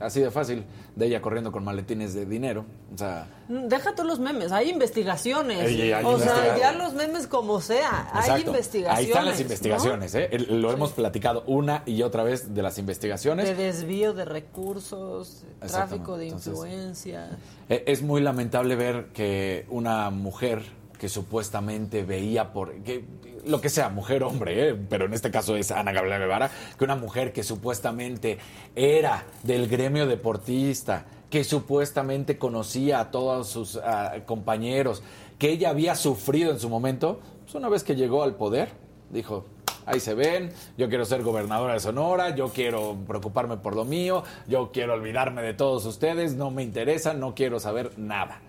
[0.00, 0.64] así de fácil,
[0.96, 2.64] de ella corriendo con maletines de dinero.
[2.94, 5.58] O sea, Mm, Deja tú los memes, hay investigaciones.
[5.58, 8.98] Hay o sea, ya los memes como sea, hay investigaciones.
[8.98, 9.42] Ahí están las ¿no?
[9.42, 10.28] investigaciones, ¿eh?
[10.50, 13.46] Lo hemos platicado una y otra vez de las investigaciones.
[13.48, 17.38] De desvío de recursos, de tráfico de influencia.
[17.68, 20.62] Eh, Es muy lamentable ver que una mujer
[20.98, 23.04] que supuestamente veía por que
[23.46, 26.84] lo que sea, mujer, hombre, eh, pero en este caso es Ana Gabriela Guevara, que
[26.84, 28.38] una mujer que supuestamente
[28.74, 35.02] era del gremio deportista, que supuestamente conocía a todos sus ah, compañeros,
[35.38, 38.70] que ella había sufrido en su momento, pues una vez que llegó al poder,
[39.10, 39.44] dijo,
[39.86, 44.22] ahí se ven, yo quiero ser gobernadora de Sonora, yo quiero preocuparme por lo mío,
[44.48, 48.40] yo quiero olvidarme de todos ustedes, no me interesa, no quiero saber nada.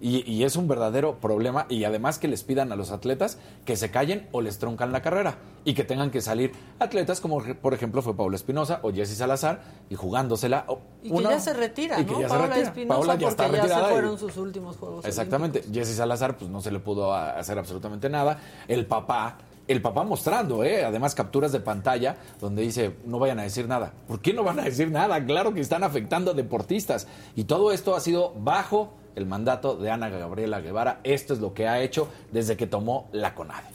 [0.00, 3.76] Y, y es un verdadero problema y además que les pidan a los atletas que
[3.76, 7.74] se callen o les truncan la carrera y que tengan que salir atletas como por
[7.74, 9.60] ejemplo fue Paula Espinosa o Jessy Salazar
[9.90, 10.66] y jugándosela.
[11.02, 12.20] Y una- que ya se retira, y que ¿no?
[12.20, 12.68] ya se Paola retira.
[12.68, 15.64] Espinosa, Paola ya está porque ya se y- fueron sus últimos Juegos Exactamente.
[15.72, 18.38] Jesse Salazar, pues no se le pudo hacer absolutamente nada.
[18.68, 20.84] El papá, el papá mostrando, ¿eh?
[20.84, 23.92] además capturas de pantalla donde dice, no vayan a decir nada.
[24.06, 25.24] ¿Por qué no van a decir nada?
[25.24, 27.08] Claro que están afectando a deportistas.
[27.34, 31.00] Y todo esto ha sido bajo el mandato de Ana Gabriela Guevara.
[31.04, 33.68] Esto es lo que ha hecho desde que tomó la CONADE.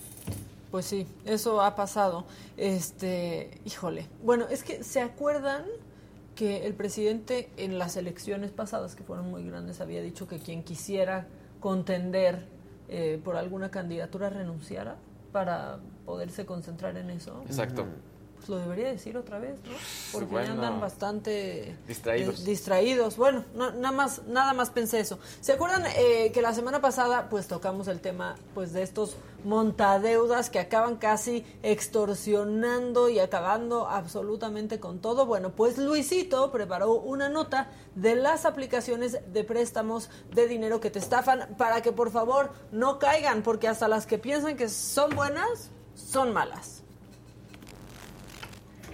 [0.71, 2.25] Pues sí, eso ha pasado.
[2.57, 4.07] Este, híjole.
[4.23, 5.65] Bueno, es que se acuerdan
[6.35, 10.63] que el presidente en las elecciones pasadas, que fueron muy grandes, había dicho que quien
[10.63, 11.27] quisiera
[11.59, 12.47] contender
[12.89, 14.95] eh, por alguna candidatura renunciara
[15.31, 17.43] para poderse concentrar en eso.
[17.45, 17.85] Exacto.
[18.49, 19.71] Lo debería decir otra vez, ¿no?
[20.11, 20.47] Porque bueno.
[20.47, 22.41] ya andan bastante Distraídos.
[22.41, 23.17] eh, distraídos.
[23.17, 25.19] Bueno, no- nada más nada más pensé eso.
[25.41, 30.49] ¿Se acuerdan eh, que la semana pasada pues tocamos el tema pues de estos montadeudas
[30.49, 35.25] que acaban casi extorsionando y acabando absolutamente con todo?
[35.25, 40.99] Bueno, pues Luisito preparó una nota de las aplicaciones de préstamos de dinero que te
[40.99, 45.69] estafan para que por favor no caigan, porque hasta las que piensan que son buenas
[45.95, 46.82] son malas.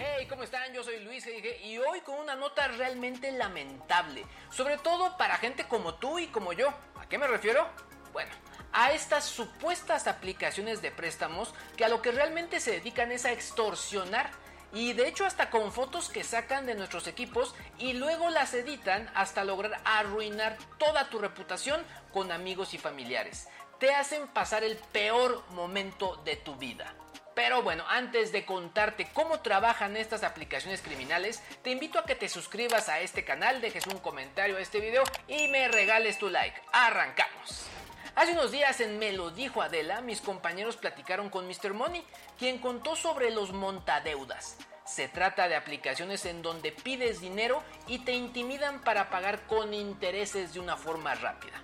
[0.01, 0.73] Hey, ¿cómo están?
[0.73, 1.27] Yo soy Luis
[1.61, 6.53] y hoy con una nota realmente lamentable, sobre todo para gente como tú y como
[6.53, 6.69] yo.
[6.95, 7.67] ¿A qué me refiero?
[8.13, 8.31] Bueno,
[8.71, 13.34] a estas supuestas aplicaciones de préstamos que a lo que realmente se dedican es a
[13.34, 14.31] extorsionar
[14.71, 19.11] y de hecho hasta con fotos que sacan de nuestros equipos y luego las editan
[19.15, 23.49] hasta lograr arruinar toda tu reputación con amigos y familiares.
[23.80, 26.95] Te hacen pasar el peor momento de tu vida.
[27.40, 32.28] Pero bueno, antes de contarte cómo trabajan estas aplicaciones criminales, te invito a que te
[32.28, 36.61] suscribas a este canal, dejes un comentario a este video y me regales tu like.
[36.74, 37.68] Arrancamos.
[38.16, 41.74] Hace unos días en Me lo dijo Adela, mis compañeros platicaron con Mr.
[41.74, 42.06] Money,
[42.38, 44.57] quien contó sobre los montadeudas.
[44.84, 50.53] Se trata de aplicaciones en donde pides dinero y te intimidan para pagar con intereses
[50.53, 51.64] de una forma rápida.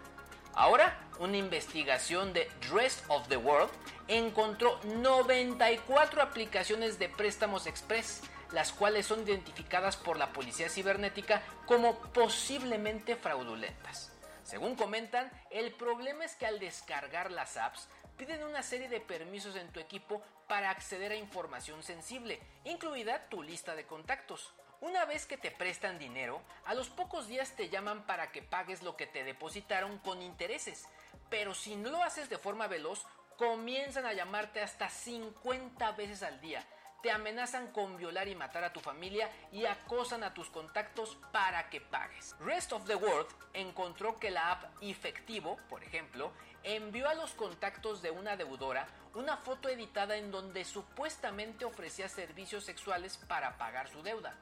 [0.54, 3.70] Ahora, una investigación de Rest of the World
[4.08, 8.22] encontró 94 aplicaciones de préstamos express,
[8.52, 14.12] las cuales son identificadas por la policía cibernética como posiblemente fraudulentas.
[14.44, 19.56] Según comentan, el problema es que al descargar las apps piden una serie de permisos
[19.56, 24.54] en tu equipo para acceder a información sensible, incluida tu lista de contactos.
[24.82, 28.84] Una vez que te prestan dinero, a los pocos días te llaman para que pagues
[28.84, 30.86] lo que te depositaron con intereses.
[31.30, 33.06] Pero si no lo haces de forma veloz,
[33.38, 36.66] comienzan a llamarte hasta 50 veces al día.
[37.02, 41.70] Te amenazan con violar y matar a tu familia y acosan a tus contactos para
[41.70, 42.36] que pagues.
[42.40, 46.32] Rest of the World encontró que la app Efectivo, por ejemplo,
[46.64, 52.66] envió a los contactos de una deudora una foto editada en donde supuestamente ofrecía servicios
[52.66, 54.36] sexuales para pagar su deuda.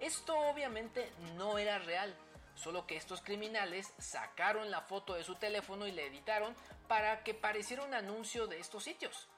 [0.00, 2.14] Esto obviamente no era real,
[2.58, 6.54] solo que estos criminales sacaron la foto de su teléfono y la editaron
[6.88, 9.28] para que pareciera un anuncio de estos sitios.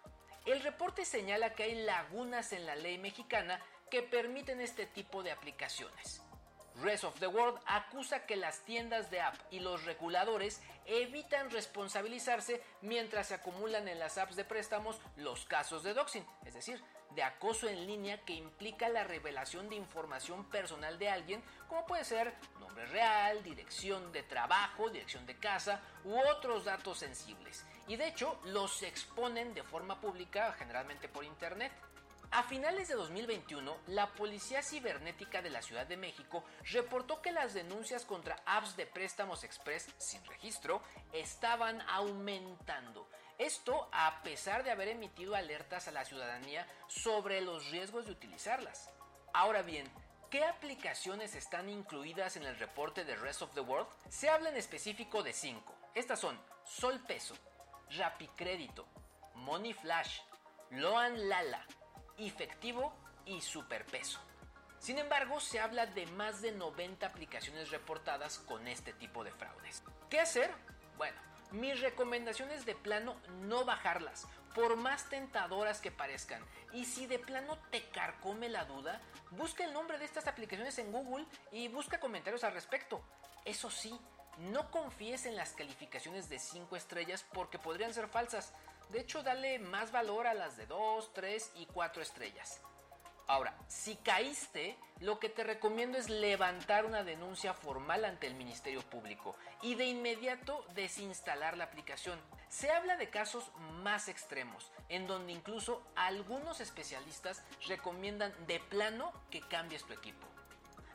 [0.46, 3.60] El reporte señala que hay lagunas en la ley mexicana
[3.90, 6.22] que permiten este tipo de aplicaciones.
[6.76, 12.62] Rest of the World acusa que las tiendas de app y los reguladores evitan responsabilizarse
[12.80, 16.82] mientras se acumulan en las apps de préstamos los casos de doxing, es decir,
[17.14, 22.04] de acoso en línea que implica la revelación de información personal de alguien, como puede
[22.04, 27.64] ser nombre real, dirección de trabajo, dirección de casa u otros datos sensibles.
[27.88, 31.72] Y de hecho los exponen de forma pública, generalmente por internet.
[32.32, 37.54] A finales de 2021, la Policía Cibernética de la Ciudad de México reportó que las
[37.54, 40.80] denuncias contra apps de préstamos express sin registro
[41.12, 43.08] estaban aumentando.
[43.40, 48.90] Esto a pesar de haber emitido alertas a la ciudadanía sobre los riesgos de utilizarlas.
[49.32, 49.90] Ahora bien,
[50.28, 53.88] ¿qué aplicaciones están incluidas en el reporte de Rest of the World?
[54.10, 55.74] Se habla en específico de cinco.
[55.94, 57.34] Estas son Sol Peso,
[57.96, 58.86] Rapicrédito,
[59.36, 60.20] Money Flash,
[60.72, 61.66] Loan Lala,
[62.18, 62.94] Efectivo
[63.24, 64.20] y Superpeso.
[64.78, 69.82] Sin embargo, se habla de más de 90 aplicaciones reportadas con este tipo de fraudes.
[70.10, 70.50] ¿Qué hacer?
[70.98, 76.42] Bueno, mi recomendación es de plano no bajarlas, por más tentadoras que parezcan.
[76.72, 79.00] Y si de plano te carcome la duda,
[79.32, 83.02] busca el nombre de estas aplicaciones en Google y busca comentarios al respecto.
[83.44, 83.98] Eso sí,
[84.38, 88.52] no confíes en las calificaciones de 5 estrellas porque podrían ser falsas.
[88.90, 92.60] De hecho, dale más valor a las de 2, 3 y 4 estrellas.
[93.30, 98.82] Ahora, si caíste, lo que te recomiendo es levantar una denuncia formal ante el Ministerio
[98.82, 102.18] Público y de inmediato desinstalar la aplicación.
[102.48, 103.52] Se habla de casos
[103.84, 110.26] más extremos, en donde incluso algunos especialistas recomiendan de plano que cambies tu equipo.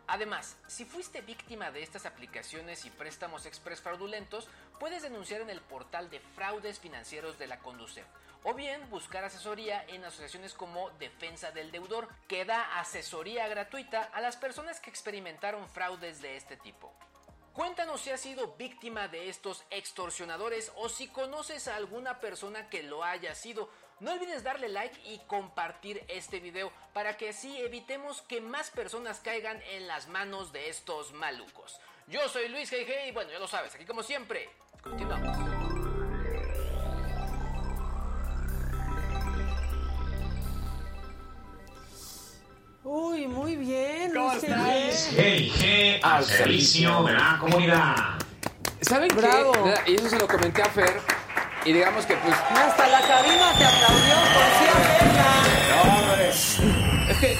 [0.07, 4.48] Además, si fuiste víctima de estas aplicaciones y préstamos express fraudulentos,
[4.80, 8.06] puedes denunciar en el portal de fraudes financieros de la Conducef
[8.44, 14.22] o bien buscar asesoría en asociaciones como Defensa del Deudor, que da asesoría gratuita a
[14.22, 16.94] las personas que experimentaron fraudes de este tipo.
[17.53, 22.84] Cuéntanos si has sido víctima de estos extorsionadores o si conoces a alguna persona que
[22.84, 23.68] lo haya sido.
[24.02, 29.22] No olvides darle like y compartir este video para que así evitemos que más personas
[29.22, 31.80] caigan en las manos de estos malucos.
[32.08, 33.08] Yo soy Luis G.G.
[33.08, 34.50] y bueno, ya lo sabes, aquí como siempre,
[34.82, 35.38] continuamos.
[43.28, 45.08] Muy bien, ¿Cómo Luis estás?
[45.16, 45.58] Felipe.
[45.58, 47.96] G al servicio de la comunidad.
[48.82, 49.16] ¿Saben qué?
[49.16, 49.54] Bravo.
[49.88, 51.15] Y eso se lo comenté a Fer.
[51.66, 54.66] Y digamos que, pues, Hasta la cabina te aplaudió por sí
[55.74, 56.30] no, hombre.
[57.10, 57.38] Es que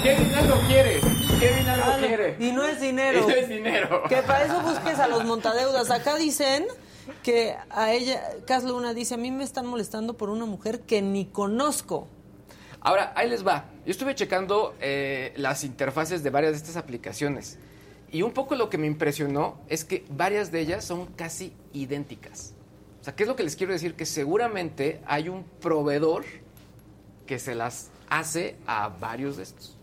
[0.00, 1.00] Kevin algo quiere.
[1.40, 2.36] Kevin algo quiere.
[2.38, 3.18] Y no es dinero.
[3.18, 4.02] Y no es dinero.
[4.08, 5.90] Que para eso busques a los montadeudas.
[5.90, 6.66] Acá dicen
[7.24, 11.02] que a ella, Cas Luna dice, a mí me están molestando por una mujer que
[11.02, 12.06] ni conozco.
[12.80, 13.64] Ahora, ahí les va.
[13.84, 17.58] Yo estuve checando eh, las interfaces de varias de estas aplicaciones.
[18.12, 22.54] Y un poco lo que me impresionó es que varias de ellas son casi idénticas.
[23.00, 23.94] O sea, ¿qué es lo que les quiero decir?
[23.94, 26.24] Que seguramente hay un proveedor
[27.26, 29.76] que se las hace a varios de estos.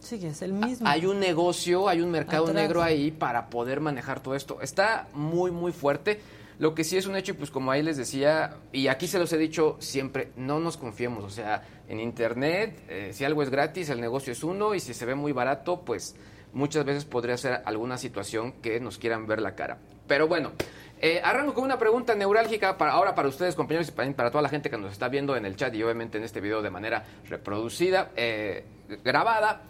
[0.00, 0.88] Sí, que es el mismo.
[0.88, 2.56] Hay un negocio, hay un mercado Atrás.
[2.56, 4.60] negro ahí para poder manejar todo esto.
[4.62, 6.20] Está muy, muy fuerte.
[6.58, 9.18] Lo que sí es un hecho, y pues como ahí les decía, y aquí se
[9.18, 11.24] los he dicho siempre, no nos confiemos.
[11.24, 14.92] O sea, en Internet, eh, si algo es gratis, el negocio es uno, y si
[14.92, 16.16] se ve muy barato, pues
[16.52, 19.78] muchas veces podría ser alguna situación que nos quieran ver la cara.
[20.06, 20.52] Pero bueno,
[21.00, 24.42] eh, arranco con una pregunta neurálgica para, ahora para ustedes, compañeros, y para, para toda
[24.42, 26.70] la gente que nos está viendo en el chat y obviamente en este video de
[26.70, 28.64] manera reproducida, eh,
[29.04, 29.62] grabada.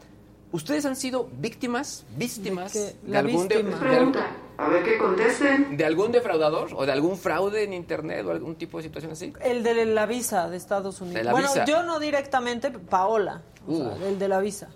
[0.53, 3.17] ¿Ustedes han sido víctimas, víctimas ¿De qué?
[3.17, 3.89] Algún de- víctima.
[3.89, 4.17] de algún-
[4.59, 5.77] A ver que contesten.
[5.77, 9.33] de algún defraudador o de algún fraude en internet o algún tipo de situación así?
[9.43, 11.19] El de la visa de Estados Unidos.
[11.19, 11.65] De la bueno, visa.
[11.67, 13.43] yo no directamente, Paola.
[13.69, 14.05] O sea, Uh.
[14.09, 14.69] el de la visa.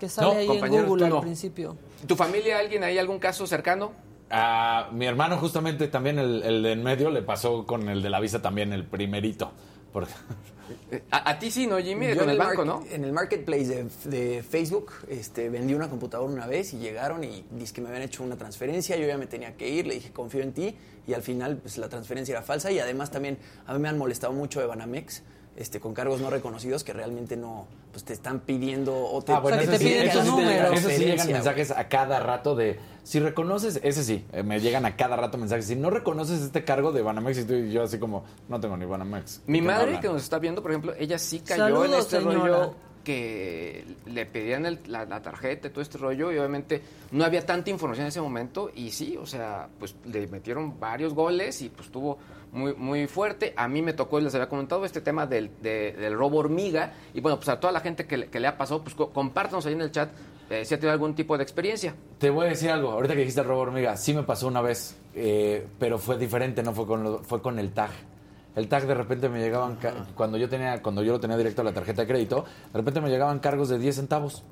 [0.00, 1.16] Que sale No, ahí en Google no.
[1.18, 1.76] al principio.
[2.08, 3.92] ¿Tu familia, alguien ahí, algún caso cercano?
[4.36, 8.10] A mi hermano justamente también el, el de en medio le pasó con el de
[8.10, 9.52] la visa también el primerito.
[9.92, 10.12] Porque
[11.10, 12.08] A, a ti sí, ¿no, Jimmy?
[12.08, 12.82] Yo con en el banco, ¿no?
[12.90, 17.44] En el marketplace de, de Facebook este, vendí una computadora una vez y llegaron y
[17.50, 20.10] dice que me habían hecho una transferencia, yo ya me tenía que ir, le dije
[20.12, 20.74] confío en ti
[21.06, 23.98] y al final pues, la transferencia era falsa y además también a mí me han
[23.98, 25.22] molestado mucho de Banamex.
[25.56, 29.38] Este, con cargos no reconocidos que realmente no pues te están pidiendo o te, Ah,
[29.38, 30.72] bueno, que eso te sí, piden tu sí te- número.
[30.72, 34.84] eso sí llegan mensajes a cada rato de si reconoces, ese sí, eh, me llegan
[34.84, 35.66] a cada rato mensajes.
[35.66, 38.76] Si no reconoces este cargo de Banamex, y tú y yo así como, no tengo
[38.76, 39.42] ni Banamex.
[39.46, 41.86] Mi ¿De qué me madre que nos está viendo, por ejemplo, ella sí cayó Saludos,
[41.86, 42.38] en este señora.
[42.38, 42.74] rollo
[43.04, 46.82] que le pedían el- la, la tarjeta y todo este rollo y obviamente
[47.12, 51.14] no había tanta información en ese momento y sí, o sea, pues le metieron varios
[51.14, 52.18] goles y pues estuvo
[52.54, 53.52] muy, muy fuerte.
[53.56, 57.20] A mí me tocó, les había comentado, este tema del, de- del robo hormiga y
[57.20, 59.66] bueno, pues a toda la gente que, le- que le ha pasado, pues co- compártanos
[59.66, 60.10] ahí en el chat
[60.50, 61.94] eh, si ha tenido algún tipo de experiencia.
[62.18, 64.60] Te voy a decir algo, ahorita que dijiste el robo hormiga, sí me pasó una
[64.62, 67.90] vez, eh, pero fue diferente, no fue con, lo- fue con el tag.
[68.54, 69.78] El tag de repente me llegaban,
[70.14, 73.00] cuando yo tenía cuando yo lo tenía directo a la tarjeta de crédito, de repente
[73.00, 74.44] me llegaban cargos de 10 centavos.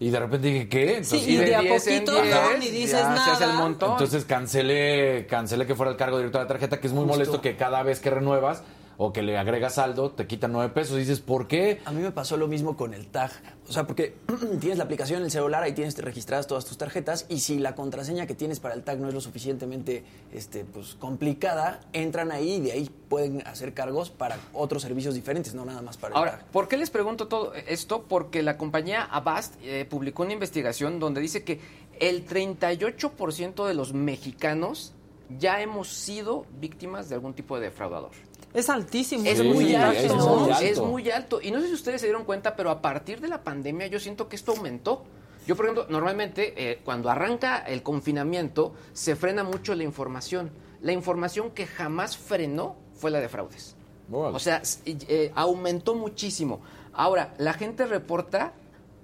[0.00, 0.86] Y de repente dije, ¿qué?
[1.02, 3.44] Sí, Entonces, y de a 10 en poquito 10, no, ni dices ya se hace
[3.44, 3.62] el nada.
[3.62, 3.90] montón.
[3.92, 7.14] Entonces cancelé, cancelé que fuera el cargo directo a la tarjeta, que es muy Justo.
[7.16, 8.62] molesto que cada vez que renuevas
[9.00, 10.96] o que le agregas saldo, te quitan nueve pesos.
[10.96, 11.80] Y dices, ¿por qué?
[11.84, 13.30] A mí me pasó lo mismo con el tag.
[13.68, 14.16] O sea, porque
[14.60, 17.76] tienes la aplicación en el celular, ahí tienes registradas todas tus tarjetas y si la
[17.76, 20.02] contraseña que tienes para el tag no es lo suficientemente
[20.32, 25.54] este, pues, complicada, entran ahí y de ahí pueden hacer cargos para otros servicios diferentes,
[25.54, 26.46] no nada más para el Ahora, tag.
[26.46, 28.02] ¿por qué les pregunto todo esto?
[28.02, 31.60] Porque la compañía Avast eh, publicó una investigación donde dice que
[32.00, 34.92] el 38% de los mexicanos
[35.38, 38.10] ya hemos sido víctimas de algún tipo de defraudador.
[38.58, 39.24] Es altísimo.
[39.26, 40.36] Es Sí, muy alto, es ¿no?
[40.36, 40.64] muy alto.
[40.64, 41.40] Es muy alto.
[41.42, 44.00] Y no sé si ustedes se dieron cuenta, pero a partir de la pandemia yo
[44.00, 45.04] siento que esto aumentó.
[45.46, 50.50] Yo, por ejemplo, normalmente eh, cuando arranca el confinamiento se frena mucho la información.
[50.82, 53.76] La información que jamás frenó fue la de fraudes.
[54.10, 56.60] O sea, eh, aumentó muchísimo.
[56.92, 58.52] Ahora, la gente reporta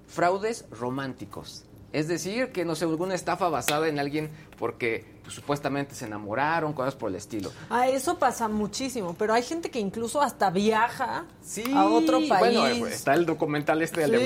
[0.07, 1.65] fraudes románticos.
[1.93, 6.73] Es decir, que no sé, alguna estafa basada en alguien porque pues, supuestamente se enamoraron,
[6.75, 7.51] cosas por el estilo.
[7.71, 12.57] Ah, eso pasa muchísimo, pero hay gente que incluso hasta viaja Sí, a otro país.
[12.59, 14.17] Bueno, eh, está el documental este del Sí,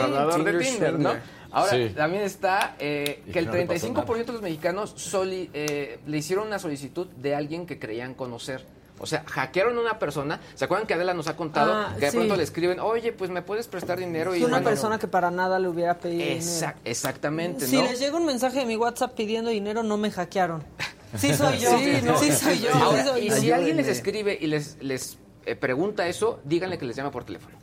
[0.44, 1.12] de Tinder ¿no?
[1.50, 1.94] Ahora, Sí.
[1.96, 6.18] también está eh, que el no le pasó 35% de los mexicanos soli- eh, le
[6.18, 8.66] hicieron una solicitud de alguien que creían conocer.
[9.00, 10.40] O sea, hackearon a una persona.
[10.54, 12.16] ¿Se acuerdan que Adela nos ha contado Ah, que de sí.
[12.16, 14.34] pronto le escriben, oye, pues me puedes prestar dinero?
[14.34, 16.78] Es y una bueno, persona que para nada le hubiera pedido Exac- dinero.
[16.84, 17.82] exactamente, Si ¿no?
[17.84, 20.64] les llega un mensaje de mi WhatsApp pidiendo dinero, no me hackearon.
[21.16, 22.18] Sí soy yo, Sí, sí, no.
[22.18, 22.68] soy yo.
[22.74, 23.36] Ahora, sí soy y yo.
[23.36, 25.16] si alguien les escribe y les, les
[25.46, 27.56] eh, pregunta eso, díganle que les llame por teléfono.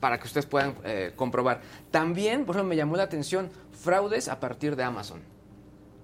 [0.00, 1.60] Para que ustedes puedan eh, comprobar.
[1.92, 3.48] También, por ejemplo, me llamó la atención
[3.80, 5.20] fraudes a partir de Amazon.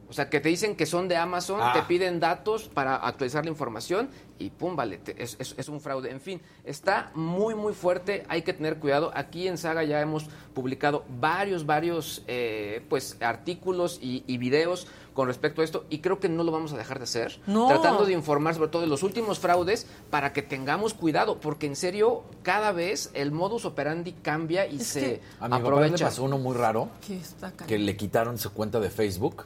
[0.08, 1.72] O sea, que te dicen que son de Amazon, Ah.
[1.72, 5.80] te piden datos para actualizar la información y pum, vale, te- es, es- es un
[5.80, 6.10] fraude.
[6.10, 9.10] En fin, está muy, muy fuerte, hay que tener cuidado.
[9.14, 15.28] Aquí en Saga ya hemos publicado varios, varios eh, pues, artículos y, y videos con
[15.28, 17.40] respecto a esto y creo que no lo vamos a dejar de hacer.
[17.46, 17.68] No.
[17.68, 21.74] Tratando de informar sobre todo de los últimos fraudes para que tengamos cuidado, porque en
[21.76, 26.04] serio, cada vez el modus operandi cambia y se que- A mi papá le aprovecha.
[26.06, 26.90] pasó uno muy raro.
[27.06, 27.66] Que está cañón.
[27.68, 29.44] que le quitaron su cuenta de Facebook,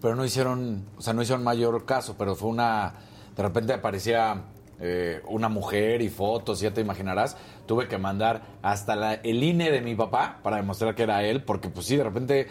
[0.00, 2.94] pero no hicieron, o sea, no hicieron mayor caso, pero fue una,
[3.36, 4.44] de repente aparecía
[4.84, 7.36] eh, una mujer y fotos, ya te imaginarás,
[7.66, 11.44] tuve que mandar hasta la- el INE de mi papá para demostrar que era él,
[11.44, 12.48] porque pues sí, de repente,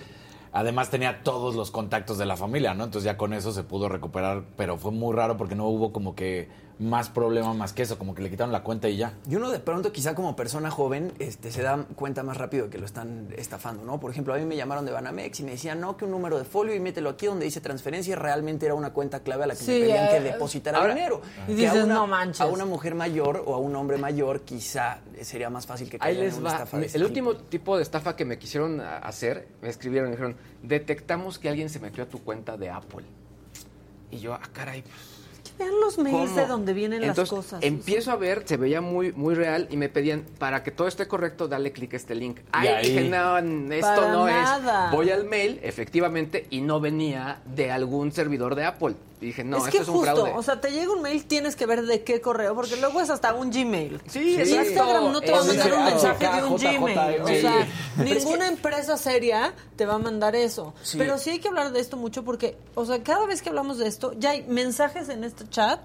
[0.53, 2.85] además tenía todos los contactos de la familia, ¿no?
[2.85, 6.15] Entonces ya con eso se pudo recuperar, pero fue muy raro porque no hubo como
[6.15, 6.47] que
[6.79, 9.13] más problema más que eso, como que le quitaron la cuenta y ya.
[9.29, 12.69] Y uno de pronto, quizá como persona joven, este, se da cuenta más rápido de
[12.71, 13.99] que lo están estafando, ¿no?
[13.99, 16.37] Por ejemplo, a mí me llamaron de Banamex y me decían, no, que un número
[16.39, 19.47] de folio y mételo aquí donde dice transferencia y realmente era una cuenta clave a
[19.47, 21.21] la que Sí, me pedían que eh, depositara ahora- dinero.
[21.47, 22.41] y Que a dices, una- "No manches".
[22.41, 26.15] A una mujer mayor o a un hombre mayor quizá sería más fácil que Ahí
[26.15, 26.55] caigan en les una va.
[26.55, 27.07] estafa de El este tipo.
[27.29, 31.69] último tipo de estafa que me quisieron hacer, me escribieron y dijeron, detectamos que alguien
[31.69, 33.05] se metió a tu cuenta de Apple.
[34.09, 34.83] Y yo, ah, caray,
[35.61, 36.35] Vean los mails ¿Cómo?
[36.41, 37.63] de donde vienen Entonces, las cosas.
[37.63, 41.07] Empiezo a ver, se veía muy, muy real y me pedían, para que todo esté
[41.07, 42.39] correcto, dale clic a este link.
[42.51, 44.85] Ahí ahí- dije, no, esto Para no nada.
[44.87, 44.91] es.
[44.91, 48.95] Voy al mail, efectivamente, y no venía de algún servidor de Apple.
[49.21, 50.33] Y dije, no, es esto que es un justo, fraude.
[50.35, 53.11] o sea, te llega un mail, tienes que ver de qué correo, porque luego es
[53.11, 54.01] hasta un Gmail.
[54.07, 54.35] Sí.
[54.41, 56.57] Instagram no te va a mandar un mensaje de un.
[56.57, 57.21] Gmail.
[57.21, 57.67] O sea,
[57.97, 60.73] ninguna empresa seria te va a mandar eso.
[60.97, 63.77] Pero sí hay que hablar de esto mucho porque, o sea, cada vez que hablamos
[63.77, 65.79] de esto, ya hay mensajes en este chat.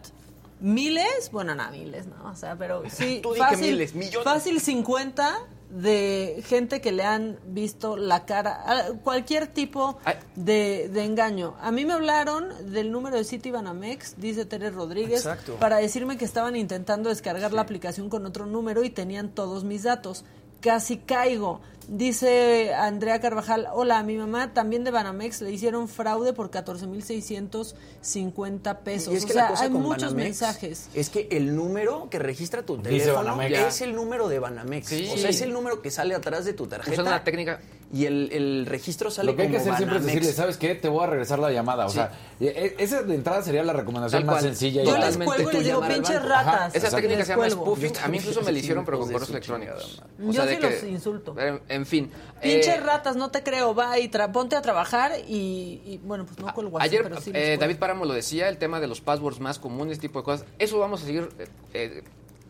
[0.58, 4.24] Miles, bueno, no, miles, no, o sea, pero sí, Tú fácil, miles, millones.
[4.24, 5.38] fácil 50
[5.76, 9.98] de gente que le han visto la cara, cualquier tipo
[10.34, 11.54] de, de engaño.
[11.60, 15.56] A mí me hablaron del número de Citibanamex, dice Teres Rodríguez, Exacto.
[15.56, 19.82] para decirme que estaban intentando descargar la aplicación con otro número y tenían todos mis
[19.82, 20.24] datos.
[20.60, 21.60] Casi caigo.
[21.88, 28.78] Dice Andrea Carvajal, hola, a mi mamá también de Banamex le hicieron fraude por 14.650
[28.80, 29.14] pesos.
[29.14, 30.88] Y es que o sea, la cosa hay con muchos Banamex mensajes.
[30.94, 33.58] Es que el número que registra tu teléfono Banamex.
[33.58, 34.88] es el número de Banamex.
[34.88, 35.08] Sí.
[35.12, 36.90] O sea, es el número que sale atrás de tu tarjeta.
[36.92, 37.60] Usando la técnica.
[37.92, 40.26] Y el, el registro sale Lo que hay que hacer siempre es Banamex.
[40.26, 40.74] decirle, ¿sabes qué?
[40.74, 41.86] Te voy a regresar la llamada.
[41.86, 42.10] O sea,
[42.40, 44.82] e- e- esa de entrada sería la recomendación más sencilla.
[44.82, 46.74] y Yo les cuelgo y les digo, pinches ratas.
[46.74, 46.96] Esa Exacto.
[46.96, 47.92] técnica se llama spoofing.
[48.02, 50.02] A mí incluso me la hicieron, pero con correos electrónicos.
[50.18, 51.36] Yo sí los insulto.
[51.76, 52.10] En, fin.
[52.42, 56.26] Pinches eh, ratas, no te creo, va y tra- ponte a trabajar y, y, bueno,
[56.26, 57.56] pues no cuelgo así, Ayer pero sí eh.
[57.58, 60.46] David Páramo lo decía, el tema de los passwords más comunes, este tipo de cosas.
[60.58, 62.02] Eso vamos a seguir eh, eh,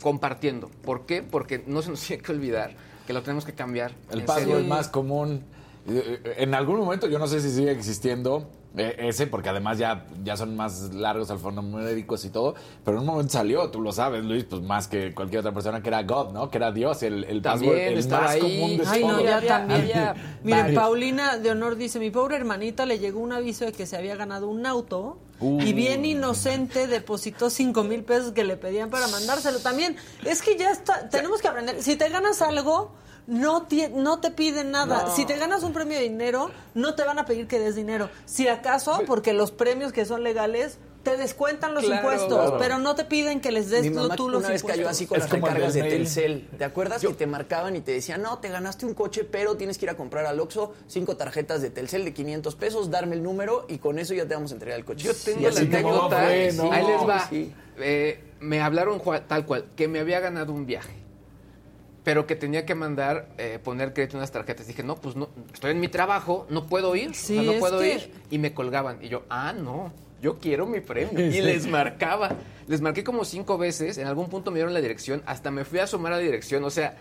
[0.03, 0.71] compartiendo.
[0.83, 1.23] ¿Por qué?
[1.23, 2.75] Porque no se nos tiene que olvidar
[3.07, 3.93] que lo tenemos que cambiar.
[4.11, 4.69] El password serio.
[4.69, 5.45] más común.
[5.89, 10.55] En algún momento, yo no sé si sigue existiendo ese, porque además ya, ya son
[10.57, 12.55] más largos alfanuméricos y todo,
[12.85, 15.83] pero en un momento salió, tú lo sabes, Luis, pues más que cualquier otra persona,
[15.83, 16.51] que era God, ¿no?
[16.51, 18.41] Que era Dios, el, el También password, el más ahí.
[18.41, 19.81] común de Ay, no, ya también.
[19.81, 20.83] había Miren, varios.
[20.83, 24.17] Paulina de Honor dice, mi pobre hermanita le llegó un aviso de que se había
[24.17, 25.61] ganado un auto Uh.
[25.61, 29.59] y bien inocente depositó cinco mil pesos que le pedían para mandárselo.
[29.59, 29.95] También,
[30.25, 32.93] es que ya está, tenemos que aprender, si te ganas algo...
[33.27, 35.11] No, tie- no te piden nada.
[35.15, 38.09] Si te ganas un premio de dinero, no te van a pedir que des dinero.
[38.25, 42.03] Si acaso, porque los premios que son legales te descuentan los Claro.
[42.03, 42.59] impuestos, Claro.
[42.59, 44.77] pero no te piden que les des Mi lo- mamá tú los una vez impuestos.
[44.85, 45.83] cayó así con Es las recargas de.
[45.83, 46.49] Telcel.
[46.59, 49.79] ¿Te acuerdas que te marcaban y te decían, no, te ganaste un coche, pero tienes
[49.79, 53.23] que ir a comprar al Oxxo cinco tarjetas de Telcel de 500 pesos, darme el
[53.23, 55.05] número y con eso ya te vamos a entregar el coche?
[55.07, 56.25] Yo tengo la anécdota.
[56.25, 56.73] fue, no.
[56.73, 57.29] Ahí les va.
[57.29, 57.53] Sí.
[57.79, 61.06] Eh, me hablaron tal cual, que me había ganado un viaje.
[62.07, 64.65] Pero que tenía que mandar, eh, poner crédito en unas tarjetas.
[64.69, 67.17] Dije, no, pues no, estoy en mi trabajo, no puedo ir.
[67.17, 68.13] Sí, o sea, no puedo que- ir.
[68.31, 68.99] Y me colgaban.
[69.03, 69.93] Y yo, ah, no,
[70.23, 71.19] yo quiero mi premio.
[71.37, 72.37] Y les marcaba.
[72.69, 73.99] Les marqué como cinco veces.
[73.99, 75.21] En algún punto me dieron la dirección.
[75.27, 76.63] Hasta me fui a asomar a la dirección.
[76.63, 76.97] O sea,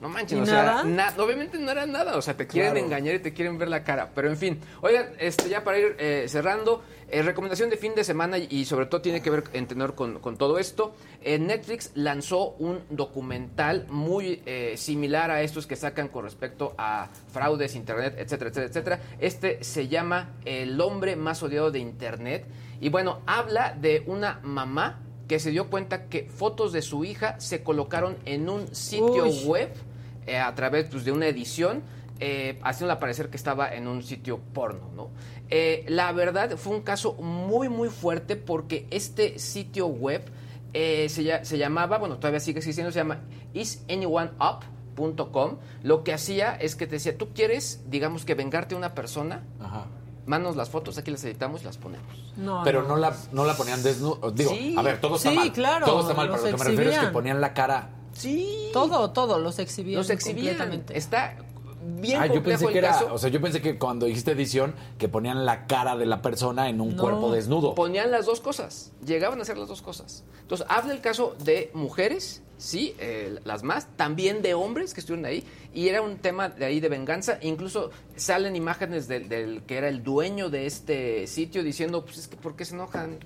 [0.00, 0.82] no manchen, ¿Y o nada?
[0.82, 2.86] sea, na- obviamente no era nada, o sea, te quieren Claro.
[2.86, 5.96] engañar y te quieren ver la cara, pero en fin, oigan, este, ya para ir
[5.98, 9.66] eh, cerrando, eh, recomendación de fin de semana y, sobre todo tiene que ver en
[9.66, 14.42] tenor con, con todo esto, eh, Netflix lanzó un documental muy
[14.76, 19.00] similar a estos que sacan con respecto a fraudes, internet, etcétera, etcétera, etcétera.
[19.20, 22.44] Este se llama El hombre más odiado de internet
[22.80, 27.38] y bueno, habla de una mamá que se dio cuenta que fotos de su hija
[27.40, 29.44] se colocaron en un sitio Uy.
[29.44, 29.72] web
[30.26, 31.82] eh, a través pues, de una edición,
[32.20, 35.10] eh, haciéndola parecer que estaba en un sitio porno, ¿no?
[35.50, 40.22] Eh, la verdad fue un caso muy, muy fuerte porque este sitio web
[40.72, 43.20] eh, se, se llamaba, bueno, todavía sigue existiendo, se llama
[43.52, 45.58] isanyoneup.com.
[45.82, 49.42] Lo que hacía es que te decía, tú quieres, digamos que vengarte a una persona,
[49.60, 49.86] Ajá.
[50.26, 52.06] Manos las fotos, aquí las editamos y las ponemos.
[52.36, 54.30] No, Pero no la, no la ponían desnuda.
[54.32, 54.74] Digo, Sí.
[54.78, 55.52] a ver, todo está Sí, mal.
[55.52, 57.90] claro, Todo está mal, pero lo que me refiero es que ponían la cara.
[58.12, 58.70] Sí.
[58.72, 59.98] Todo, todo, los exhibían.
[59.98, 60.56] Los exhibían.
[60.56, 60.96] completamente.
[60.96, 61.36] Está
[62.00, 63.12] bien Ah, yo pensé el que era, caso.
[63.12, 66.68] o sea, yo pensé que cuando dijiste edición, que ponían la cara de la persona
[66.68, 67.02] en un No.
[67.02, 67.74] cuerpo desnudo.
[67.74, 70.24] Ponían las dos cosas, llegaban a hacer las dos cosas.
[70.42, 75.24] Entonces, habla el caso de mujeres, sí, eh, las más, también de hombres que estuvieron
[75.26, 77.38] ahí, y era un tema de ahí de venganza.
[77.42, 82.28] Incluso salen imágenes del, del que era el dueño de este sitio diciendo, pues es
[82.28, 83.18] que, ¿por qué se enojan?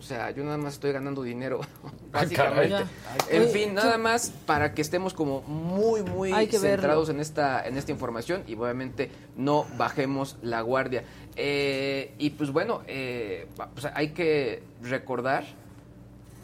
[0.00, 1.60] O sea, yo nada más estoy ganando dinero,
[2.10, 2.70] básicamente.
[2.70, 2.86] Caray.
[3.28, 7.10] En Oye, fin, nada más para que estemos como muy, muy centrados verlo.
[7.10, 11.04] en esta, en esta información y obviamente no bajemos la guardia.
[11.36, 15.44] Eh, y pues bueno, eh, pues hay que recordar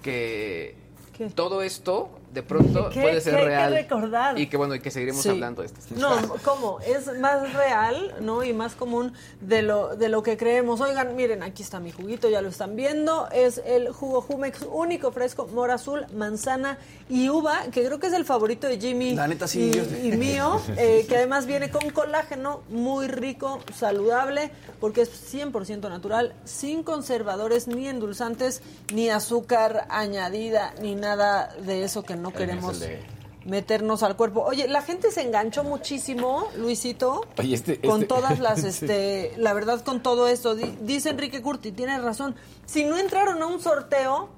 [0.03, 0.77] que
[1.17, 1.31] ¿Qué?
[1.31, 3.01] todo esto de pronto ¿Qué?
[3.01, 3.73] puede ser ¿Qué hay que real.
[3.73, 4.39] recordar?
[4.39, 5.31] Y que bueno, y que seguiremos Sí.
[5.31, 5.81] hablando de esto.
[5.97, 6.11] No,
[6.45, 6.79] ¿cómo?
[6.87, 8.45] Es más real, ¿no?
[8.45, 10.83] Y más común de lo, de lo que creemos.
[10.83, 13.27] Oigan, miren, aquí está mi juguito, ya lo están viendo.
[13.33, 16.77] Es el jugo Jumex único, fresco, mora azul, manzana
[17.09, 19.85] y uva, que creo que es el favorito de Jimmy La neta, sí, y, yo-
[20.03, 26.35] y mío, eh, que además viene con colágeno muy rico, saludable, porque es 100% natural,
[26.45, 28.61] sin conservadores, ni endulzantes,
[28.93, 33.01] ni azúcar añadida, ni nada de eso que no Es queremos de-
[33.45, 34.43] meternos al cuerpo.
[34.43, 38.67] Oye, la gente se enganchó muchísimo, Luisito, Oye, este- con este- todas las, Sí.
[38.69, 40.55] este, la verdad, con todo esto.
[40.57, 42.35] Di- dice Enrique Curti, tiene razón.
[42.65, 44.31] Si no entraron a un sorteo,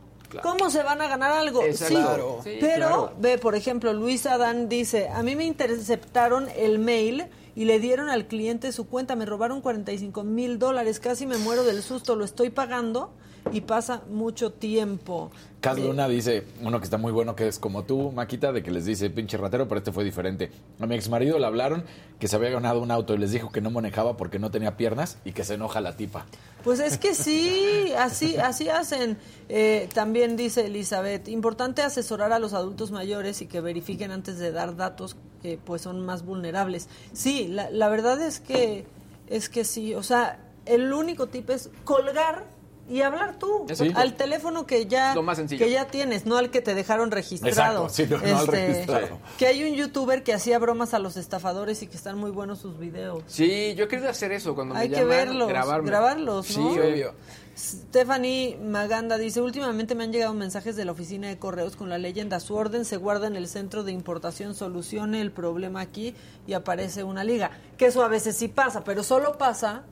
[0.42, 1.62] ¿cómo se van a ganar algo?
[1.72, 2.40] Sí, Claro.
[2.44, 3.12] Sí, pero claro.
[3.18, 8.10] ve, por ejemplo, Luis Adán dice, a mí me interceptaron el mail y le dieron
[8.10, 12.26] al cliente su cuenta, me robaron 45 mil dólares, casi me muero del susto, lo
[12.26, 13.10] estoy pagando
[13.52, 15.30] y pasa mucho tiempo.
[15.60, 18.62] Cas Eh, Luna dice, uno que está muy bueno, que es como tú, Maquita, de
[18.62, 20.50] que les dice pinche ratero, pero este fue diferente.
[20.80, 21.84] A mi ex marido le hablaron
[22.20, 24.76] que se había ganado un auto y les dijo que no manejaba porque no tenía
[24.76, 26.26] piernas y que se enoja la tipa.
[26.62, 29.18] Pues es que sí, así, así hacen.
[29.48, 34.52] Eh, también dice Elizabeth, importante asesorar a los adultos mayores y que verifiquen antes de
[34.52, 36.88] dar datos que pues son más vulnerables.
[37.12, 38.86] Sí, la, la verdad es que
[39.28, 42.44] es que sí, o sea, el único tip es colgar
[42.88, 45.64] y hablar tú al teléfono que ya Lo más sencillo.
[45.64, 47.86] que ya tienes, no al que te dejaron registrado.
[47.86, 49.18] Exacto, sí, no, no al registrado.
[49.38, 52.58] Que hay un youtuber que hacía bromas a los estafadores y que están muy buenos
[52.60, 53.22] sus videos.
[53.26, 55.88] Sí, yo he querido hacer eso cuando Hay me que llaman, verlos, grabarme.
[55.90, 57.14] grabarlos, Sí, obvio.
[57.56, 61.98] Stephanie Maganda dice, últimamente me han llegado mensajes de la oficina de correos con la
[61.98, 66.14] leyenda, su orden se guarda en el centro de importación, solucione el problema aquí
[66.46, 67.50] y aparece una liga.
[67.76, 69.82] Que eso a veces sí pasa, pero solo pasa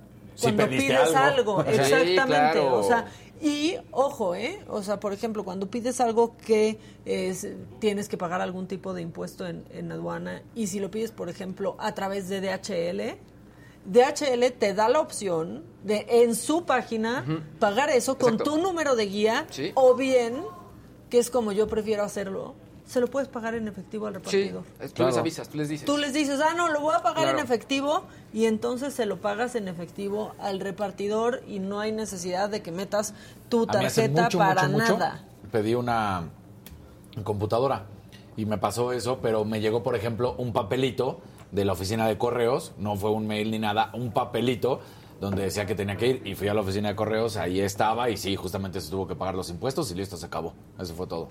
[0.41, 1.59] cuando pides algo.
[1.61, 1.65] algo.
[1.73, 2.25] Sí, Exactamente.
[2.27, 2.77] claro.
[2.77, 3.07] O sea,
[3.41, 4.61] y ojo, ¿eh?
[4.69, 7.47] O sea, por ejemplo, cuando pides algo que es,
[7.81, 11.29] tienes que pagar algún tipo de impuesto en, en aduana y si lo pides, por
[11.29, 13.19] ejemplo, a través de DHL,
[13.85, 17.25] DHL te da la opción de en su página
[17.61, 19.71] pagar eso con tu número de guía Sí.
[19.75, 20.43] o bien,
[21.11, 22.55] que es como yo prefiero hacerlo,
[22.87, 24.65] se lo puedes pagar en efectivo al Sí, repartidor.
[24.95, 25.85] tú les avisas, tú les dices.
[25.87, 27.39] Tú les dices, ah, no, lo voy a pagar Claro.
[27.39, 32.49] en efectivo y entonces se lo pagas en efectivo al repartidor y no hay necesidad
[32.49, 33.13] de que metas
[33.49, 35.25] tu tarjeta mucho, para mucho, mucho, nada.
[35.51, 36.29] pedí una
[37.25, 37.87] computadora
[38.37, 41.21] y me pasó eso, pero me llegó, por ejemplo, un papelito
[41.53, 44.81] de la oficina de correos, no fue un mail ni nada, un papelito
[45.21, 48.11] donde decía que tenía que ir y fui a la oficina de correos, ahí estaba
[48.11, 50.53] y sí, justamente se tuvo que pagar los impuestos y listo, se acabó.
[50.79, 51.29] Eso fue todo.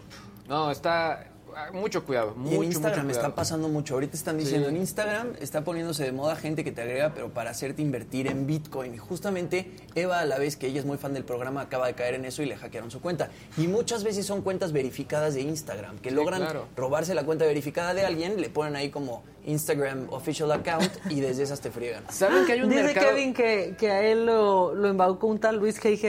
[0.48, 1.27] No, está
[1.73, 3.36] mucho cuidado, Y mucho, en Instagram mucho está cuidado.
[3.36, 3.94] pasando mucho.
[3.95, 4.76] Ahorita están diciendo, Sí.
[4.76, 8.45] en Instagram está poniéndose de moda gente que te agrega, pero para hacerte invertir en
[8.48, 8.94] Bitcoin.
[8.95, 11.94] Y justamente Eva, a la vez que ella es muy fan del programa, acaba de
[11.94, 13.30] caer en eso y le hackearon su cuenta.
[13.57, 16.68] Y muchas veces son cuentas verificadas de Instagram, que Sí, logran claro.
[16.76, 21.43] robarse la cuenta verificada de alguien, le ponen ahí como Instagram Official Account y desde
[21.43, 22.03] esas te friegan.
[22.09, 23.09] ¿Saben que hay un Dice mercado?
[23.09, 25.99] Kevin que, que a él lo, lo embaucó un tal Luis G.I.G.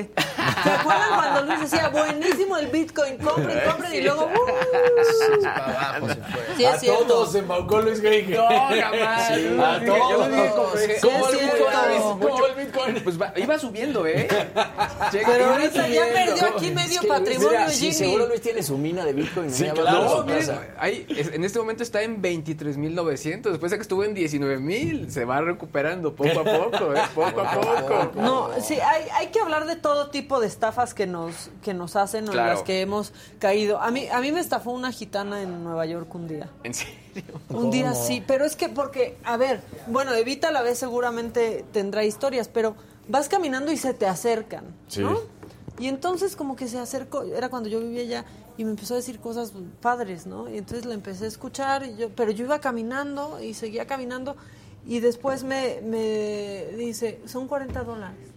[0.63, 5.43] ¿Se acuerdan cuando Luis decía, buenísimo el Bitcoin, compren, compren, y luego, ¡uh!
[5.43, 5.65] Para
[5.99, 6.43] abajo se fue.
[6.57, 7.05] Sí, es a cierto.
[7.05, 8.27] todos se embaucó Luis Gage.
[8.29, 9.29] No, jamás.
[9.29, 9.95] Sí, Yo a yo
[10.55, 10.81] todos.
[10.81, 11.57] dije, Sí, ¿Cómo es el cierto.
[11.65, 12.19] Bitcoin?
[12.31, 13.01] ¿Cómo el Bitcoin?
[13.05, 14.29] Pues va- iba subiendo, ¿eh?
[15.13, 17.95] Pero ahorita ya perdió aquí medio Es que, patrimonio mira, de sí, Jimmy.
[17.95, 19.51] seguro Luis tiene su mina de Bitcoin.
[19.51, 20.17] Sí, claro.
[20.19, 20.51] No, miren,
[21.35, 23.26] en este momento está en 23.900.
[23.31, 27.01] Después de que estuvo en 19.000, se va recuperando poco a poco, ¿eh?
[27.15, 28.21] Poco a poco.
[28.21, 31.97] No, sí, hay, hay que hablar de todo tipo de estafas que nos, que nos
[31.97, 33.81] hacen o en las que hemos caído.
[33.81, 36.49] A mí, a mí me estafó una gitana en Nueva York un día.
[36.63, 36.97] ¿En serio?
[37.49, 41.65] Un día sí, pero es que porque, a ver, bueno, Evita a la vez seguramente
[41.73, 42.75] tendrá historias, pero
[43.09, 45.01] vas caminando y se te acercan, Sí.
[45.01, 45.19] ¿no?
[45.79, 48.25] Y entonces como que se acercó, era cuando yo vivía allá
[48.57, 50.49] y me empezó a decir cosas padres, ¿no?
[50.49, 54.37] Y entonces la empecé a escuchar, y yo, pero yo iba caminando y seguía caminando
[54.87, 58.31] Y después me, me dice, son 40 dólares.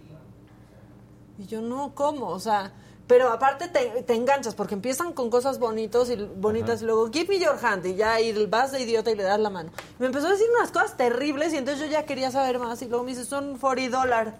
[1.38, 2.28] Y yo, no, ¿cómo?
[2.28, 2.72] O sea,
[3.06, 7.28] pero aparte te, te enganchas porque empiezan con cosas bonitos y bonitas y luego, give
[7.28, 9.70] me your hand y ya y vas de idiota y le das la mano.
[9.98, 12.86] Me empezó a decir unas cosas terribles y entonces yo ya quería saber más y
[12.86, 14.34] luego me dice, son 40 dólares.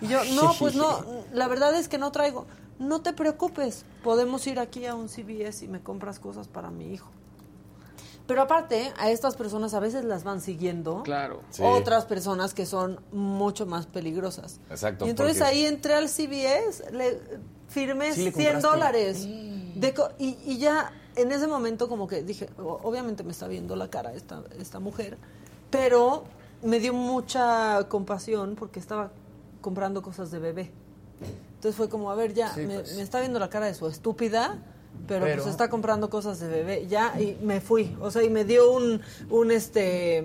[0.00, 2.46] Y yo, no, pues no, la verdad es que no traigo.
[2.78, 6.92] No te preocupes, podemos ir aquí a un CVS y me compras cosas para mi
[6.92, 7.08] hijo.
[8.26, 11.40] Pero aparte, a estas personas a veces las van siguiendo Claro.
[11.50, 11.62] Sí.
[11.62, 14.60] otras personas que son mucho más peligrosas.
[14.70, 17.20] Exacto, Y entonces porque- ahí entré al CVS, le
[17.68, 18.66] firmé Sí, le 100 compraste.
[18.68, 19.26] dólares.
[19.74, 23.76] De co- y, y ya en ese momento como que dije, obviamente me está viendo
[23.76, 25.18] la cara esta, esta mujer,
[25.70, 26.24] pero
[26.62, 29.10] me dio mucha compasión porque estaba
[29.60, 30.70] comprando cosas de bebé.
[31.64, 32.94] Entonces fue como, a ver, ya, Sí, me, pues.
[32.94, 34.58] me está viendo la cara de su estúpida,
[35.08, 36.86] pero, Pero- pues está comprando cosas de bebé.
[36.88, 37.96] Ya, y me fui.
[38.02, 39.00] O sea, y me dio un,
[39.30, 40.24] un este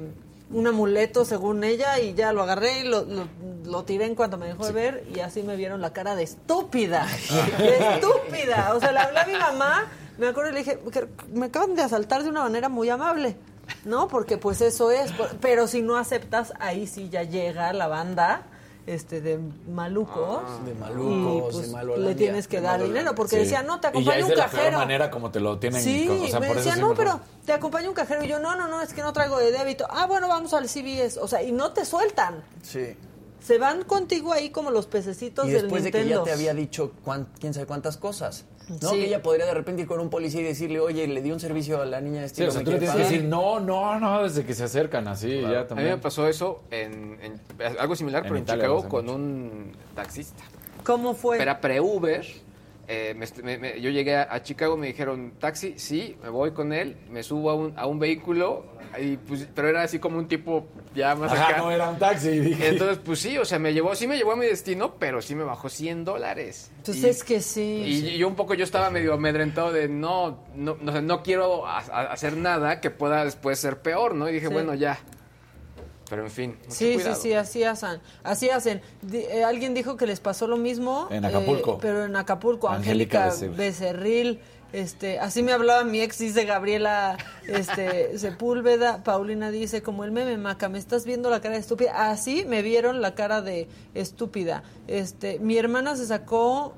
[0.51, 3.27] un amuleto según ella y ya lo agarré y lo, lo,
[3.65, 6.23] lo tiré en cuanto me dejó de ver y así me vieron la cara de
[6.23, 7.07] estúpida.
[7.57, 8.73] De estúpida.
[8.75, 9.87] O sea, le hablé a mi mamá,
[10.17, 13.37] me acuerdo y le dije, "Que me acaban de asaltar de una manera muy amable.
[13.85, 14.09] ¿No?
[14.09, 15.13] Porque pues eso es.
[15.39, 18.41] Pero si no aceptas, ahí sí ya llega la banda
[18.93, 20.41] este de malucos.
[20.65, 22.09] De y, malucos, pues, de Malolandia.
[22.09, 23.41] le tienes que De dar dinero porque Sí.
[23.43, 24.77] decía, no, te Y ya acompaña es un de la cajero.
[24.79, 25.81] manera como te lo tienen.
[25.81, 28.23] Sí, o sea, me por decía, no, pero te acompaña un cajero.
[28.23, 29.85] Y yo, no, no, no, es que no traigo de débito.
[29.89, 31.19] Ah, bueno, vamos al CBS.
[31.19, 32.43] O sea, y no te sueltan.
[32.61, 32.95] Sí.
[33.41, 36.25] Se van contigo ahí como los pececitos Y del después de que Nintendo.
[36.25, 38.45] ya te había dicho cuán- quién sabe cuántas cosas.
[38.69, 38.89] ¿No?
[38.89, 38.97] Sí.
[38.99, 41.39] Que ella podría de repente ir con un policía y decirle, oye, le di un
[41.39, 42.49] servicio a la niña de Sí, estilo.
[42.49, 44.53] o sea, ¿me tú le quiere tienes que pagar?" decir, no, no, no, desde que
[44.53, 45.99] se acercan así, ya A mí me también.
[46.01, 49.15] pasó eso en, en- algo similar, En pero en Italia Chicago con mucho.
[49.15, 50.43] un taxista.
[50.83, 51.41] ¿Cómo fue?
[51.41, 52.25] Era pre-Uber.
[52.91, 56.51] Eh, me- me- me- yo llegué a, a Chicago, me dijeron, taxi, sí, me voy
[56.51, 58.65] con él, me subo a un, a un vehículo,
[58.99, 61.57] y pues, pero era así como un tipo ya más Ajá, acá.
[61.59, 62.67] no era un taxi, dije.
[62.69, 65.35] Entonces, pues sí, o sea, me llevó, sí me llevó a mi destino, pero sí
[65.35, 66.71] me bajó 100 dólares.
[66.83, 67.83] Pues Y- es que sí.
[67.85, 71.67] Y yo un poco yo estaba medio amedrentado de no, no, no, sé, no quiero
[71.67, 74.27] ha- ha- hacer nada que pueda después ser peor, ¿no?
[74.27, 74.53] Y dije, Sí.
[74.53, 74.97] bueno, ya.
[76.09, 77.15] Pero en fin, mucho Sí, sí, cuidado.
[77.21, 77.99] sí, así hacen.
[78.23, 78.81] Así hacen.
[79.01, 81.07] Di- eh, alguien dijo que les pasó lo mismo.
[81.11, 81.73] En Acapulco.
[81.73, 84.39] eh, pero en Acapulco, Angélica Becerril.
[84.71, 87.17] Este, así me hablaba mi ex, dice Gabriela
[87.47, 89.03] este, Sepúlveda.
[89.03, 92.09] Paulina dice, como el meme, Maca, me estás viendo la cara de estúpida.
[92.11, 94.61] Así me vieron la cara de estúpida.
[94.87, 96.73] Este, mi hermana se sacó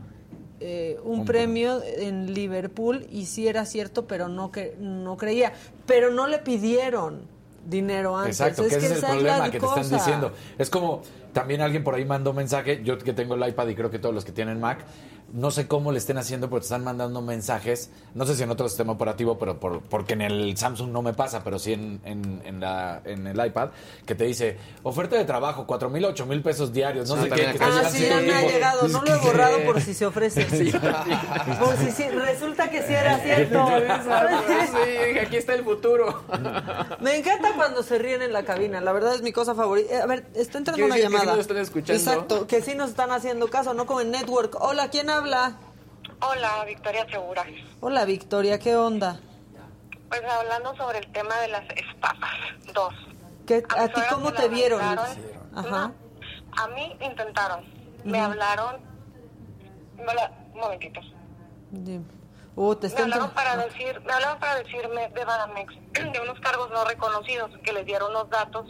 [0.61, 5.51] eh, un Un premio en Liverpool y sí era cierto, pero no, que, no creía.
[5.85, 7.23] Pero no le pidieron
[7.65, 8.39] dinero antes.
[8.39, 10.33] Exacto, que ese es el problema que te están diciendo.
[10.57, 11.01] Es como,
[11.33, 14.13] también alguien por ahí mandó mensaje, yo que tengo el iPad y creo que todos
[14.15, 14.85] los que tienen Mac,
[15.33, 18.49] no sé cómo le estén haciendo, pero te están mandando mensajes, no sé si en
[18.51, 22.01] otro sistema operativo, pero por, porque en el Samsung no me pasa, pero sí en,
[22.05, 23.69] en, en la, en el iPad,
[24.05, 27.29] que te dice, oferta de trabajo, cuatro mil, ocho mil pesos diarios, no Ah, sé
[27.29, 27.35] qué.
[27.35, 28.87] que Ah, sí, ya me ha llegado.
[28.87, 30.45] No lo he borrado por si se ofrece.
[31.59, 33.65] por si sí, resulta que sí era cierto.
[34.71, 36.23] Sí, aquí está el futuro.
[36.99, 38.81] Me encanta cuando se ríen en la cabina.
[38.81, 39.93] La verdad es mi cosa favorita.
[39.95, 41.31] Eh, A ver, está entrando una que sí llamada.
[41.31, 41.93] nos están escuchando.
[41.93, 44.55] Exacto, que sí nos están haciendo caso, no como en Network.
[44.59, 45.20] Hola, ¿quién habla?
[45.21, 47.45] Hola, Victoria Segura.
[47.79, 49.19] Hola, Victoria, ¿qué onda?
[50.09, 52.31] Pues hablando sobre el tema de las estafas,
[52.73, 52.93] dos.
[53.45, 54.81] ¿Qué, A ¿A mi ti cómo te vieron?
[54.81, 54.99] Ajá.
[55.53, 55.93] No,
[56.57, 57.63] a mí intentaron.
[58.03, 58.77] Me hablaron.
[59.95, 60.99] me la- un momentito.
[62.55, 65.73] Uh, te Me hablaron para decir, me hablaron para decirme de Banamex
[66.13, 68.65] de unos cargos no reconocidos que les dieron los datos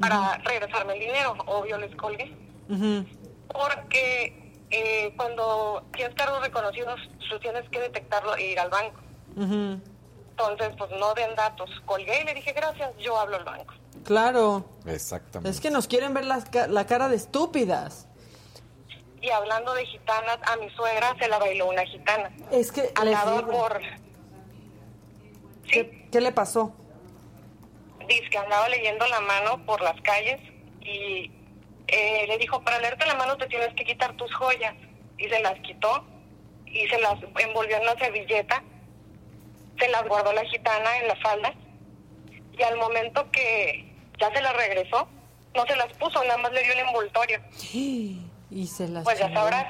[0.00, 1.36] para regresarme el dinero.
[1.46, 2.36] Obvio les colgué.
[3.48, 4.43] Porque
[4.76, 9.00] eh, cuando tienes cargos reconocidos, tú tienes que detectarlo e ir al banco.
[9.36, 11.70] Entonces, pues no den datos.
[11.84, 13.74] Colgué y le dije, gracias, yo hablo al banco.
[14.04, 14.64] Claro.
[14.86, 15.50] Exactamente.
[15.50, 18.08] Es que nos quieren ver la cara de estúpidas.
[19.24, 22.30] Y hablando de gitanas, a mi suegra se la bailó una gitana.
[22.50, 23.46] Es que digo.
[23.50, 23.80] por...
[25.66, 26.74] ¿Qué, qué le pasó?
[28.06, 30.40] Dice que andaba leyendo la mano por las calles
[30.82, 31.30] y
[31.88, 34.74] eh, le dijo, para leerte la mano te tienes que quitar tus joyas.
[35.18, 36.04] Y se las quitó
[36.66, 38.62] y se las envolvió en una servilleta.
[39.78, 41.54] Se las guardó la gitana en la falda.
[42.58, 43.84] Y al momento que
[44.18, 45.08] ya se las regresó,
[45.54, 47.40] no se las puso, nada más le dio el envoltorio.
[48.50, 49.66] Y se las Pues ya sabrás.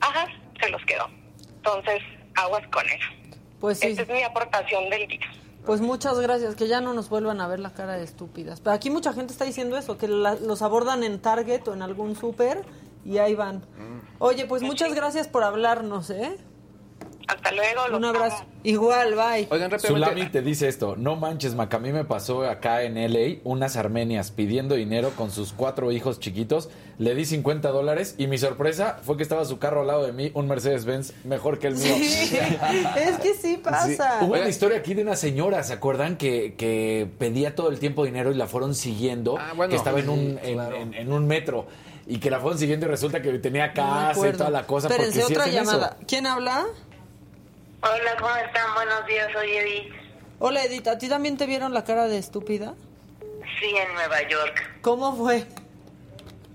[0.00, 0.26] Ajá,
[0.60, 1.08] se los quedó.
[1.56, 2.02] Entonces,
[2.34, 3.08] aguas con eso.
[3.60, 3.86] Pues sí.
[3.86, 5.32] Esta es mi aportación del día.
[5.66, 8.60] Pues muchas gracias, que ya no nos vuelvan a ver la cara de estúpidas.
[8.60, 11.82] Pero aquí mucha gente está diciendo eso, que la- los abordan en Target o en
[11.82, 12.64] algún súper
[13.04, 13.62] y ahí van.
[14.18, 16.36] Oye, pues muchas gracias por hablarnos, ¿eh?
[17.26, 17.88] Hasta luego.
[17.88, 18.36] los Un abrazo.
[18.38, 18.46] amo.
[18.64, 19.46] Igual, bye.
[19.50, 19.88] Oigan, rápidamente.
[19.88, 23.76] Zulami te dice esto, no manches, Maca, a mí me pasó acá en LA unas
[23.76, 28.98] armenias pidiendo dinero con sus cuatro hijos chiquitos, le di 50 dólares y mi sorpresa
[29.02, 31.94] fue que estaba su carro al lado de mí, un Mercedes-Benz mejor que el mío.
[31.96, 32.38] Sí,
[32.96, 33.56] es que sí Sí.
[33.62, 34.18] pasa.
[34.22, 36.16] Hubo una historia aquí de una señora, ¿se acuerdan?
[36.16, 39.70] Que, que pedía todo el tiempo dinero y la fueron siguiendo, Ah, bueno.
[39.70, 41.66] que estaba en un, Sí, en, en- en un metro
[42.06, 44.38] y que la fueron siguiendo y resulta que tenía No casa y acuerdo.
[44.38, 44.88] toda la cosa.
[44.88, 45.72] Espérense, porque sí otra hacen eso.
[45.72, 45.96] llamada.
[46.06, 46.66] ¿Quién habla?
[47.86, 48.72] Hola, ¿cómo están?
[48.74, 49.92] Buenos días, soy Edith.
[50.38, 52.74] Hola, Edith, ¿a ti también te vieron la cara de estúpida?
[53.60, 54.80] Sí, en Nueva York.
[54.80, 55.44] ¿Cómo fue?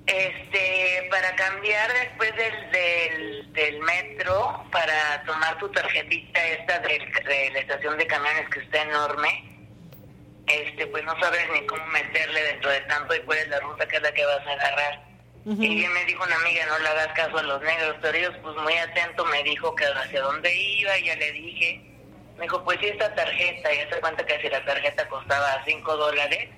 [0.07, 7.51] Este, para cambiar después del, del, del metro, para tomar tu tarjetita esta de, de
[7.51, 9.43] la estación de camiones que está enorme,
[10.47, 13.87] este, pues no sabes ni cómo meterle dentro de tanto y cuál es la ruta
[13.87, 15.08] que es la que vas a agarrar.
[15.45, 18.35] Y bien me dijo una amiga, no le hagas caso a los negros, pero ellos
[18.43, 21.81] pues muy atento me dijo que hacia dónde iba, y ya le dije.
[22.37, 25.97] Me dijo, pues sí, esta tarjeta, y se cuenta que si la tarjeta costaba 5
[25.97, 26.49] dólares,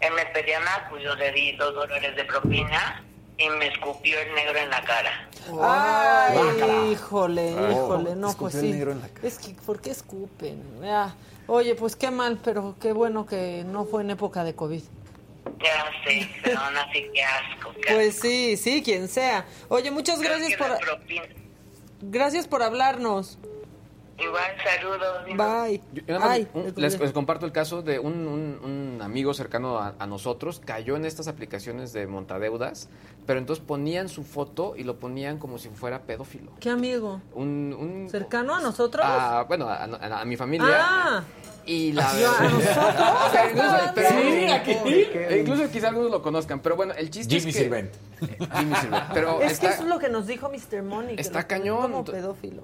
[0.00, 3.02] él me pedía más, pues yo le di 2 dólares de propina
[3.38, 5.28] y me escupió el negro en la cara.
[5.62, 8.72] Ay, híjole, Oh, híjole, no, pues el sí.
[8.72, 9.26] negro en la cara.
[9.26, 10.62] Es que, ¿por qué escupen?
[10.82, 11.14] Ya.
[11.46, 14.82] Oye, pues qué mal, pero qué bueno que no fue en época de COVID.
[15.62, 16.28] Ya sé,
[16.78, 17.72] así qué asco.
[17.88, 19.46] Pues sí, sí, quien sea.
[19.68, 21.28] Oye, muchas gracias que por, propina-
[22.02, 23.38] gracias por hablarnos.
[24.18, 25.24] Igual, saludos.
[25.36, 25.82] Bye.
[25.92, 28.60] Yo nada más Ay, un- le les, les comparto el caso de un, un-
[28.96, 32.88] un amigo cercano a, a nosotros, cayó en estas aplicaciones de montadeudas,
[33.26, 36.52] pero entonces ponían su foto y lo ponían como si fuera pedófilo.
[36.60, 37.20] ¿Qué amigo?
[37.34, 39.04] Un, un- ¿Cercano a nosotros?
[39.06, 40.66] a- bueno, a, a- a mi familia.
[40.80, 41.24] Ah.
[41.68, 42.08] Y la
[43.50, 44.72] incluso, pero- Sí, aquí.
[45.40, 47.62] incluso quizá algunos lo conozcan, pero bueno, el chiste Jimmy es que...
[47.64, 47.92] Sirvent.
[48.56, 49.04] Jimmy Sirvent.
[49.12, 50.82] Pero es que está- eso es lo que nos dijo Mr.
[50.82, 51.16] Money.
[51.16, 51.82] que Está cañón.
[51.82, 52.62] Como pedófilo.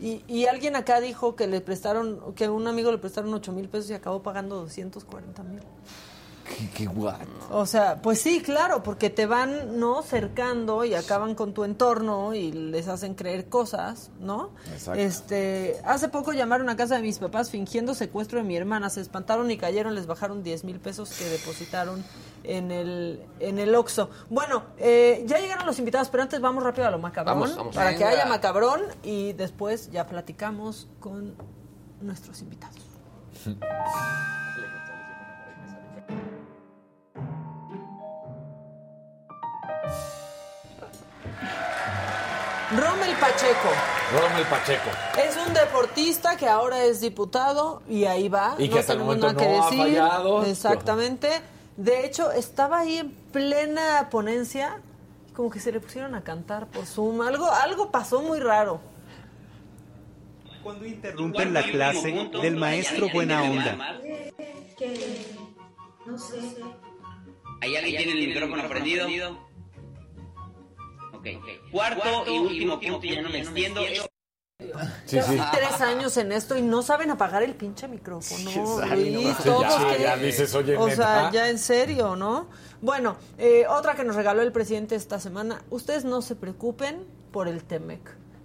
[0.00, 3.68] Y, y alguien acá dijo que le prestaron, que un amigo le prestaron 8 mil
[3.68, 5.60] pesos y acabó pagando 240 mil.
[6.44, 7.26] Qué, qué guay.
[7.50, 10.02] O sea, pues sí, claro, porque te van, ¿no?
[10.02, 14.50] Cercando y acaban con tu entorno y les hacen creer cosas, ¿no?
[14.72, 15.00] Exacto.
[15.00, 19.00] Este, hace poco llamaron a casa de mis papás fingiendo secuestro de mi hermana, se
[19.00, 22.02] espantaron y cayeron, les bajaron 10 mil pesos que depositaron
[22.44, 24.10] en el, en el Oxxo.
[24.28, 27.74] Bueno, eh, ya llegaron los invitados, pero antes vamos rápido a lo macabrón, Vamos, vamos.
[27.76, 31.34] para que haya macabrón y después ya platicamos con
[32.00, 32.76] nuestros invitados.
[42.70, 43.68] Rommel Pacheco.
[44.12, 44.90] Rommel Pacheco.
[45.18, 48.54] Es un deportista que ahora es diputado y ahí va.
[48.58, 49.78] Y que hasta el momento nada que no ha decir.
[49.78, 50.44] fallado.
[50.44, 51.42] Exactamente.
[51.76, 54.80] De hecho, estaba ahí en plena ponencia,
[55.34, 57.22] como que se le pusieron a cantar por Zoom.
[57.22, 58.80] Algo, algo pasó muy raro.
[60.62, 64.00] Cuando interrumpen la clase del maestro Buena Onda.
[66.06, 66.56] No sé.
[67.62, 69.06] ¿Ahí alguien tiene el micrófono prendido?
[71.12, 71.26] Ok.
[71.70, 73.82] Cuarto y último punto, ya no me extiendo.
[75.06, 75.20] Sí, sí.
[75.22, 78.50] fui tres años en esto y no saben apagar el pinche micrófono.
[78.52, 82.46] Todos Ya, que- ya dices, oye, O sea, ya en serio, ¿no?
[82.82, 85.62] Bueno, eh, otra que nos regaló el presidente esta semana.
[85.70, 88.00] Ustedes no se preocupen por el Temec.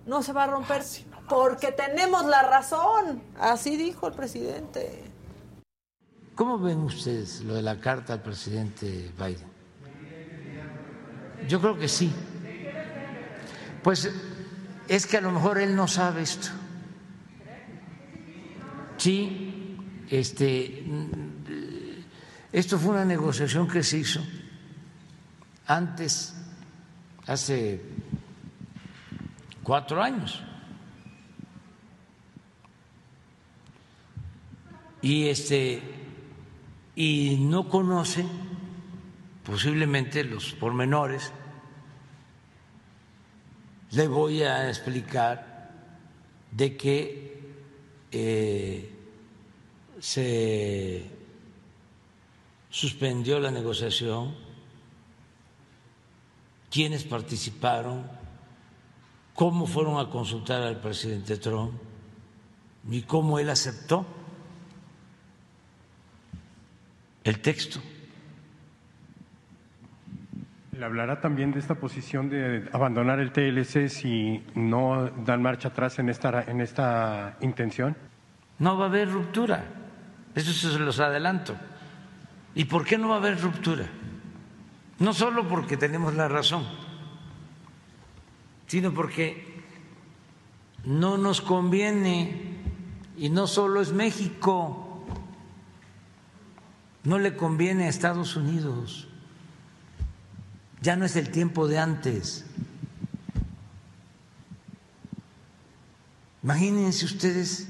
[0.06, 0.84] No se va a romper
[1.30, 3.22] porque tenemos la razón.
[3.40, 5.04] Así dijo el presidente.
[6.36, 9.56] ¿Cómo ven ustedes lo de la carta al presidente Biden?
[11.48, 12.12] Yo creo que sí.
[13.84, 14.10] Pues
[14.88, 16.50] es que a lo mejor él no sabe esto.
[18.98, 19.78] Sí,
[20.10, 21.06] este, mm,
[22.52, 24.22] esto fue una negociación que se hizo
[25.68, 26.36] antes,
[27.28, 27.82] hace
[29.64, 30.42] cuatro años.
[35.02, 35.82] Y este
[36.96, 38.26] y no conoce
[39.44, 41.32] posiblemente los pormenores.
[43.92, 45.72] Le voy a explicar
[46.52, 47.42] de que
[48.12, 48.90] eh,
[50.00, 51.04] se
[52.70, 54.36] suspendió la negociación,
[56.70, 58.06] quiénes participaron,
[59.34, 61.74] cómo fueron a consultar al presidente Trump
[62.90, 64.06] y cómo él aceptó
[67.24, 67.80] el texto.
[70.78, 76.00] ¿Le hablará también de esta posición de abandonar el TLC si no dan marcha atrás
[76.00, 77.96] en esta, en esta intención?
[78.60, 79.64] No va a haber ruptura,
[80.34, 81.56] eso se los adelanto.
[82.56, 83.86] ¿Y por qué no va a haber ruptura?
[85.00, 86.66] No solo porque tenemos la razón,
[88.68, 89.64] sino porque
[90.84, 92.54] no nos conviene,
[93.16, 95.06] y no solo es México,
[97.06, 99.05] no le conviene a Estados Unidos.
[100.82, 102.46] Ya no es el tiempo de antes.
[106.44, 107.68] Imagínense ustedes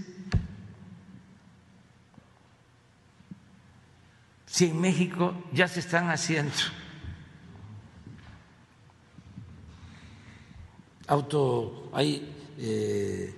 [4.46, 6.54] si en México ya se están haciendo
[11.08, 13.34] auto, hay, eh,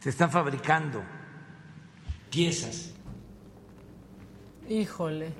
[0.00, 1.02] se están fabricando
[2.30, 2.92] piezas.
[4.68, 5.32] Híjole.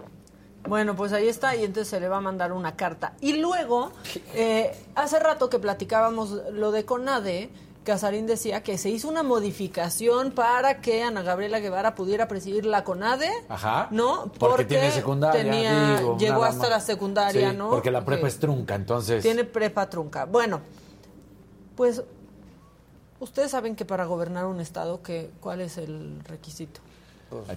[0.67, 3.13] Bueno, pues ahí está, y entonces se le va a mandar una carta.
[3.21, 3.93] Y luego,
[4.35, 7.51] eh, hace rato que platicábamos lo de CONADE,
[7.85, 12.83] Casarín decía que se hizo una modificación para que Ana Gabriela Guevara pudiera presidir la
[12.83, 13.29] CONADE.
[13.51, 13.89] Ajá.
[13.91, 14.33] ¿No?
[14.39, 15.43] Porque, tiene secundaria.
[15.43, 16.71] tenía- digo, llegó hasta más.
[16.71, 17.69] la secundaria, Sí, ¿no?
[17.69, 19.23] Porque la prepa es trunca, entonces.
[19.23, 20.25] Tiene prepa trunca.
[20.25, 20.63] Bueno,
[21.77, 22.03] pues
[23.21, 26.81] ustedes saben que para gobernar un estado, que, ¿cuál es el requisito?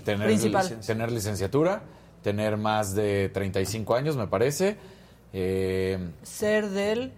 [0.03, 0.79] Tener, Principal.
[0.85, 1.83] tener licenciatura,
[2.23, 4.77] tener más de 35 años, me parece.
[5.33, 7.11] Eh, Ser del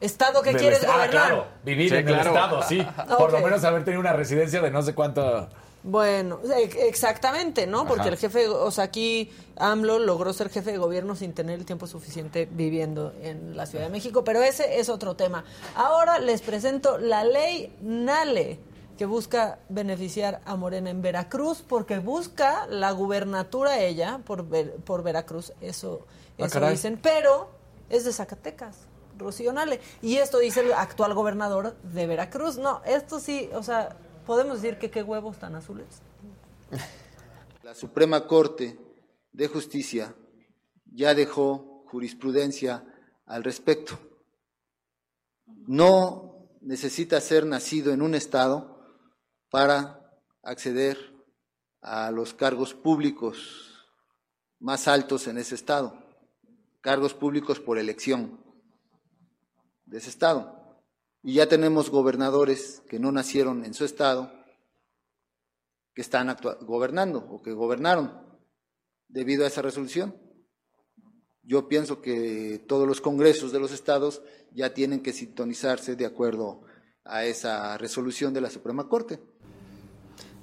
[0.00, 1.10] estado que del quieres est- ah, gobernar.
[1.10, 2.20] claro, vivir Sí, en claro.
[2.22, 2.86] el estado, sí.
[3.18, 5.48] Por lo menos haber tenido una residencia de no sé cuánto.
[5.82, 6.40] Bueno,
[6.86, 7.86] exactamente, ¿no?
[7.86, 8.10] Porque Ajá.
[8.10, 11.86] el jefe, o sea, aquí AMLO logró ser jefe de gobierno sin tener el tiempo
[11.86, 15.42] suficiente viviendo en la Ciudad de México, pero ese es otro tema.
[15.76, 18.58] Ahora les presento la ley NALE,
[19.00, 25.02] que busca beneficiar a Morena en Veracruz, porque busca la gubernatura ella por, Ver- por
[25.02, 26.06] Veracruz, eso,
[26.38, 27.48] Ah, eso dicen, pero
[27.88, 28.76] es de Zacatecas.
[29.16, 29.80] Rocío Nale.
[30.02, 32.58] Y esto dice el actual gobernador de Veracruz.
[32.58, 33.96] No, esto sí, o sea,
[34.26, 35.86] podemos decir que qué huevos tan azules.
[37.62, 38.78] La Suprema Corte
[39.32, 40.14] de Justicia
[40.92, 42.84] ya dejó jurisprudencia
[43.24, 43.98] al respecto.
[45.46, 48.69] No necesita ser nacido en un Estado
[49.50, 50.96] para acceder
[51.82, 53.70] a los cargos públicos
[54.58, 55.98] más altos en ese Estado,
[56.80, 58.38] cargos públicos por elección
[59.86, 60.56] de ese Estado.
[61.22, 64.32] Y ya tenemos gobernadores que no nacieron en su Estado
[65.94, 68.30] que están gobernando o que gobernaron
[69.08, 70.16] debido a esa resolución.
[71.42, 74.22] Yo pienso que todos los congresos de los estados
[74.52, 76.62] ya tienen que sintonizarse de acuerdo
[77.04, 79.20] a esa resolución de la Suprema Corte.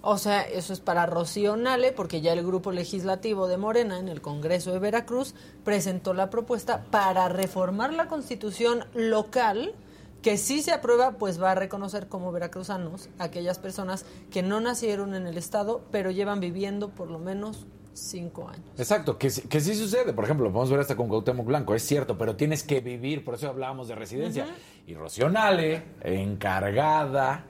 [0.09, 4.07] O sea, eso es para Rocío Nale, porque ya el grupo legislativo de Morena en
[4.07, 5.35] el Congreso de Veracruz
[5.65, 9.75] presentó la propuesta para reformar la constitución local,
[10.21, 14.61] que si se aprueba, pues va a reconocer como veracruzanos a aquellas personas que no
[14.61, 18.63] nacieron en el Estado, pero llevan viviendo por lo menos cinco años.
[18.77, 20.13] Exacto, que, que sí sucede.
[20.13, 23.33] Por ejemplo, podemos ver hasta con Cuauhtémoc Blanco, es cierto, pero tienes que vivir, por
[23.33, 24.47] eso hablábamos de residencia.
[24.85, 27.43] Y Rocío Nale, encargada,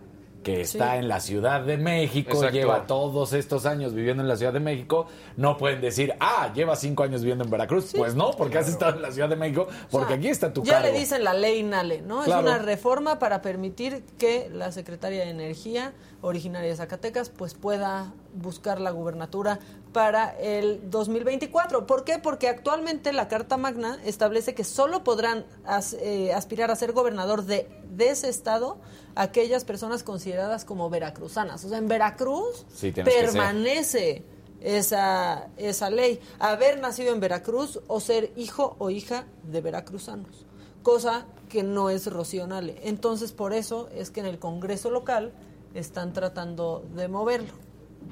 [0.47, 0.99] que está Sí.
[0.99, 2.53] en la Ciudad de México, Exacto.
[2.55, 6.75] lleva todos estos años viviendo en la Ciudad de México, no pueden decir, ah, lleva
[6.77, 7.91] cinco años viviendo en Veracruz.
[7.95, 10.75] Pues no, porque has estado en la Ciudad de México, porque aquí está tu Ya
[10.75, 10.87] cargo.
[10.93, 12.23] le dicen la ley Nale, ¿no?
[12.23, 12.47] Claro.
[12.47, 15.91] Es una reforma para permitir que la Secretaria de Energía,
[16.21, 19.59] originaria de Zacatecas, pues pueda buscar la gubernatura
[19.93, 21.85] para el 2024.
[21.87, 22.19] ¿Por qué?
[22.19, 27.43] Porque actualmente la Carta Magna establece que solo podrán as- eh, aspirar a ser gobernador
[27.45, 28.77] de, de ese estado
[29.15, 31.63] aquellas personas consideradas como veracruzanas.
[31.65, 34.23] O sea, en Veracruz Sí, permanece
[34.61, 36.19] esa, esa ley.
[36.39, 40.45] Haber nacido en Veracruz o ser hijo o hija de veracruzanos.
[40.83, 42.79] Cosa que no es Rocío Nale.
[42.83, 45.31] Entonces, por eso es que en el Congreso local
[45.73, 47.53] están tratando de moverlo.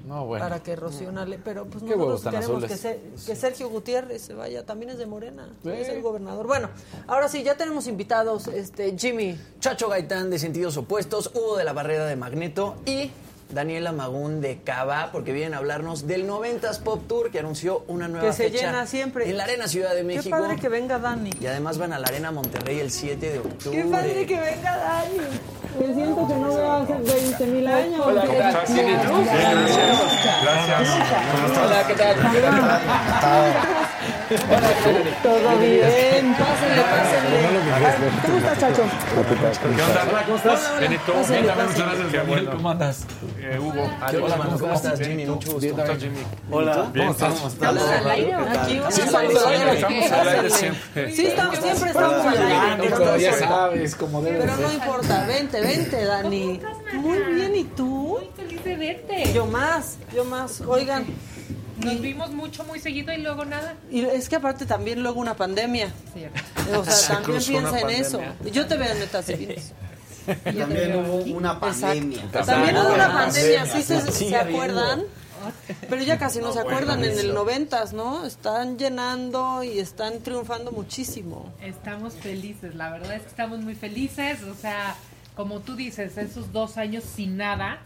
[0.07, 0.43] No, bueno.
[0.43, 2.69] Para que Rocío Nale, pero pues nosotros queremos azules.
[2.71, 5.69] que, Se- que Sergio Gutiérrez se vaya, también es de Morena, Sí.
[5.69, 6.45] es el gobernador.
[6.47, 6.69] Bueno,
[7.07, 9.39] ahora sí, ya tenemos invitados, este Jimmy.
[9.59, 13.09] Chacho Gaitán de Sentidos Opuestos, Hugo de la Barrera de Magneto y
[13.49, 18.07] Daniela Magún de Cava, porque vienen a hablarnos del 90s Pop Tour que anunció una
[18.07, 19.29] nueva Que se fecha llena siempre.
[19.29, 20.23] en la Arena Ciudad de México.
[20.35, 21.29] Qué padre que venga Dani.
[21.39, 23.81] Y además van a la Arena Monterrey el 7 de octubre.
[23.83, 25.17] Qué padre que venga Dani.
[25.79, 28.01] Me siento que no veo hace 20 mil años.
[28.05, 28.51] Hola, ¿qué tal?
[28.53, 28.77] Gracias.
[30.41, 30.89] Gracias.
[31.31, 31.65] ¿Cómo estás?
[31.65, 32.15] Hola, ¿qué tal?
[34.25, 36.35] Todo bien.
[36.35, 38.21] Pásenle, pásenle.
[38.25, 38.83] ¿Cómo estás, Chacho?
[39.61, 40.23] ¿Qué onda?
[40.25, 40.79] ¿Cómo estás?
[40.79, 41.13] Benito.
[41.29, 42.49] Bien, muchas gracias.
[42.55, 43.05] ¿Cómo andas?
[43.59, 43.89] Hugo.
[44.09, 44.57] ¿Qué onda, mano?
[44.59, 45.25] ¿Cómo estás, Jimmy?
[45.25, 45.59] Mucho gusto.
[45.59, 46.17] Bien, ¿Cómo ¿estás, Jimmy?
[46.49, 46.89] Hola.
[46.91, 47.33] Bien, ¿Cómo estás?
[47.35, 47.99] ¿cómo ¿Estamos estás?
[48.01, 48.33] al aire?
[48.33, 51.11] Aquí vamos al aire, estamos al aire siempre.
[51.15, 53.19] Sí, estamos, siempre estamos al aire.
[53.19, 56.61] Ya no- sabes cómo debe Pero no importa, vente, vente, Dani.
[56.93, 57.85] Muy bien, ¿y tú?
[58.19, 59.33] Muy feliz de verte.
[59.33, 60.61] Yo más, yo más.
[60.61, 61.05] Oigan.
[61.77, 63.75] Nos vimos mucho, muy seguido y luego nada.
[63.91, 65.91] Y es que aparte también luego una pandemia.
[66.13, 66.79] Cierto.
[66.79, 68.21] O sea, Se también piensa en eso.
[68.51, 69.55] Yo te veo en.
[70.27, 72.31] Y también hubo una pandemia.
[72.31, 75.03] También hubo una pandemia, sí se, acuerdan.
[75.89, 77.33] Pero ya casi no, No, se bueno, acuerdan en el eso.
[77.33, 78.25] noventas, ¿no?
[78.25, 81.53] Están llenando y están triunfando muchísimo.
[81.61, 84.41] Estamos felices, la verdad es que estamos muy felices.
[84.43, 84.95] O sea,
[85.35, 87.81] como tú dices, esos dos años sin nada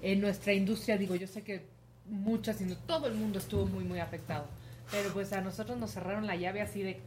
[0.00, 1.73] en nuestra industria, digo, yo sé que
[2.08, 4.44] muchas, sino todo el mundo estuvo muy, muy afectado.
[4.90, 7.00] Pero pues a nosotros nos cerraron la llave así de...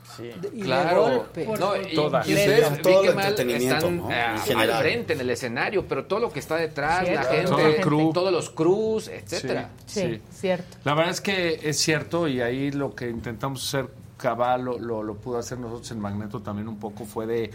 [0.52, 1.02] Y de Claro.
[1.20, 1.46] golpe.
[1.46, 2.28] Por- No, y, Todas.
[2.28, 4.12] y ustedes, Sí, todo que el mal entretenimiento, están ¿no?
[4.12, 7.22] eh, En al frente en el escenario, pero todo lo que está detrás, Cierto.
[7.24, 8.14] la gente, Todo el crew.
[8.14, 9.70] todos los crews, etcétera.
[9.86, 10.78] Sí, cierto.
[10.86, 13.88] La verdad es que es cierto y ahí lo que intentamos hacer,
[14.18, 17.52] Cabal lo, lo, lo pudo hacer nosotros en Magneto también un poco, fue de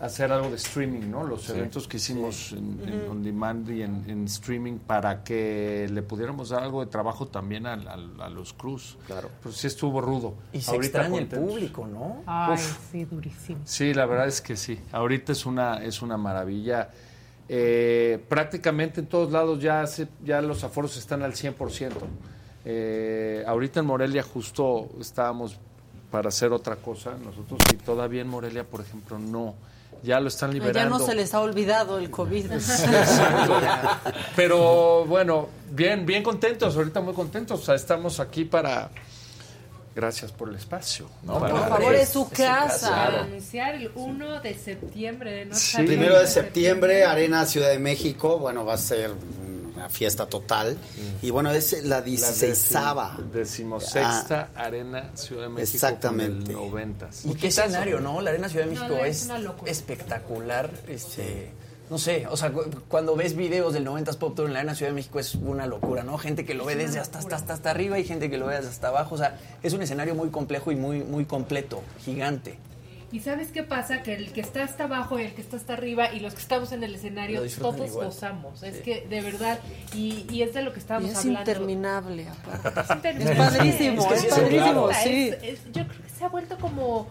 [0.00, 1.24] hacer algo de streaming, ¿no?
[1.24, 6.02] Los eventos que hicimos en, en on demand y en, en streaming para que le
[6.02, 8.98] pudiéramos dar algo de trabajo también al- al- a, los crews.
[9.06, 9.30] Claro.
[9.42, 10.34] Pues sí estuvo rudo.
[10.52, 12.22] Y se Ahorita extraña el público, ¿no?
[12.26, 12.78] Ay, Uf.
[12.92, 13.60] sí, durísimo.
[13.64, 14.78] Sí, la verdad es que sí.
[14.92, 16.90] Ahorita es una, es una maravilla.
[17.48, 21.90] Eh, prácticamente en todos lados ya, se- ya los aforos están al 100%.
[22.64, 25.56] Eh, ahorita en Morelia justo estábamos
[26.10, 29.54] para hacer otra cosa nosotros y todavía en Morelia, por ejemplo, no.
[30.06, 30.78] Ya lo están liberando.
[30.78, 32.46] Ya no se les ha olvidado el COVID.
[34.36, 37.60] Pero bueno, bien, bien contentos, ahorita muy contentos.
[37.60, 38.88] O sea, estamos aquí para...
[39.96, 41.08] Gracias por el espacio.
[41.22, 41.38] ¿no?
[41.38, 42.90] Por Para- favor, es su casa.
[42.90, 45.46] Para anunciar el 1 de septiembre.
[45.46, 45.82] No Sí.
[45.84, 48.38] Primero de septiembre, Arena Ciudad de México.
[48.38, 49.10] Bueno, va a ser
[49.86, 50.76] una fiesta total.
[51.22, 55.62] Y bueno, es la La 16 décimo- decimosexta Arena Ciudad de México.
[55.74, 56.50] Exactamente.
[56.52, 57.08] El 90.
[57.24, 58.20] Y qué escenario, ¿no?
[58.20, 59.28] La Arena Ciudad de No, México es
[59.66, 60.70] espectacular.
[60.88, 61.50] Este,
[61.90, 64.74] no sé, o sea, cu- cuando ves videos del 90s Pop Tour en la Arena
[64.74, 66.18] Ciudad de México es una locura, ¿no?
[66.18, 68.56] Gente que lo ve desde hasta, hasta, hasta, hasta arriba y gente que lo ve
[68.56, 69.14] desde hasta abajo.
[69.14, 72.58] O sea, es un escenario muy complejo y muy, muy completo, gigante.
[73.12, 74.02] ¿Y sabes qué pasa?
[74.02, 76.40] Que el que está hasta abajo y el que está hasta arriba y los que
[76.40, 78.06] estamos en el escenario, todos igual.
[78.06, 78.62] gozamos.
[78.64, 79.60] Es que de verdad,
[79.94, 81.40] y, y es de lo que Y estábamos es hablando.
[81.40, 82.80] interminable, aparte.
[82.80, 83.32] Es interminable.
[83.32, 85.30] Es padrísimo, Es que es padrísimo, es- sí.
[85.42, 87.06] es- yo creo que se ha vuelto como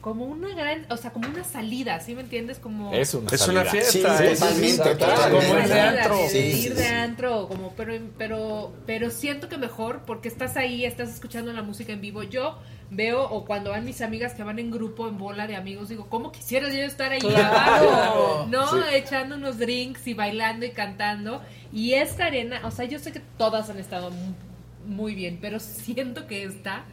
[0.00, 2.58] como una gran, o sea, como una salida, ¿sí me entiendes?
[2.58, 4.16] Como Es una Es una fiesta.
[4.16, 4.96] Sí, es- totalmente.
[5.30, 6.20] Como ir de antro.
[6.32, 6.86] ir de sí.
[6.88, 11.92] antro, como, pero, pero, pero siento que mejor porque estás ahí, estás escuchando la música
[11.92, 12.22] en vivo.
[12.22, 12.58] Yo
[12.90, 16.06] veo, o cuando van mis amigas que van en grupo, en bola de amigos, digo,
[16.08, 17.90] ¿cómo quisiera yo estar ahí Claro.
[17.90, 18.46] abajo?
[18.50, 18.84] ¿No?
[18.88, 21.40] Echando unos drinks y bailando y cantando.
[21.72, 24.34] Y esta arena, o sea, yo sé que todas han estado mu-
[24.86, 26.84] muy bien, pero siento que esta,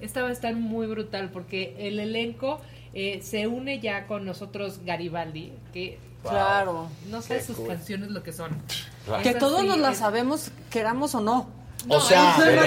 [0.00, 2.60] esta va a estar muy brutal porque el elenco
[2.92, 6.88] eh, se une ya con nosotros Garibaldi, que Claro.
[7.10, 8.50] no sé sus canciones lo que son.
[9.22, 11.48] Que todos sí, nos la es- sabemos, queramos o no.
[11.86, 12.58] O sea, eh.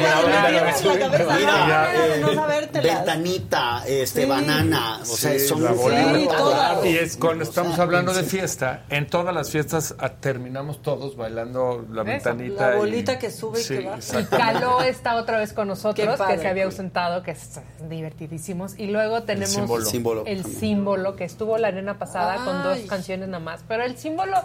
[2.83, 4.27] Ventanita, este, Sí.
[4.29, 6.19] banana, o sea, son la muy bolita.
[6.19, 6.85] Sí, todas.
[6.85, 10.81] Y es cuando O estamos sea, hablando de fiesta, en todas las fiestas ah, terminamos
[10.81, 12.69] todos bailando la Eso, ventanita.
[12.69, 14.19] la y- bolita que sube y Sí, que baja.
[14.19, 14.25] Y.
[14.25, 16.35] Caló está otra vez con nosotros, padre.
[16.35, 17.59] que se había ausentado, que es
[17.89, 18.77] divertidísimos.
[18.77, 19.83] Y luego tenemos símbolo.
[19.83, 20.59] El símbolo el también.
[20.59, 23.61] símbolo, que estuvo la arena pasada con dos canciones nada más.
[23.67, 24.37] Pero el símbolo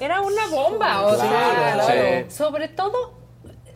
[0.00, 3.22] era una bomba, o Claro, sea, sobre todo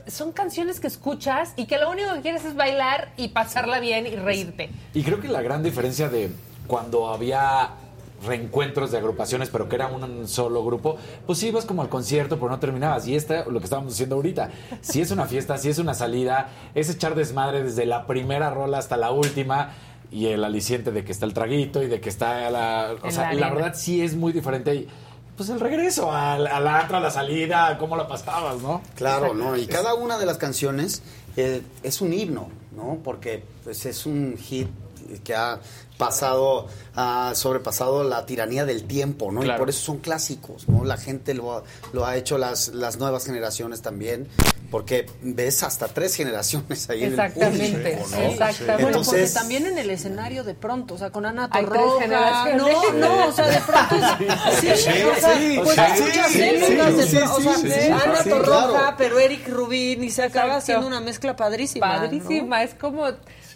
[0.08, 4.06] son canciones que escuchas y que lo único que quieres es bailar y pasarla bien
[4.06, 4.70] y reírte.
[4.94, 6.30] Y creo que la gran diferencia de
[6.66, 7.70] cuando había
[8.26, 12.50] reencuentros de agrupaciones, pero que era un solo grupo, pues ibas como al concierto, pero
[12.50, 13.06] no terminabas.
[13.06, 16.48] Y esta, lo que estábamos haciendo ahorita, si es una fiesta, si es una salida,
[16.74, 19.72] es echar desmadre desde la primera rola hasta la última.
[20.10, 22.94] Y el aliciente de que está el traguito y de que está la.
[23.02, 24.74] O sea, la la, verdad sí es muy diferente.
[24.74, 24.88] Y,
[25.38, 28.82] pues el regreso al, al antro, a la salida, cómo la pasabas, ¿no?
[28.96, 29.56] Claro, ¿no?
[29.56, 31.00] Y cada una de las canciones
[31.36, 32.98] eh, es un himno, ¿no?
[33.04, 34.68] Porque pues, es un hit
[35.22, 35.60] que ha
[35.96, 36.66] pasado,
[36.96, 39.44] ha sobrepasado la tiranía del tiempo, ¿no?
[39.44, 40.84] Y por eso son clásicos, ¿no?
[40.84, 41.62] La gente lo ha,
[41.92, 44.26] lo ha hecho, las, las nuevas generaciones también,
[44.70, 48.30] porque ves hasta tres generaciones ahí Exactamente, en el público, ¿no?
[48.30, 48.82] exactamente.
[48.82, 52.02] Bueno, porque Entonces- también en el escenario de pronto, o sea, con Ana Torroja.
[52.02, 52.56] generaciones.
[52.62, 53.96] No, no, o sea, de pronto.
[54.60, 56.00] Sí, Sí, o sea, sí, pues sí, hay
[56.58, 57.64] muchas épocas
[58.04, 61.94] Ana Torroja, pero Eric Rubín, y se acaba haciendo una mezcla padrísima.
[61.96, 62.02] ¿no?
[62.02, 63.06] Padrísima, es como,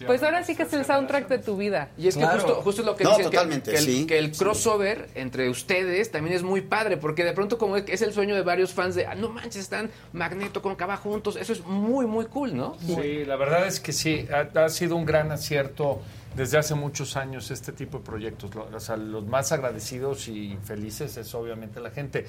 [0.07, 1.91] pues ahora sí que es el soundtrack de tu vida.
[1.99, 2.41] Y es que Claro.
[2.41, 4.07] justo, justo lo que No, dicen, que- totalmente, que, el, sí.
[4.07, 8.13] que el crossover entre ustedes también es muy padre, porque de pronto como es el
[8.13, 11.65] sueño de varios fans de, ah, no manches, están Magneto con Cava juntos, eso es
[11.65, 12.77] muy, muy cool, ¿no?
[12.81, 16.01] Sí, la verdad es que sí, ha, ha sido un gran acierto
[16.37, 18.55] desde hace muchos años este tipo de proyectos.
[18.55, 22.27] Lo- o sea, los más agradecidos y felices es obviamente la gente.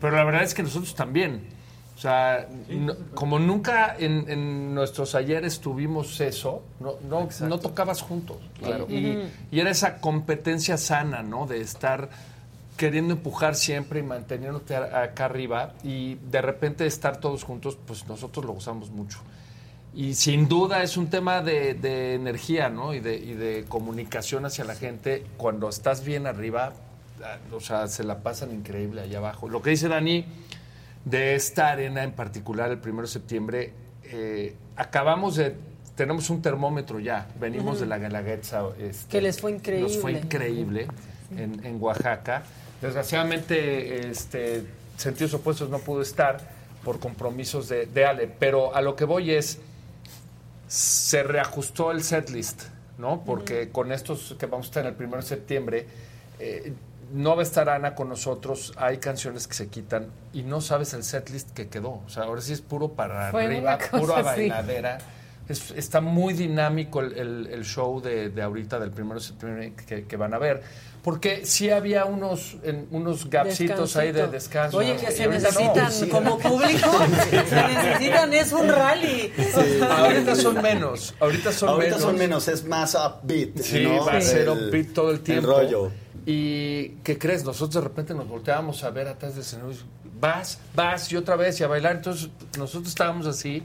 [0.00, 1.42] Pero la verdad es que nosotros también.
[1.94, 8.02] O sea, no- como nunca en, en nuestros ayeres tuvimos eso, no, no, no tocabas
[8.02, 8.38] juntos.
[8.58, 8.86] Claro.
[8.90, 9.18] Y,
[9.52, 11.46] y era esa competencia sana, ¿no?
[11.46, 12.08] De estar
[12.76, 18.44] queriendo empujar siempre y manteniéndote acá arriba y de repente estar todos juntos, pues nosotros
[18.44, 19.20] lo gozamos mucho.
[19.94, 22.92] Y sin duda es un tema de, de energía, ¿no?
[22.92, 25.24] Y de, y de comunicación hacia la gente.
[25.36, 26.72] Cuando estás bien arriba,
[27.22, 29.48] ah, o sea, se la pasan increíble allá abajo.
[29.48, 30.24] Lo que dice Dani
[31.04, 33.72] de esta arena en particular, el 1 de septiembre,
[34.04, 35.54] eh, acabamos de...
[35.96, 38.62] Tenemos un termómetro ya, venimos de la Galaguetza.
[38.80, 39.98] este, Que les fue Nos increíble.
[40.00, 40.86] fue increíble
[41.36, 42.42] en, en Oaxaca.
[42.82, 44.64] Desgraciadamente, este,
[44.96, 46.38] Sentidos Opuestos no pudo estar
[46.82, 49.60] por compromisos de, de Ale, pero a lo que voy es,
[50.66, 52.64] se reajustó el setlist,
[52.98, 53.22] ¿no?
[53.24, 55.86] Porque con estos que vamos a estar en el 1 de septiembre,
[56.40, 56.72] eh,
[57.14, 60.92] no va a estar Ana con nosotros, hay canciones que se quitan y no sabes
[60.94, 62.02] el setlist que quedó.
[62.04, 64.98] O sea, ahora sí es puro para Fue arriba, puro a bailadera.
[65.48, 69.72] Es- está muy dinámico el, el- el show de, de ahorita, del 1 de septiembre
[69.86, 70.62] que, que van a ver.
[71.04, 74.78] Porque sí había unos, en- unos gapsitos ahí de descanso.
[74.78, 75.32] Oye, que se no.
[75.32, 76.90] necesitan como público,
[77.30, 79.30] se necesitan, es un rally.
[79.90, 82.02] Ahorita son menos, ahorita son Ahorita menos.
[82.02, 83.58] son menos, es más upbeat.
[83.60, 84.04] Sí, ¿no?
[84.06, 85.48] va a ser upbeat todo el tiempo.
[85.48, 85.92] rollo.
[86.26, 87.44] ¿Y qué crees?
[87.44, 89.78] Nosotros de repente nos volteábamos a ver atrás del escenario y
[90.20, 91.96] vas, vas y otra vez y a bailar.
[91.96, 93.62] Entonces nosotros estábamos así,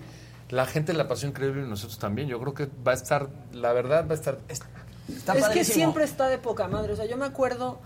[0.50, 2.28] la gente la pasó increíble y nosotros también.
[2.28, 4.40] Yo creo que va a estar, la verdad va a estar...
[4.48, 4.62] es
[5.54, 6.94] que siempre está de poca madre.
[6.94, 7.80] O sea, yo me acuerdo,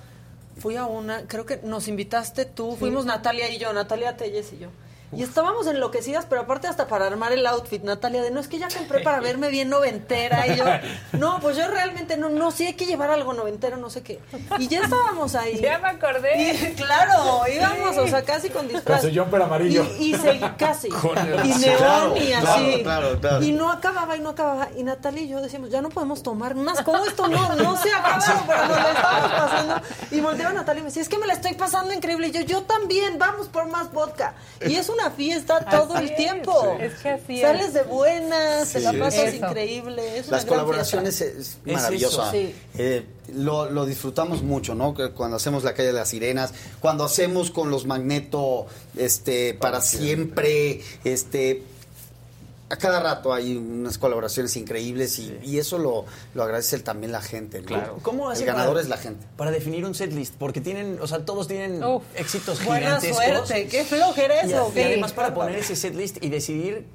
[0.57, 4.57] fui a una, creo que nos invitaste tú, fuimos Natalia y yo, Natalia Telles y
[4.57, 4.69] yo.
[5.15, 8.59] Y estábamos enloquecidas, pero aparte hasta para armar el outfit, Natalia, de no es que
[8.59, 10.47] ya compré para verme bien noventera.
[10.47, 10.65] Y yo,
[11.13, 14.19] no, pues yo realmente no, no, sí hay que llevar algo noventero, no sé qué.
[14.59, 15.59] Y ya estábamos ahí.
[15.59, 16.51] Ya me acordé.
[16.51, 19.01] Y, claro, íbamos, o sea, casi con disfraz.
[19.01, 19.85] Con jumper amarillo.
[19.99, 20.89] Y, y casi.
[21.03, 22.79] Con el- y neón claro, y así.
[22.83, 23.43] claro, claro.
[23.43, 24.69] Y no acababa y no acababa.
[24.77, 26.81] Y Natalia y yo decíamos, ya no podemos tomar más.
[26.83, 28.43] ¿Cómo esto no, no se ha acabado?
[28.47, 29.81] Pero nos la estábamos pasando.
[30.11, 32.27] Y volteaba Natalia y me decía, es que me la estoy pasando increíble.
[32.27, 34.35] Y yo, yo también, vamos por más vodka.
[34.65, 36.15] Y es una fiesta todo Así el es.
[36.17, 36.77] tiempo.
[36.79, 37.41] Es que así es.
[37.41, 38.97] Sales de buenas, te la Sí.
[38.97, 39.45] pasas Eso.
[39.47, 40.17] increíble.
[40.17, 41.39] Es una Las colaboraciones fiesta.
[41.39, 42.31] es maravillosa.
[42.31, 42.55] sí.
[42.77, 44.93] Eh, lo, lo disfrutamos mucho, ¿no?
[44.93, 48.67] Que Cuando hacemos la calle de las sirenas, cuando hacemos con los Magneto,
[48.97, 51.63] este, para siempre, este,
[52.73, 57.21] a cada rato hay unas colaboraciones increíbles y, y eso lo, lo agradece también la
[57.21, 57.61] gente.
[57.61, 57.67] ¿no?
[57.67, 57.99] Claro.
[58.01, 59.25] ¿Cómo El ganador para- es la gente.
[59.37, 61.81] Para definir un setlist, porque tienen, o sea, todos tienen
[62.15, 63.47] éxitos Buena gigantescos.
[63.47, 64.71] suerte, qué flojera Y, eso.
[64.75, 66.85] y además para poner ese setlist y decidir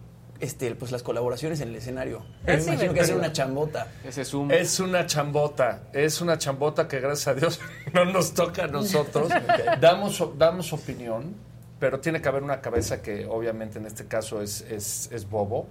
[0.40, 2.22] este, pues las colaboraciones en el escenario.
[2.46, 3.88] Me Es imagino que es una chambota.
[4.04, 4.52] Ese es un...
[4.52, 7.58] Es una chambota, es una chambota que gracias a Dios
[7.92, 9.28] no nos toca a nosotros.
[9.80, 11.34] damos, damos opinión,
[11.78, 15.66] pero tiene que haber una cabeza que obviamente en este caso es, es, es Bobo.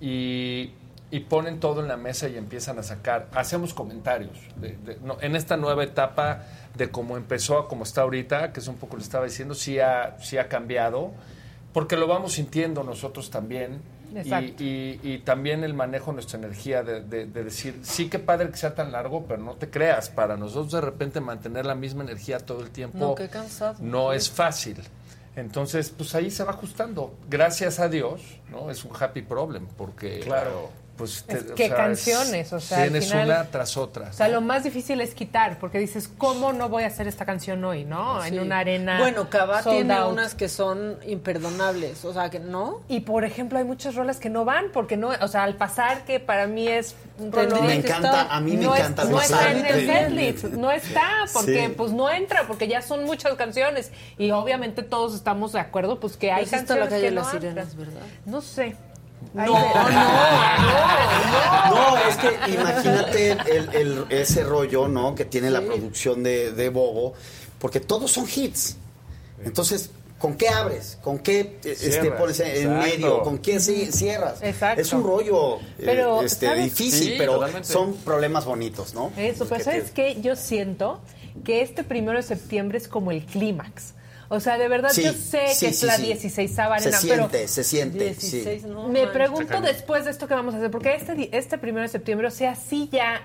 [0.00, 0.72] Y,
[1.10, 3.28] y ponen todo en la mesa y empiezan a sacar.
[3.32, 4.36] Hacemos comentarios.
[4.56, 6.42] de- de- no, en esta nueva etapa
[6.74, 9.78] de cómo empezó a cómo está ahorita, que es un poco lo estaba diciendo, sí
[9.78, 11.12] ha, sí ha cambiado,
[11.72, 13.80] porque lo vamos sintiendo nosotros también.
[14.24, 18.18] Y, y- y también el manejo de nuestra energía, de, de- de decir, sí que
[18.18, 21.74] padre que sea tan largo, pero no te creas, para nosotros de repente mantener la
[21.74, 23.76] misma energía todo el tiempo No, qué cansado.
[23.80, 24.76] no es fácil.
[25.36, 27.14] Entonces, pues ahí se va ajustando.
[27.28, 28.70] Gracias a Dios, ¿no?
[28.70, 30.20] Es un happy problem, porque...
[30.20, 30.70] Claro.
[30.96, 34.08] Pues, Es o sea, canciones, o sea, al Tienes final- una tras otra.
[34.08, 37.26] O sea, lo más difícil es quitar, porque dices, ¿cómo no voy a hacer esta
[37.26, 38.22] canción hoy, no?
[38.22, 38.28] Sí.
[38.28, 38.98] En una arena.
[38.98, 39.28] Bueno,
[39.62, 40.12] sold tiene out.
[40.12, 42.80] unas que son imperdonables, o sea, que no.
[42.88, 46.04] Y por ejemplo, hay muchas rolas que no van, porque no, o sea, al pasar,
[46.04, 47.62] que para mí es un rollo.
[47.62, 49.54] Me encanta, a mí me no es- encanta no pasar.
[49.56, 51.74] está en el setlist, no está, porque Sí.
[51.76, 53.90] pues no entra, porque ya son muchas canciones.
[54.16, 57.20] Y obviamente todos estamos de acuerdo, pues que hay la canciones calle que de no
[57.22, 58.00] las sirenas, ¿verdad?
[58.24, 58.76] No sé.
[59.34, 59.94] No, no, ve-
[61.70, 65.14] No, es que imagínate el, el- ese rollo, ¿no?
[65.14, 67.14] Que tiene la producción de, de Bobo,
[67.58, 68.76] porque todos son hits.
[69.44, 70.98] Entonces, ¿con qué abres?
[71.02, 72.82] ¿Con qué eh, este, pones en exacto.
[72.82, 73.22] medio?
[73.22, 74.38] ¿Con qué ci- cierras?
[74.42, 74.80] Exacto.
[74.80, 77.68] Es un rollo eh, Pero, este, difícil, Sí, pero totalmente.
[77.68, 79.12] son problemas bonitos, ¿no?
[79.16, 80.18] Eso, pero Que ¿sabes qué?
[80.20, 81.00] Yo siento
[81.44, 83.92] que este primero de septiembre es como el clímax.
[84.28, 86.02] O sea, de verdad Sí, yo sé sí, que es sí, la sí.
[86.04, 88.68] 16 Se arena, siente, pero se siente, 16, sí.
[88.68, 88.88] no.
[88.88, 91.88] me pregunto después de esto que vamos a hacer, porque este, di- este primero de
[91.88, 93.20] septiembre, o sea, sí ya,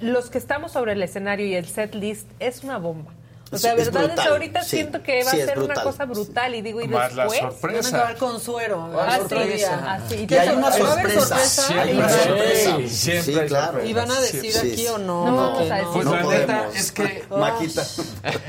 [0.00, 3.12] los que estamos sobre el escenario y el set list es una bomba.
[3.52, 4.70] O sea, es verdad, brutal, ahorita sí.
[4.76, 7.40] siento que va Sí, a ser una cosa brutal y digo, y Más la después...
[7.52, 7.82] sorpresa.
[7.90, 8.90] Van a acabar con suero.
[8.94, 9.92] Ah, Ah, sí, sorpresa.
[9.94, 10.26] así.
[10.28, 11.36] Y hay una ¿Va a haber sorpresa.
[11.82, 12.70] Hay una hay sorpresa.
[12.70, 12.88] sorpresa.
[12.96, 13.84] Siempre Sí, hay claro.
[13.84, 14.86] ¿Y van a decir Sí, aquí sí.
[14.88, 15.58] o no?
[15.58, 15.84] Que.
[15.92, 16.38] Pues no la podemos.
[16.48, 17.24] neta es que...
[17.30, 17.82] Maquita.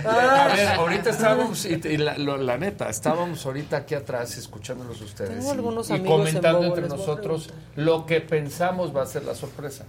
[0.06, 5.02] A ver, ahorita estábamos, y, y la, lo- la neta, estábamos ahorita aquí atrás escuchándolos
[5.02, 9.06] ustedes Tengo algunos y, y en comentando Bobo, entre nosotros lo que pensamos va a
[9.06, 9.84] ser la sorpresa.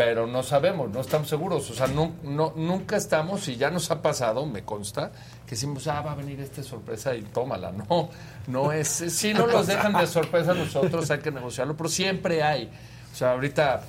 [0.00, 1.70] Pero no sabemos, no estamos seguros.
[1.70, 5.12] O sea, no, no, nunca estamos, y ya nos ha pasado, me consta,
[5.44, 7.70] que decimos, ah, va a venir esta sorpresa y tómala.
[7.90, 8.08] No,
[8.46, 8.88] no es.
[8.88, 12.70] Si no los dejan de sorpresa nosotros, hay que negociarlo, pero siempre hay.
[13.12, 13.82] O sea, ahorita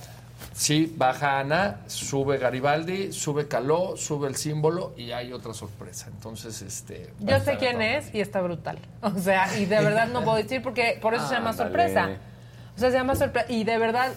[0.54, 6.08] sí baja Ana, sube Garibaldi, sube Caló, sube el símbolo y hay otra sorpresa.
[6.12, 7.14] Entonces, este.
[7.22, 8.80] Yo sé quién es y está brutal.
[9.02, 12.10] O sea, y de verdad no puedo decir porque por eso se llama sorpresa.
[12.76, 13.50] O sea, se llama sorpresa.
[13.50, 14.12] Y de verdad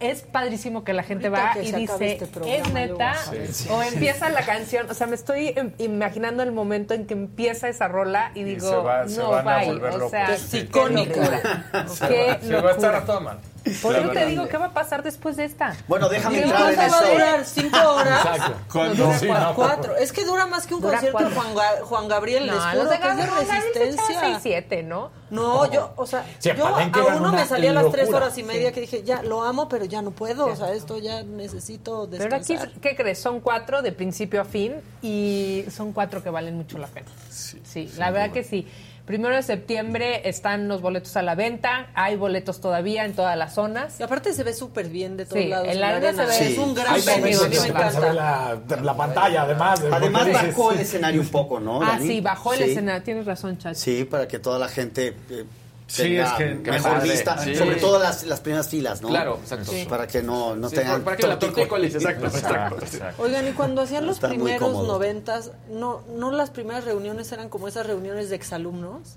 [0.00, 2.72] es padrísimo que la gente Ahorita va que y se acabe dice, este programa, es
[2.72, 3.14] neta.
[3.14, 3.88] Sí, sí, o sí.
[3.92, 4.90] empieza la canción.
[4.90, 8.76] O sea, me estoy imaginando el momento en que empieza esa rola y digo, se
[8.76, 9.66] va- se no, bye.
[9.66, 11.20] volver O sea, Qué qué icónico.
[11.20, 11.86] locura.
[11.88, 12.98] Se Qué va, se va a estar locura.
[12.98, 13.40] a toda mano.
[13.82, 15.74] Por eso te digo, ¿qué va a pasar después de esta?
[15.86, 17.12] Bueno, déjame ¿Y entrar en cuánto va a eso.
[17.12, 17.44] durar?
[17.44, 18.26] ¿Cinco horas?
[18.26, 18.50] Exacto.
[18.50, 19.54] No, Cuando- dura sí, no.
[19.54, 19.96] cuatro.
[19.96, 21.34] Es que dura más que un Dura concierto de.
[21.34, 24.20] Juan, Ga- Juan Gabriel, les No, juro los de que es de resistencia.
[24.20, 25.10] seis, siete, ¿no?
[25.30, 26.84] No, yo, o sea, Sí, yo a
[27.16, 29.68] uno una me salía a las tres horas y media que dije, ya, lo amo,
[29.68, 32.80] pero ya no puedo, o sea, esto ya necesito Pero aquí, descansar.
[32.80, 33.20] ¿qué crees?
[33.20, 37.06] Son cuatro de principio a fin y son cuatro que valen mucho la pena.
[37.30, 38.66] Sí, la verdad que sí.
[39.10, 43.54] Primero de septiembre están los boletos a la venta, hay boletos todavía en todas las
[43.54, 43.98] zonas.
[43.98, 45.66] Y aparte se ve súper bien de todos Sí, lados.
[45.66, 49.42] en la arena se ve- Es un gran Hay que se ve la, la pantalla,
[49.42, 49.82] además.
[49.82, 51.82] de- Además bajó el escenario un poco, ¿no?
[51.82, 52.06] Ah, Dani?
[52.06, 52.70] sí, bajó el Sí.
[52.70, 53.74] escenario, tienes razón, Chacho.
[53.80, 55.44] Sí, para que toda la gente eh,
[55.90, 57.10] Sí, tenga es que- mejor padre.
[57.12, 57.56] vista, Sí.
[57.56, 59.08] sobre todo las, las primeras filas, ¿no?
[59.08, 59.72] Claro, exacto.
[59.72, 59.86] Sí.
[59.88, 61.92] Para que no, no Sí, tengan para que la tortícolis.
[61.94, 62.76] tortícolis, exacto.
[63.18, 67.66] Oigan, y cuando hacían los Está primeros noventas, no, no las primeras reuniones eran como
[67.68, 69.16] esas reuniones de exalumnos.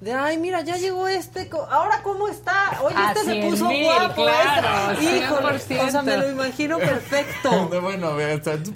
[0.00, 3.64] De, ay, mira, ya llegó este, co- ahora cómo está, oye, A este se puso
[3.68, 5.16] mil, guapo, claro, este.
[5.16, 5.86] Híjole, 100%.
[5.86, 7.50] o sea, me lo imagino perfecto.
[7.80, 8.10] Bueno,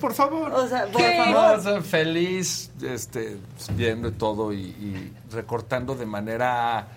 [0.00, 0.50] por favor.
[0.54, 1.58] O sea, por favor.
[1.58, 3.36] o sea, feliz, este,
[3.74, 6.88] viendo todo y, y recortando de manera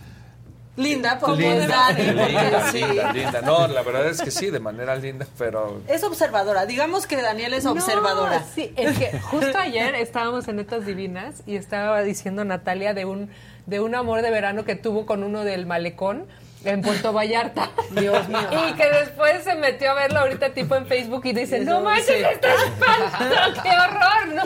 [0.76, 2.82] Linda, por linda, Dani, porque linda, sí.
[2.84, 3.42] linda, linda.
[3.42, 7.54] No, la verdad es que sí, de manera linda, pero Es observadora, digamos que Daniel
[7.54, 8.44] es No, observadora.
[8.56, 13.30] sí, es que justo ayer estábamos en Netas Divinas y estaba diciendo Natalia de un,
[13.68, 16.26] de un amor de verano que tuvo con uno del malecón
[16.64, 17.70] en Puerto Vallarta.
[17.92, 18.40] Dios mío.
[18.70, 22.06] Y que después se metió a verlo ahorita tipo en Facebook y dice, no manches,
[22.08, 22.24] sí.
[22.32, 24.44] esto es espanto, qué horror, ¿no?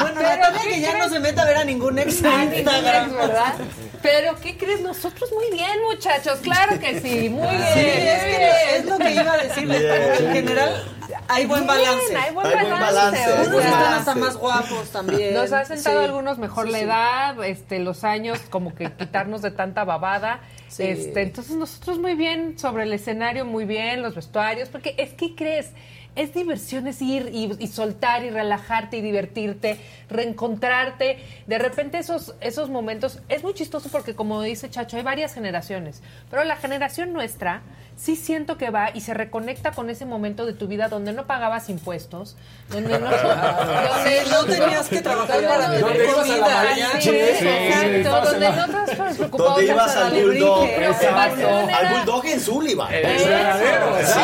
[0.00, 3.08] Bueno, Pero, ¿qué que ya no se meta a ver a ningún ex en Instagram.
[3.08, 3.54] ex, ¿verdad?
[4.02, 4.80] Pero, ¿qué crees?
[4.80, 7.74] Nosotros muy bien, muchachos, claro que sí, muy bien.
[7.74, 9.80] Sí, es, que es lo que iba a decirles.
[9.80, 10.28] Bien.
[10.28, 10.84] En general,
[11.28, 12.16] hay buen Bien, balance.
[12.16, 13.18] hay buen Hay buen balance.
[13.24, 14.14] o sea, están hasta balance.
[14.20, 15.34] más guapos también.
[15.34, 16.04] Nos ha sentado Sí.
[16.04, 16.84] algunos mejor Sí, la sí.
[16.84, 20.40] edad, este, los años, como que quitarnos de tanta babada.
[20.68, 20.82] Sí.
[20.84, 25.34] Este, entonces nosotros muy bien sobre el escenario, muy bien, los vestuarios, porque es que
[25.34, 25.70] crees,
[26.16, 31.18] es diversión, es ir y, y soltar y relajarte y divertirte, reencontrarte.
[31.46, 36.02] De repente esos, esos momentos, es muy chistoso porque como dice Chacho, hay varias generaciones,
[36.30, 37.62] pero la generación nuestra
[37.96, 41.26] sí siento que va y se reconecta con ese momento de tu vida donde no
[41.26, 42.36] pagabas impuestos,
[42.68, 46.74] donde no, donde Sí, no tenías que trabajar para tener comida.
[46.74, 52.92] Exacto, donde no estabas preocupado Donde de ibas al bulldog, exacto, al bulldog en Sullivan.
[52.92, 53.24] Eso,
[54.04, 54.20] Sí,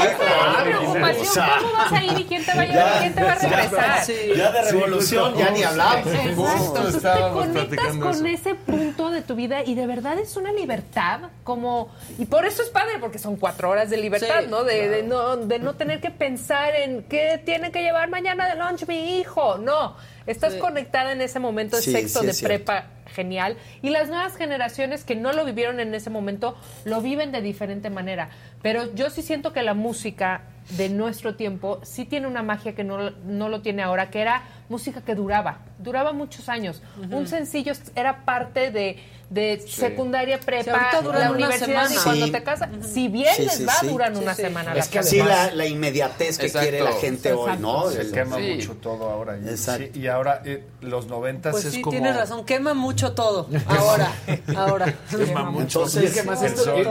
[1.85, 1.89] la claro.
[1.89, 3.15] preocupación, O sea, ¿cómo vas a ir y quién te va a llevar y quién
[3.15, 4.05] te va a ya- regresar?
[4.05, 4.15] Sí.
[4.37, 6.07] Ya de revolución, ya ni hablamos.
[6.07, 8.27] Exacto, entonces te conectas con eso.
[8.27, 11.89] ese punto de tu vida y de verdad es una libertad como
[12.19, 14.65] y por eso es padre porque son cuatro horas de libertad, Sí, ¿no?
[14.65, 18.57] De, de no de no tener que pensar en qué tiene que llevar mañana de
[18.57, 19.97] lunch mi hijo, no,
[20.27, 20.59] estás Sí.
[20.59, 25.17] conectada en ese momento de Sí, sexto de prepa genial y las nuevas generaciones que
[25.17, 28.31] no lo vivieron en ese momento lo viven de diferente manera,
[28.63, 30.43] pero yo sí siento que la música
[30.77, 34.43] de nuestro tiempo sí tiene una magia que no, no lo tiene ahora, que era
[34.69, 36.81] música que duraba, duraba muchos años.
[37.11, 38.99] Un sencillo era parte de,
[39.31, 42.01] de secundaria, prepa, la una universidad y semana.
[42.05, 42.33] cuando Sí.
[42.33, 43.89] te casas, si bien Sí, les sí, va, sí.
[43.89, 44.43] duran Sí, una sí.
[44.43, 44.71] semana.
[44.71, 45.03] Es las que.
[45.03, 46.69] Sí, la, la inmediatez que Exacto.
[46.69, 47.91] quiere la gente hoy, ¿no?
[47.91, 48.53] se quema Sí.
[48.55, 49.37] mucho todo ahora.
[49.39, 49.89] Y, Exacto.
[49.93, 51.91] sí, y ahora eh, los noventas Pues es sí, como...
[51.93, 53.49] tienes razón, quema mucho todo.
[53.67, 54.13] Ahora,
[54.57, 54.95] ahora.
[55.11, 55.63] Quema mucho.
[55.85, 56.17] Entonces,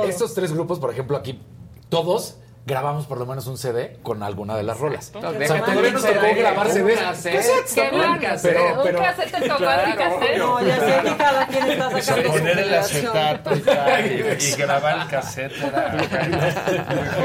[0.09, 1.39] estos tres grupos, por ejemplo, aquí,
[1.87, 5.09] todos grabamos por lo menos un CD con alguna de las rolas.
[5.15, 5.47] O sea, todavía
[5.91, 7.73] nos tocó CD, grabar un CDs.
[7.73, 8.39] Qué bárbaro.
[8.43, 10.37] pero- pero- un cassette te tocó Claro, abrir cassette.
[10.37, 15.07] No, ya sé que cada quien está sacando su Poner el acetato y, grabar el
[15.07, 15.51] cassette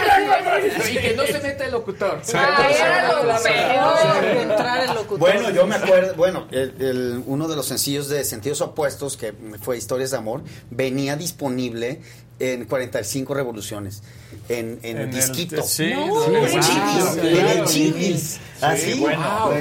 [0.91, 2.21] Y que no se meta el locutor.
[2.33, 4.21] Ay, era lo peor.
[4.21, 5.19] De entrar el locutor.
[5.19, 9.33] Bueno, yo me acuerdo, bueno, el- el- uno de los sencillos de Sentidos Opuestos, que
[9.61, 12.01] fue Historias de Amor, venía disponible
[12.39, 14.01] en 45 revoluciones.
[14.47, 15.61] En, en, En el- disquito.
[15.63, 17.05] sí, No, lo- en el claro, chivis.
[17.13, 17.27] claro.
[17.27, 18.39] En el chivis.
[18.59, 18.93] Sí, Así.
[18.99, 19.53] bueno, Wow.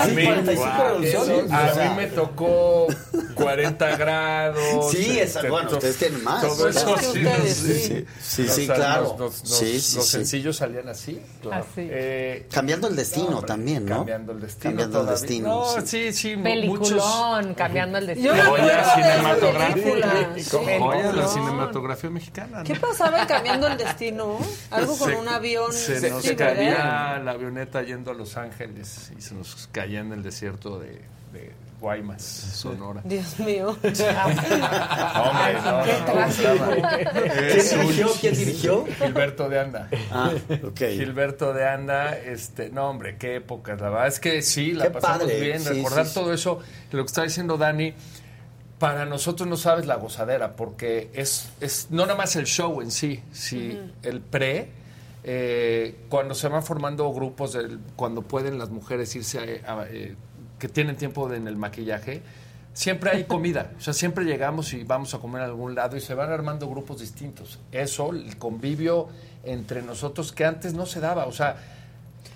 [0.00, 1.52] a mí, 45 wow, revoluciones.
[1.52, 1.90] a o sea.
[1.90, 2.86] mí me tocó
[3.34, 4.92] 40 grados.
[4.92, 6.42] Sí, esa- este, bueno, ustedes tienen más.
[6.42, 7.42] Todo eso Claro.
[7.44, 8.66] sí, sí, sí.
[8.66, 9.16] Claro.
[9.18, 11.20] Los, sencillos salían así.
[11.42, 11.64] Claro.
[11.64, 11.88] Así.
[11.90, 13.96] Eh, Cambiando el destino también, ¿no?
[13.98, 14.70] Cambiando el destino.
[14.70, 15.20] Cambiando el todavía.
[15.20, 15.48] destino.
[15.48, 16.12] No, sí.
[16.12, 16.34] sí,
[17.56, 18.34] cambiando el destino.
[18.44, 20.78] Joya esa cinematográfica.
[20.78, 22.62] Joya de la cinematografía mexicana.
[22.62, 24.13] ¿Qué pasaba en cambiando el destino?
[24.70, 25.72] Algo con Se- un avión.
[25.72, 30.22] Se nos caía la avioneta yendo a Los Ángeles y se nos caía en el
[30.22, 31.00] desierto de,
[31.32, 33.02] de Guaymas, Sonora.
[33.04, 33.76] Dios mío.
[33.82, 36.48] Hombre, no, Qué no, trágico.
[36.48, 38.08] estaba- ¿Quién dirigió?
[38.20, 38.86] ¿Quién dirigió?
[38.98, 39.88] Gilberto de Anda.
[40.10, 40.30] Ah,
[40.62, 40.80] ok.
[40.92, 44.90] Gilberto de Anda, este, no hombre, qué épocas, la verdad es que sí, la Qué
[44.92, 46.20] pasamos padre, bien, sí, recordar sí, sí.
[46.20, 46.60] todo eso,
[46.92, 47.92] lo que está diciendo Dani,
[48.84, 52.90] para nosotros no sabes la gozadera, porque es, es no nada más el show en
[52.90, 54.68] sí, sí el pre,
[55.22, 60.14] eh, cuando se van formando grupos, del- cuando pueden las mujeres irse a, a- eh,
[60.58, 62.20] que tienen tiempo en el maquillaje,
[62.74, 66.00] siempre hay comida, o sea, siempre llegamos y vamos a comer a algún lado y
[66.02, 67.58] se van armando grupos distintos.
[67.72, 69.08] Eso, el convivio
[69.44, 71.56] entre nosotros que antes no se daba, o sea,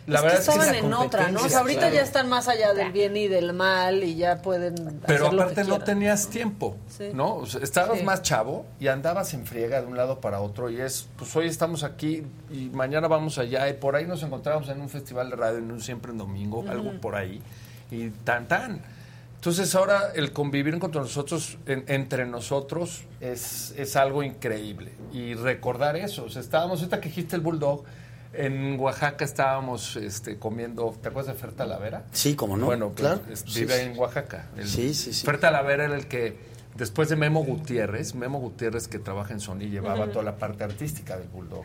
[0.08, 1.42] la es verdad que es que estaban en otra, ¿no?
[1.42, 1.94] O sea, ahorita claro.
[1.94, 4.74] ya están más allá del bien y del mal y ya pueden
[5.06, 7.10] Pero hacer lo aparte que no tenías tiempo, Sí.
[7.14, 7.36] ¿no?
[7.36, 8.04] O sea, estabas Sí.
[8.04, 11.46] más chavo y andabas en friega de un lado para otro y es, pues hoy
[11.46, 15.36] estamos aquí y mañana vamos allá y por ahí nos encontramos en un festival de
[15.36, 17.40] radio, en un siempre en domingo, algo por ahí
[17.90, 18.80] y tan tan.
[19.36, 24.92] Entonces ahora el convivir con nosotros, en- entre nosotros, es, es algo increíble.
[25.12, 27.84] Y recordar eso, o sea, estábamos, ahorita que dijiste el Bulldog,
[28.32, 32.04] en Oaxaca estábamos este, comiendo, ¿te acuerdas de Fer Talavera?
[32.12, 32.66] Sí, como no.
[32.66, 33.20] Bueno, pues, claro.
[33.30, 33.82] es- vive sí.
[33.86, 34.46] en Oaxaca.
[34.56, 35.24] El- Sí, sí, sí.
[35.26, 36.36] Fer Talavera era el que,
[36.76, 41.16] después de Memo Gutiérrez, Memo Gutiérrez que trabaja en Sony, llevaba toda la parte artística
[41.16, 41.64] del Bulldog.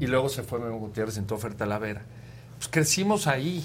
[0.00, 2.02] Y luego se fue Memo Gutiérrez y entró Fer Talavera.
[2.58, 3.64] Pues crecimos ahí.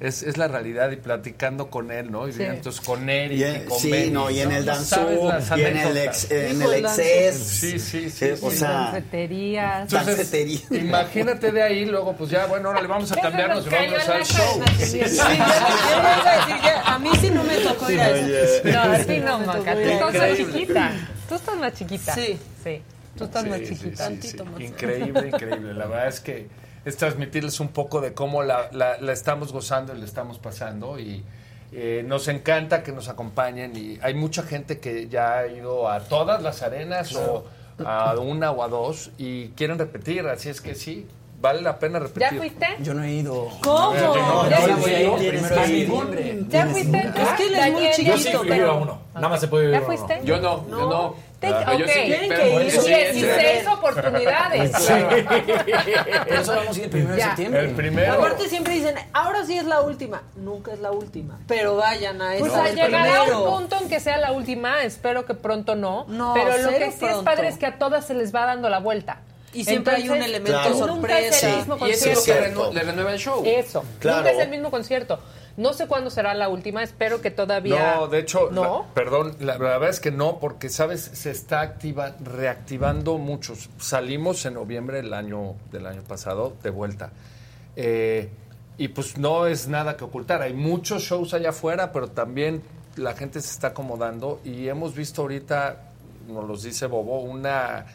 [0.00, 2.26] Es, es la realidad y platicando con él, ¿no?
[2.28, 2.42] Y Sí.
[2.42, 5.22] entonces con Eric Y y, con sí, Benny, no, y en el No danzú, sabes
[5.22, 7.36] las y en el ex- en el exces.
[7.38, 8.24] Sí, sí, sí.
[8.24, 8.56] Eh, o sí.
[8.58, 9.92] sea, Danceterías.
[9.92, 14.08] Entonces, imagínate de ahí, luego, pues ya, bueno, ahora le vamos a cambiarnos y vamos
[14.08, 14.62] al show.
[14.78, 18.68] Sí, iba a mí sí no me tocó ir a eso.
[18.68, 19.74] No, a ti no, Maca.
[19.74, 20.92] Tú estás más chiquita.
[21.28, 22.14] Tú estás más chiquita.
[22.14, 22.38] Sí.
[22.62, 22.82] Sí.
[23.16, 24.08] Tú estás Sí, más sí, chiquita.
[24.08, 24.36] sí, sí.
[24.64, 25.74] Increíble, increíble.
[25.74, 26.48] La verdad es que
[26.84, 30.98] es transmitirles un poco de cómo la, la- la estamos gozando y la estamos pasando
[30.98, 31.24] y
[31.72, 36.00] eh, nos encanta que nos acompañen y hay mucha gente que ya ha ido a
[36.00, 37.44] todas las arenas o
[37.84, 41.06] a una o a dos y quieren repetir, así es que sí,
[41.40, 42.22] vale la pena repetir.
[42.30, 42.66] ¿Ya fuiste?
[42.80, 43.48] Yo no he ido.
[43.62, 43.92] ¿Cómo?
[43.94, 44.70] No, ¿Ya no, fuiste?
[44.70, 46.28] no, voy a ir, Tienes primero que sí.
[46.28, 46.48] ir.
[46.48, 46.98] ¿Ya fuiste?
[46.98, 48.98] Es que él es muy Daniel, chiquito, Yo sí fui pero- a uno.
[49.14, 49.86] Nada más se puede ir ¿Ya uno.
[49.86, 50.20] fuiste?
[50.24, 51.16] Yo no, yo no.
[51.48, 51.90] Te- Ah, yo ok.
[51.90, 52.70] sí, Tienen pero que ir.
[52.70, 53.66] sí, 16 sí.
[53.72, 54.70] oportunidades.
[56.28, 57.26] Por eso vamos a ir el primero de Ya.
[57.26, 57.60] septiembre.
[57.64, 58.12] El primero.
[58.14, 60.22] Aparte siempre dicen, ahora sí es la última.
[60.36, 61.38] Nunca es la última.
[61.46, 63.44] Pero vayan a Pues esa a del llegará primero.
[63.44, 66.04] un punto en que sea la última, espero que pronto no.
[66.08, 67.24] No, pero lo que sí es pronto.
[67.24, 69.18] padre es que a todas se les va dando la vuelta.
[69.52, 70.86] Y siempre hay un Entonces, elemento Claro.
[70.96, 71.48] Nunca es sorpresa.
[71.50, 72.64] el mismo Y eso es concierto.
[72.64, 73.42] lo que le renueva el show.
[73.46, 73.84] Eso.
[74.00, 74.16] Claro.
[74.18, 75.20] Nunca es el mismo concierto.
[75.56, 77.94] No sé cuándo será la última, espero que todavía.
[77.96, 78.62] No, de hecho, ¿No?
[78.88, 81.00] la- perdón, la, la verdad es que no, porque, ¿sabes?
[81.12, 83.70] Se está activa, reactivando muchos.
[83.78, 87.12] Salimos en noviembre del año, del año pasado de vuelta.
[87.76, 88.30] Eh,
[88.78, 90.42] y pues no es nada que ocultar.
[90.42, 92.62] Hay muchos shows allá afuera, pero también
[92.96, 95.76] la gente se está acomodando y hemos visto ahorita,
[96.28, 97.86] nos los dice Bobo, una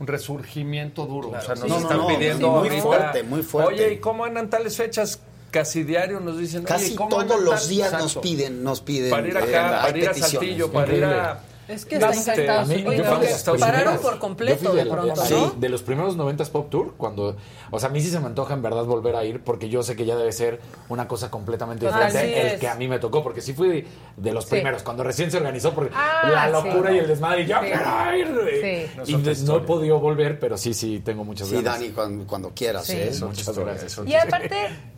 [0.00, 1.28] un resurgimiento duro.
[1.30, 3.74] o sea, nos No, no, están no, pidiendo sí, muy ahorita, fuerte, muy fuerte.
[3.74, 5.20] Oye, ¿y cómo andan tales fechas?
[5.52, 9.10] Casi diario nos dicen, oye, Casi ¿cómo todos los días nos piden, nos piden.
[9.10, 10.14] Para ir eh, acá, hay para ir a.
[10.14, 11.40] Saltillo, para ir a...
[11.68, 14.02] Es que está Este, mí- Oye, yo fui Estados pararon Unidos.
[14.02, 15.50] por completo de de, la- pronto, sí, ¿no?
[15.56, 17.36] de los primeros 90 Pop Tour, cuando,
[17.70, 19.82] o sea, a mí sí se me antoja en verdad volver a ir, porque yo
[19.84, 22.60] sé que ya debe ser una cosa completamente Así diferente el es.
[22.60, 24.50] que a mí me tocó, porque sí fui de los Sí.
[24.50, 26.68] primeros, cuando recién se organizó, porque Ah, la sí.
[26.68, 27.66] locura y el desmadre, y yo Sí.
[27.66, 28.16] quiero
[28.50, 28.90] ir.
[29.04, 29.12] Sí.
[29.12, 31.74] Y de- no he podido volver, pero sí, sí, tengo muchas Sí, ganas.
[31.78, 32.86] Dani, cuando, cuando quieras.
[32.86, 32.96] Sí.
[32.96, 33.08] ¿eh?
[33.10, 34.00] Eso, Muchas gracias.
[34.04, 34.56] Y aparte,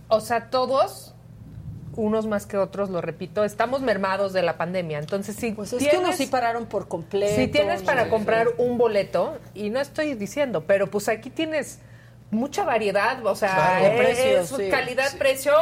[0.08, 1.14] o sea, todos,
[1.96, 4.98] unos más que otros, lo repito, estamos mermados de la pandemia.
[4.98, 7.34] Entonces, si Pues es tienes, que unos sí pararon por completo.
[7.34, 11.78] si tienes para comprar un boleto, y no estoy diciendo, pero pues aquí tienes
[12.34, 14.68] mucha variedad, o sea, Claro, es sí.
[14.70, 15.52] calidad-precio,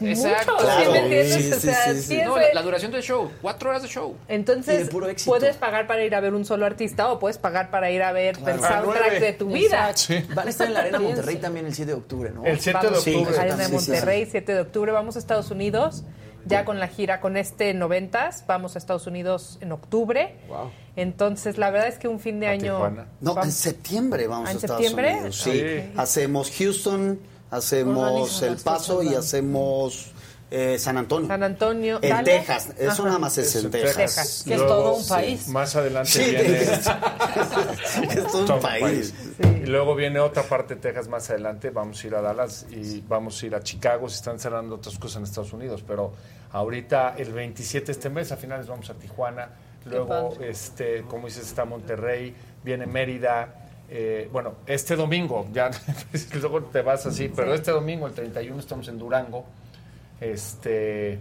[0.00, 0.52] Exacto.
[0.54, 1.34] mucho, ¿sí Claro, me entiendes?
[1.44, 2.02] sí, o sea, sí, sí.
[2.02, 4.16] sí es No, de- la, la duración del show, cuatro horas de show.
[4.28, 5.30] entonces, Y de puro éxito.
[5.30, 8.12] puedes pagar para ir a ver un solo artista o puedes pagar para ir a
[8.12, 9.92] ver el Ah, soundtrack de tu vida.
[10.34, 12.44] Van a estar en la Arena Monterrey también el 7 de octubre, ¿no?
[12.44, 13.38] El 7 de octubre.
[13.38, 13.90] Arena de Sí, sí, sí.
[13.90, 16.04] Monterrey, 7 de octubre, vamos a Estados Unidos
[16.46, 20.36] ya con la gira, con este noventas, vamos a Estados Unidos en octubre.
[20.48, 20.70] Wow.
[20.96, 22.78] Entonces, la verdad es que un fin de año...
[23.20, 25.14] No, en septiembre vamos ¿Ah, a en Estados septiembre?
[25.14, 25.36] Unidos.
[25.36, 25.52] Sí.
[25.52, 25.92] Sí.
[25.96, 30.12] Hacemos Houston, hacemos El Paso y hacemos
[30.56, 31.26] eh, San Antonio.
[31.28, 31.98] San Antonio.
[32.00, 32.24] En Dallas.
[32.24, 32.68] Texas.
[32.78, 33.02] Eso Ajá.
[33.04, 34.44] nada más es en Texas.
[34.46, 35.48] Que es todo un país.
[35.48, 36.62] Más adelante Sí, viene.
[36.62, 39.14] es todo un todo país.
[39.62, 41.70] Y luego viene otra parte de Texas más adelante.
[41.70, 44.08] Vamos a ir a Dallas y vamos a ir a Chicago.
[44.08, 45.82] Se están cerrando otras cosas en Estados Unidos.
[45.86, 46.12] Pero
[46.52, 49.48] ahorita, el 27 de este mes, a finales vamos a Tijuana.
[49.86, 52.34] Luego, este, como dices, está Monterrey.
[52.62, 53.54] Viene Mérida.
[53.90, 55.70] eh, bueno, este domingo, ya
[56.40, 59.44] luego te vas así, pero este domingo, el 31, estamos en Durango.
[60.32, 61.18] Este.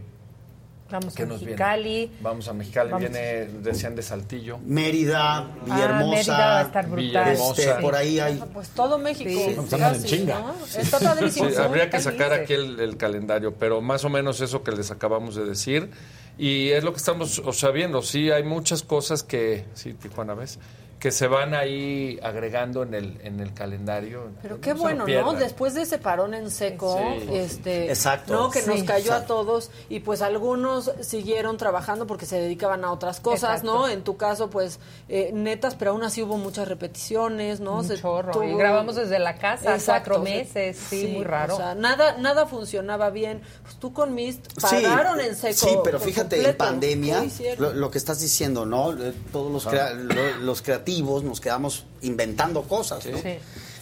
[0.91, 1.51] Vamos ¿qué a nos viene?
[1.53, 2.11] Mexicali.
[2.21, 3.09] Vamos a Mexicali, Vamos.
[3.09, 4.59] viene, decían de Saltillo.
[4.59, 6.09] Mérida, Ah, Villahermosa.
[6.15, 7.03] Mérida va a estar brutal.
[7.05, 7.61] Villahermosa.
[7.61, 8.43] este, por ahí hay.
[8.53, 9.29] Pues todo México.
[9.29, 9.55] Sí.
[9.75, 10.39] en chinga.
[10.39, 10.55] ¿no?
[10.79, 11.49] Está padrísimo.
[11.49, 14.71] Sí, son habría que sacar aquí el, el calendario, pero más o menos eso que
[14.71, 15.89] les acabamos de decir.
[16.37, 18.01] Y es lo que estamos o sea, viendo.
[18.03, 20.59] Sí, hay muchas cosas que, sí, Tijuana, ¿ves?
[21.03, 24.29] Que se van ahí agregando en el, en el calendario.
[24.41, 25.33] Pero qué bueno, ¿no?
[25.33, 27.27] Después de ese parón en seco, Sí.
[27.33, 28.31] este, Exacto.
[28.31, 28.49] ¿no?
[28.49, 33.19] Que nos cayó a todos y pues algunos siguieron trabajando porque se dedicaban a otras
[33.19, 33.65] cosas, Exacto.
[33.79, 33.89] ¿no?
[33.89, 37.79] En tu caso, pues, eh, netas, pero aún así hubo muchas repeticiones, ¿no?
[37.79, 38.41] Un Se chorro.
[38.41, 41.55] Y grabamos desde la casa, Exacto, cuatro meses, sí, muy raro.
[41.55, 43.41] O sea, nada, nada funcionaba bien.
[43.63, 45.67] Pues tú con Mist Sí, pararon en seco.
[45.67, 47.25] Sí, pero fíjate, en pandemia,
[47.57, 48.93] lo, lo que estás diciendo, ¿no?
[48.93, 53.17] Eh, Todos los, crea- lo- los creativos nos quedamos inventando cosas, ¿no?
[53.17, 53.35] Sí.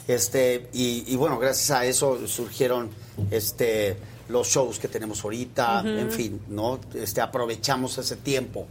[0.07, 2.89] Este, y, y bueno, gracias a eso surgieron
[3.29, 3.97] este
[4.29, 6.79] los shows que tenemos ahorita, en fin, ¿no?
[6.93, 8.65] Este, aprovechamos ese tiempo.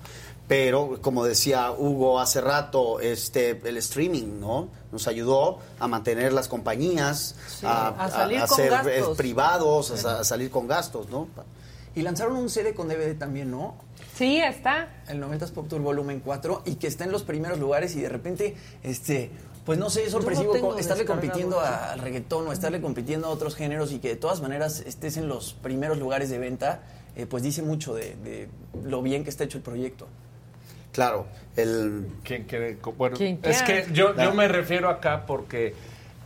[0.48, 4.68] Pero, como decía Hugo hace rato, este, el streaming, ¿no?
[4.90, 9.16] Nos ayudó a mantener las compañías, Sí, a, a salir a con ser eh, gastos.
[9.18, 11.28] privados, a, a salir con gastos, ¿no?
[11.94, 13.74] Y lanzaron un CD con DVD también, ¿no?
[14.20, 14.88] Sí, está.
[15.08, 18.10] El 90s Pop Tour Volumen 4 y que está en los primeros lugares y de
[18.10, 19.30] repente, este,
[19.64, 23.56] pues no sé, es sorpresivo estarle compitiendo a- al reggaetón o estarle compitiendo a otros
[23.56, 26.82] géneros y que de todas maneras estés en los primeros lugares de venta,
[27.16, 28.48] eh, pues dice mucho de, de
[28.84, 30.06] lo bien que está hecho el proyecto.
[30.92, 31.26] Claro,
[31.56, 32.06] el...
[32.22, 32.76] ¿Quién quiere?
[32.98, 35.72] Bueno, ¿Quién es que yo, yo me refiero acá porque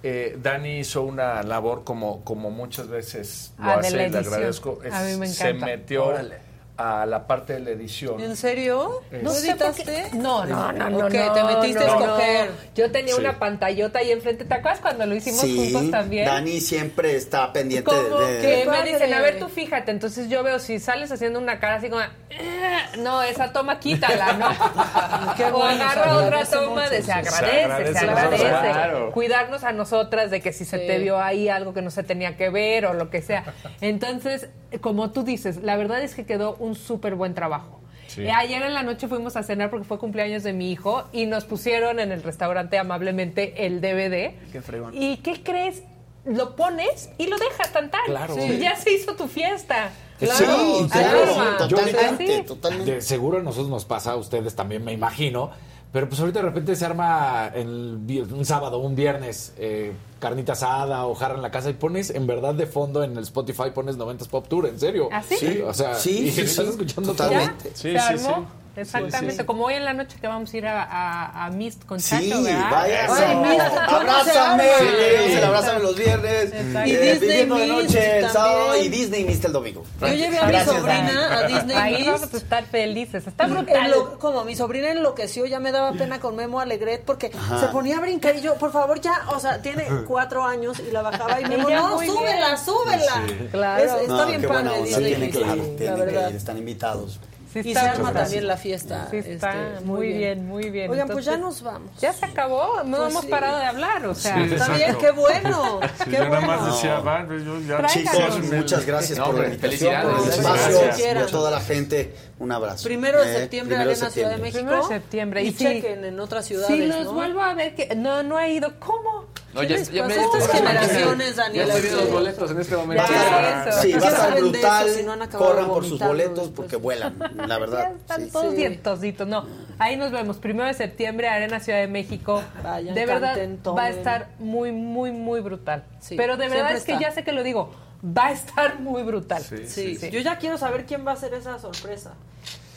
[0.02, 4.24] eh, Dani hizo una labor como, como muchas veces lo Ah, hace le edición.
[4.34, 4.80] agradezco.
[4.90, 5.66] A mí me Se encanta.
[5.66, 6.53] metió Órale.
[6.76, 8.20] A la parte de la edición.
[8.20, 9.02] ¿En serio?
[9.22, 10.10] ¿No editaste?
[10.14, 11.06] No, no, no, no.
[11.06, 12.04] Ok, no, te metiste no, a no.
[12.04, 12.50] escoger.
[12.74, 13.20] Yo tenía Sí.
[13.20, 14.44] una pantallota ahí enfrente.
[14.44, 16.24] ¿Te acuerdas cuando lo hicimos Sí, juntos también?
[16.26, 18.40] Dani siempre está pendiente Como de...
[18.40, 19.92] que me dicen, a ver, tú fíjate.
[19.92, 24.32] Entonces yo veo si sales haciendo una cara así como, "Eh, no, esa toma quítala,
[24.32, 24.48] ¿no?
[25.36, 29.12] Qué o bueno, agarra otra toma de se Se agradece, se agradece, claro.
[29.12, 32.36] Cuidarnos a nosotras de que si se te vio ahí algo que no se tenía
[32.36, 33.44] que ver o lo que sea.
[33.80, 34.48] Entonces,
[34.80, 37.80] como tú dices, la verdad es que quedó un súper buen trabajo.
[38.08, 38.22] Sí.
[38.22, 41.26] Eh, ayer en la noche fuimos a cenar porque fue cumpleaños de mi hijo y
[41.26, 44.34] nos pusieron en el restaurante amablemente el DVD.
[44.52, 44.94] Qué fregón.
[44.94, 45.82] ¿Y qué crees?
[46.24, 48.00] Lo pones y lo dejas tan tan.
[48.06, 48.34] Claro.
[48.58, 49.90] Ya se hizo tu fiesta.
[50.20, 51.56] Sí, Claro, claro, alarma.
[51.68, 52.94] totalmente, totalmente.
[52.94, 55.50] De seguro a nosotros nos pasa, a ustedes también, me imagino.
[55.94, 58.00] Pero pues ahorita de repente se arma el
[58.32, 62.26] un sábado, un viernes, eh, carnita asada o jarra en la casa y pones en
[62.26, 65.08] verdad de fondo en el Spotify pones 90s Pop Tour, en serio.
[65.12, 65.36] ¿Ah, sí?
[65.36, 67.70] Sí, O sea, sí, y sí, estás sí, escuchando totalmente.
[67.74, 68.18] Sí, se sí, armó.
[68.18, 68.63] sí.
[68.76, 69.44] Exactamente, Sí, sí.
[69.44, 72.28] como hoy en la noche que vamos a ir a, a, a Mist con Sí,
[72.30, 72.70] Chacho, ¿verdad?
[72.70, 73.40] vaya, Ay, eso.
[73.40, 76.78] mira, ¿cómo se abrázame, el abrázame los viernes, Exacto.
[76.80, 78.88] eh, Y Disney viviendo de Mist noche el sábado y.
[78.88, 79.84] Disney Mist el domingo.
[80.00, 82.06] Yo llevé a mi sobrina a Disney Ahí Mist.
[82.10, 83.26] vamos a estar felices.
[83.26, 83.90] Está brutal.
[83.90, 87.30] lo- como mi sobrina enloqueció, ya me daba pena con Memo Alegret porque
[87.60, 90.90] se ponía a brincar y yo, por favor, ya, o sea, tiene cuatro años y
[90.90, 92.58] la bajaba y Memo, no, súbela, bien.
[92.58, 93.22] súbela.
[93.50, 93.84] Claro.
[93.84, 96.30] Es- está No, bien padre Disney Mist, sí, tienen la que verdad.
[96.30, 97.20] ir, están invitados.
[97.54, 99.06] Sí, Y se arma también la fiesta.
[99.10, 100.90] Sí, está este, muy bien, muy bien.
[100.90, 101.90] Oigan, pues ya Entonces, nos vamos.
[102.00, 103.30] Ya se acabó, no Pues hemos sí.
[103.30, 104.34] parado de hablar, o sea.
[104.34, 104.74] Sí, Está exacto.
[104.74, 105.80] bien, qué bueno.
[105.98, 106.46] Sí, qué yo nada bueno.
[106.48, 107.86] más decía, va, pues, yo ya...
[107.86, 111.14] Chicos, muchas gracias No, por la invitación, por el espacio, Gracias.
[111.14, 112.84] y a toda la gente, un abrazo.
[112.84, 114.42] Primero de Eh, septiembre, primero de Arena Ciudad de septiembre.
[114.42, 114.58] México.
[114.64, 115.64] Primero de septiembre, Y, y sí.
[115.64, 117.12] chequen en otras ciudades, Si los ¿no?
[117.12, 119.26] vuelvo a ver que no, no ha ido, ¿cómo?
[119.54, 122.60] No, ¿Qué ya, les ya me- estas ya- generaciones, Ya estoy viendo los boletos en
[122.60, 123.04] este momento.
[123.08, 123.72] Ya.
[123.72, 124.86] Sí, ¿Qué va a estar brutal.
[124.88, 126.50] eso si no han acabado Corran por sus boletos después?
[126.56, 127.14] porque vuelan,
[127.46, 127.90] la verdad.
[127.90, 128.30] Ya están sí.
[128.32, 128.56] todos Sí.
[128.56, 129.28] dientositos.
[129.28, 129.46] No,
[129.78, 130.38] ahí nos vemos.
[130.38, 132.42] Primero de septiembre, Arena Ciudad de México.
[132.64, 135.84] Vayan, de verdad, canten, va a estar muy, muy, muy brutal.
[136.00, 137.04] Sí, Pero de verdad es que está.
[137.04, 137.72] ya sé que lo digo.
[138.04, 139.42] Va a estar muy brutal.
[139.42, 139.98] Sí.
[140.10, 142.14] yo ya quiero saber quién va a ser esa sorpresa.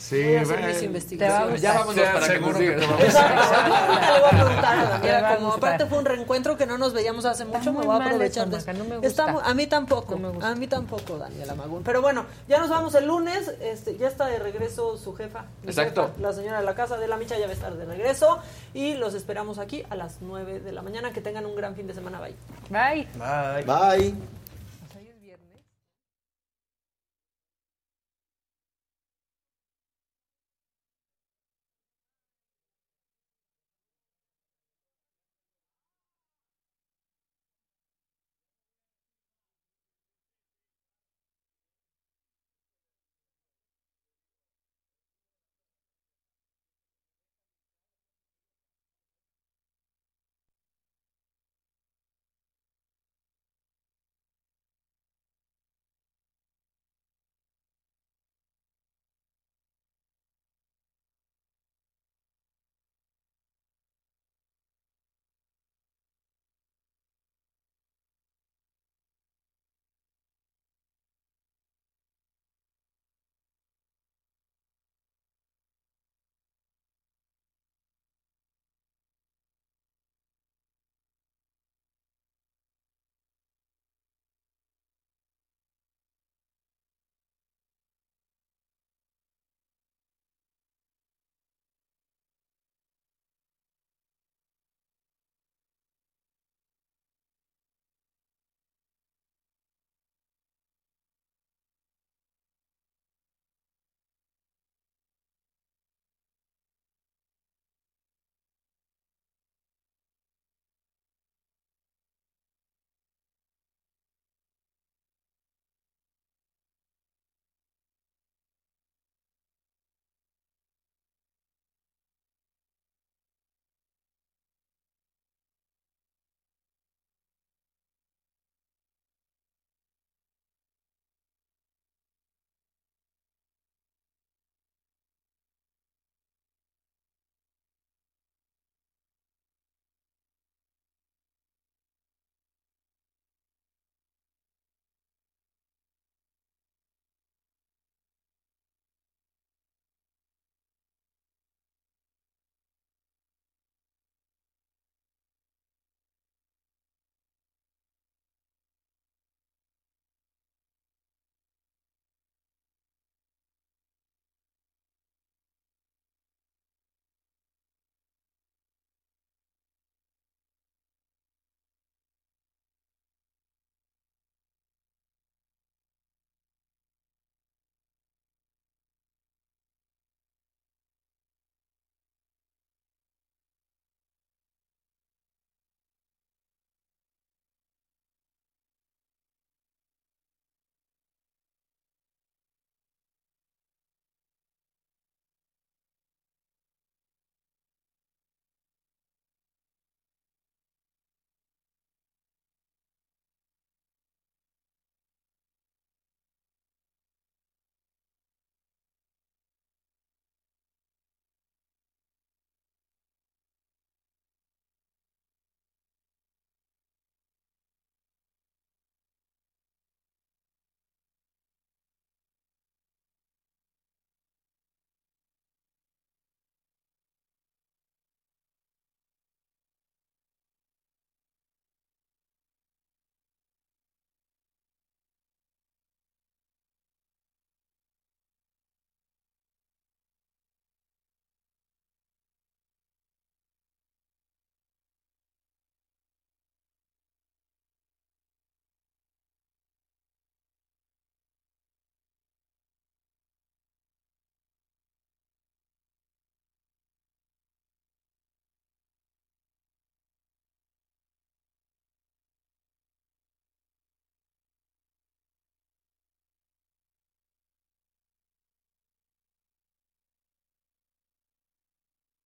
[0.08, 1.60] Sí, Voy a hacer mis investigaciones.
[1.60, 2.80] Ya vámonos para que nos que digas.
[2.80, 2.98] te va a.
[2.98, 6.78] Yo ahorita le voy a preguntar a Daniela, como aparte fue un reencuentro que no
[6.78, 8.72] nos veíamos hace mucho, me voy a aprovechar de eso.
[8.72, 9.06] No me gusta.
[9.06, 10.48] Está a mí tampoco, No me gusta.
[10.48, 11.82] a mí tampoco, Daniela Magún.
[11.82, 15.44] Pero bueno, ya nos vamos el lunes, este, ya está de regreso su jefa.
[15.64, 16.06] Exacto.
[16.08, 18.38] jefa, la señora de la casa de la Micha ya va a estar de regreso
[18.72, 21.12] y los esperamos aquí a las 9 de la mañana.
[21.12, 22.18] Que tengan un gran fin de semana.
[22.18, 22.34] Bye.
[22.70, 23.06] Bye.
[23.18, 23.64] Bye.
[23.64, 24.37] Bye.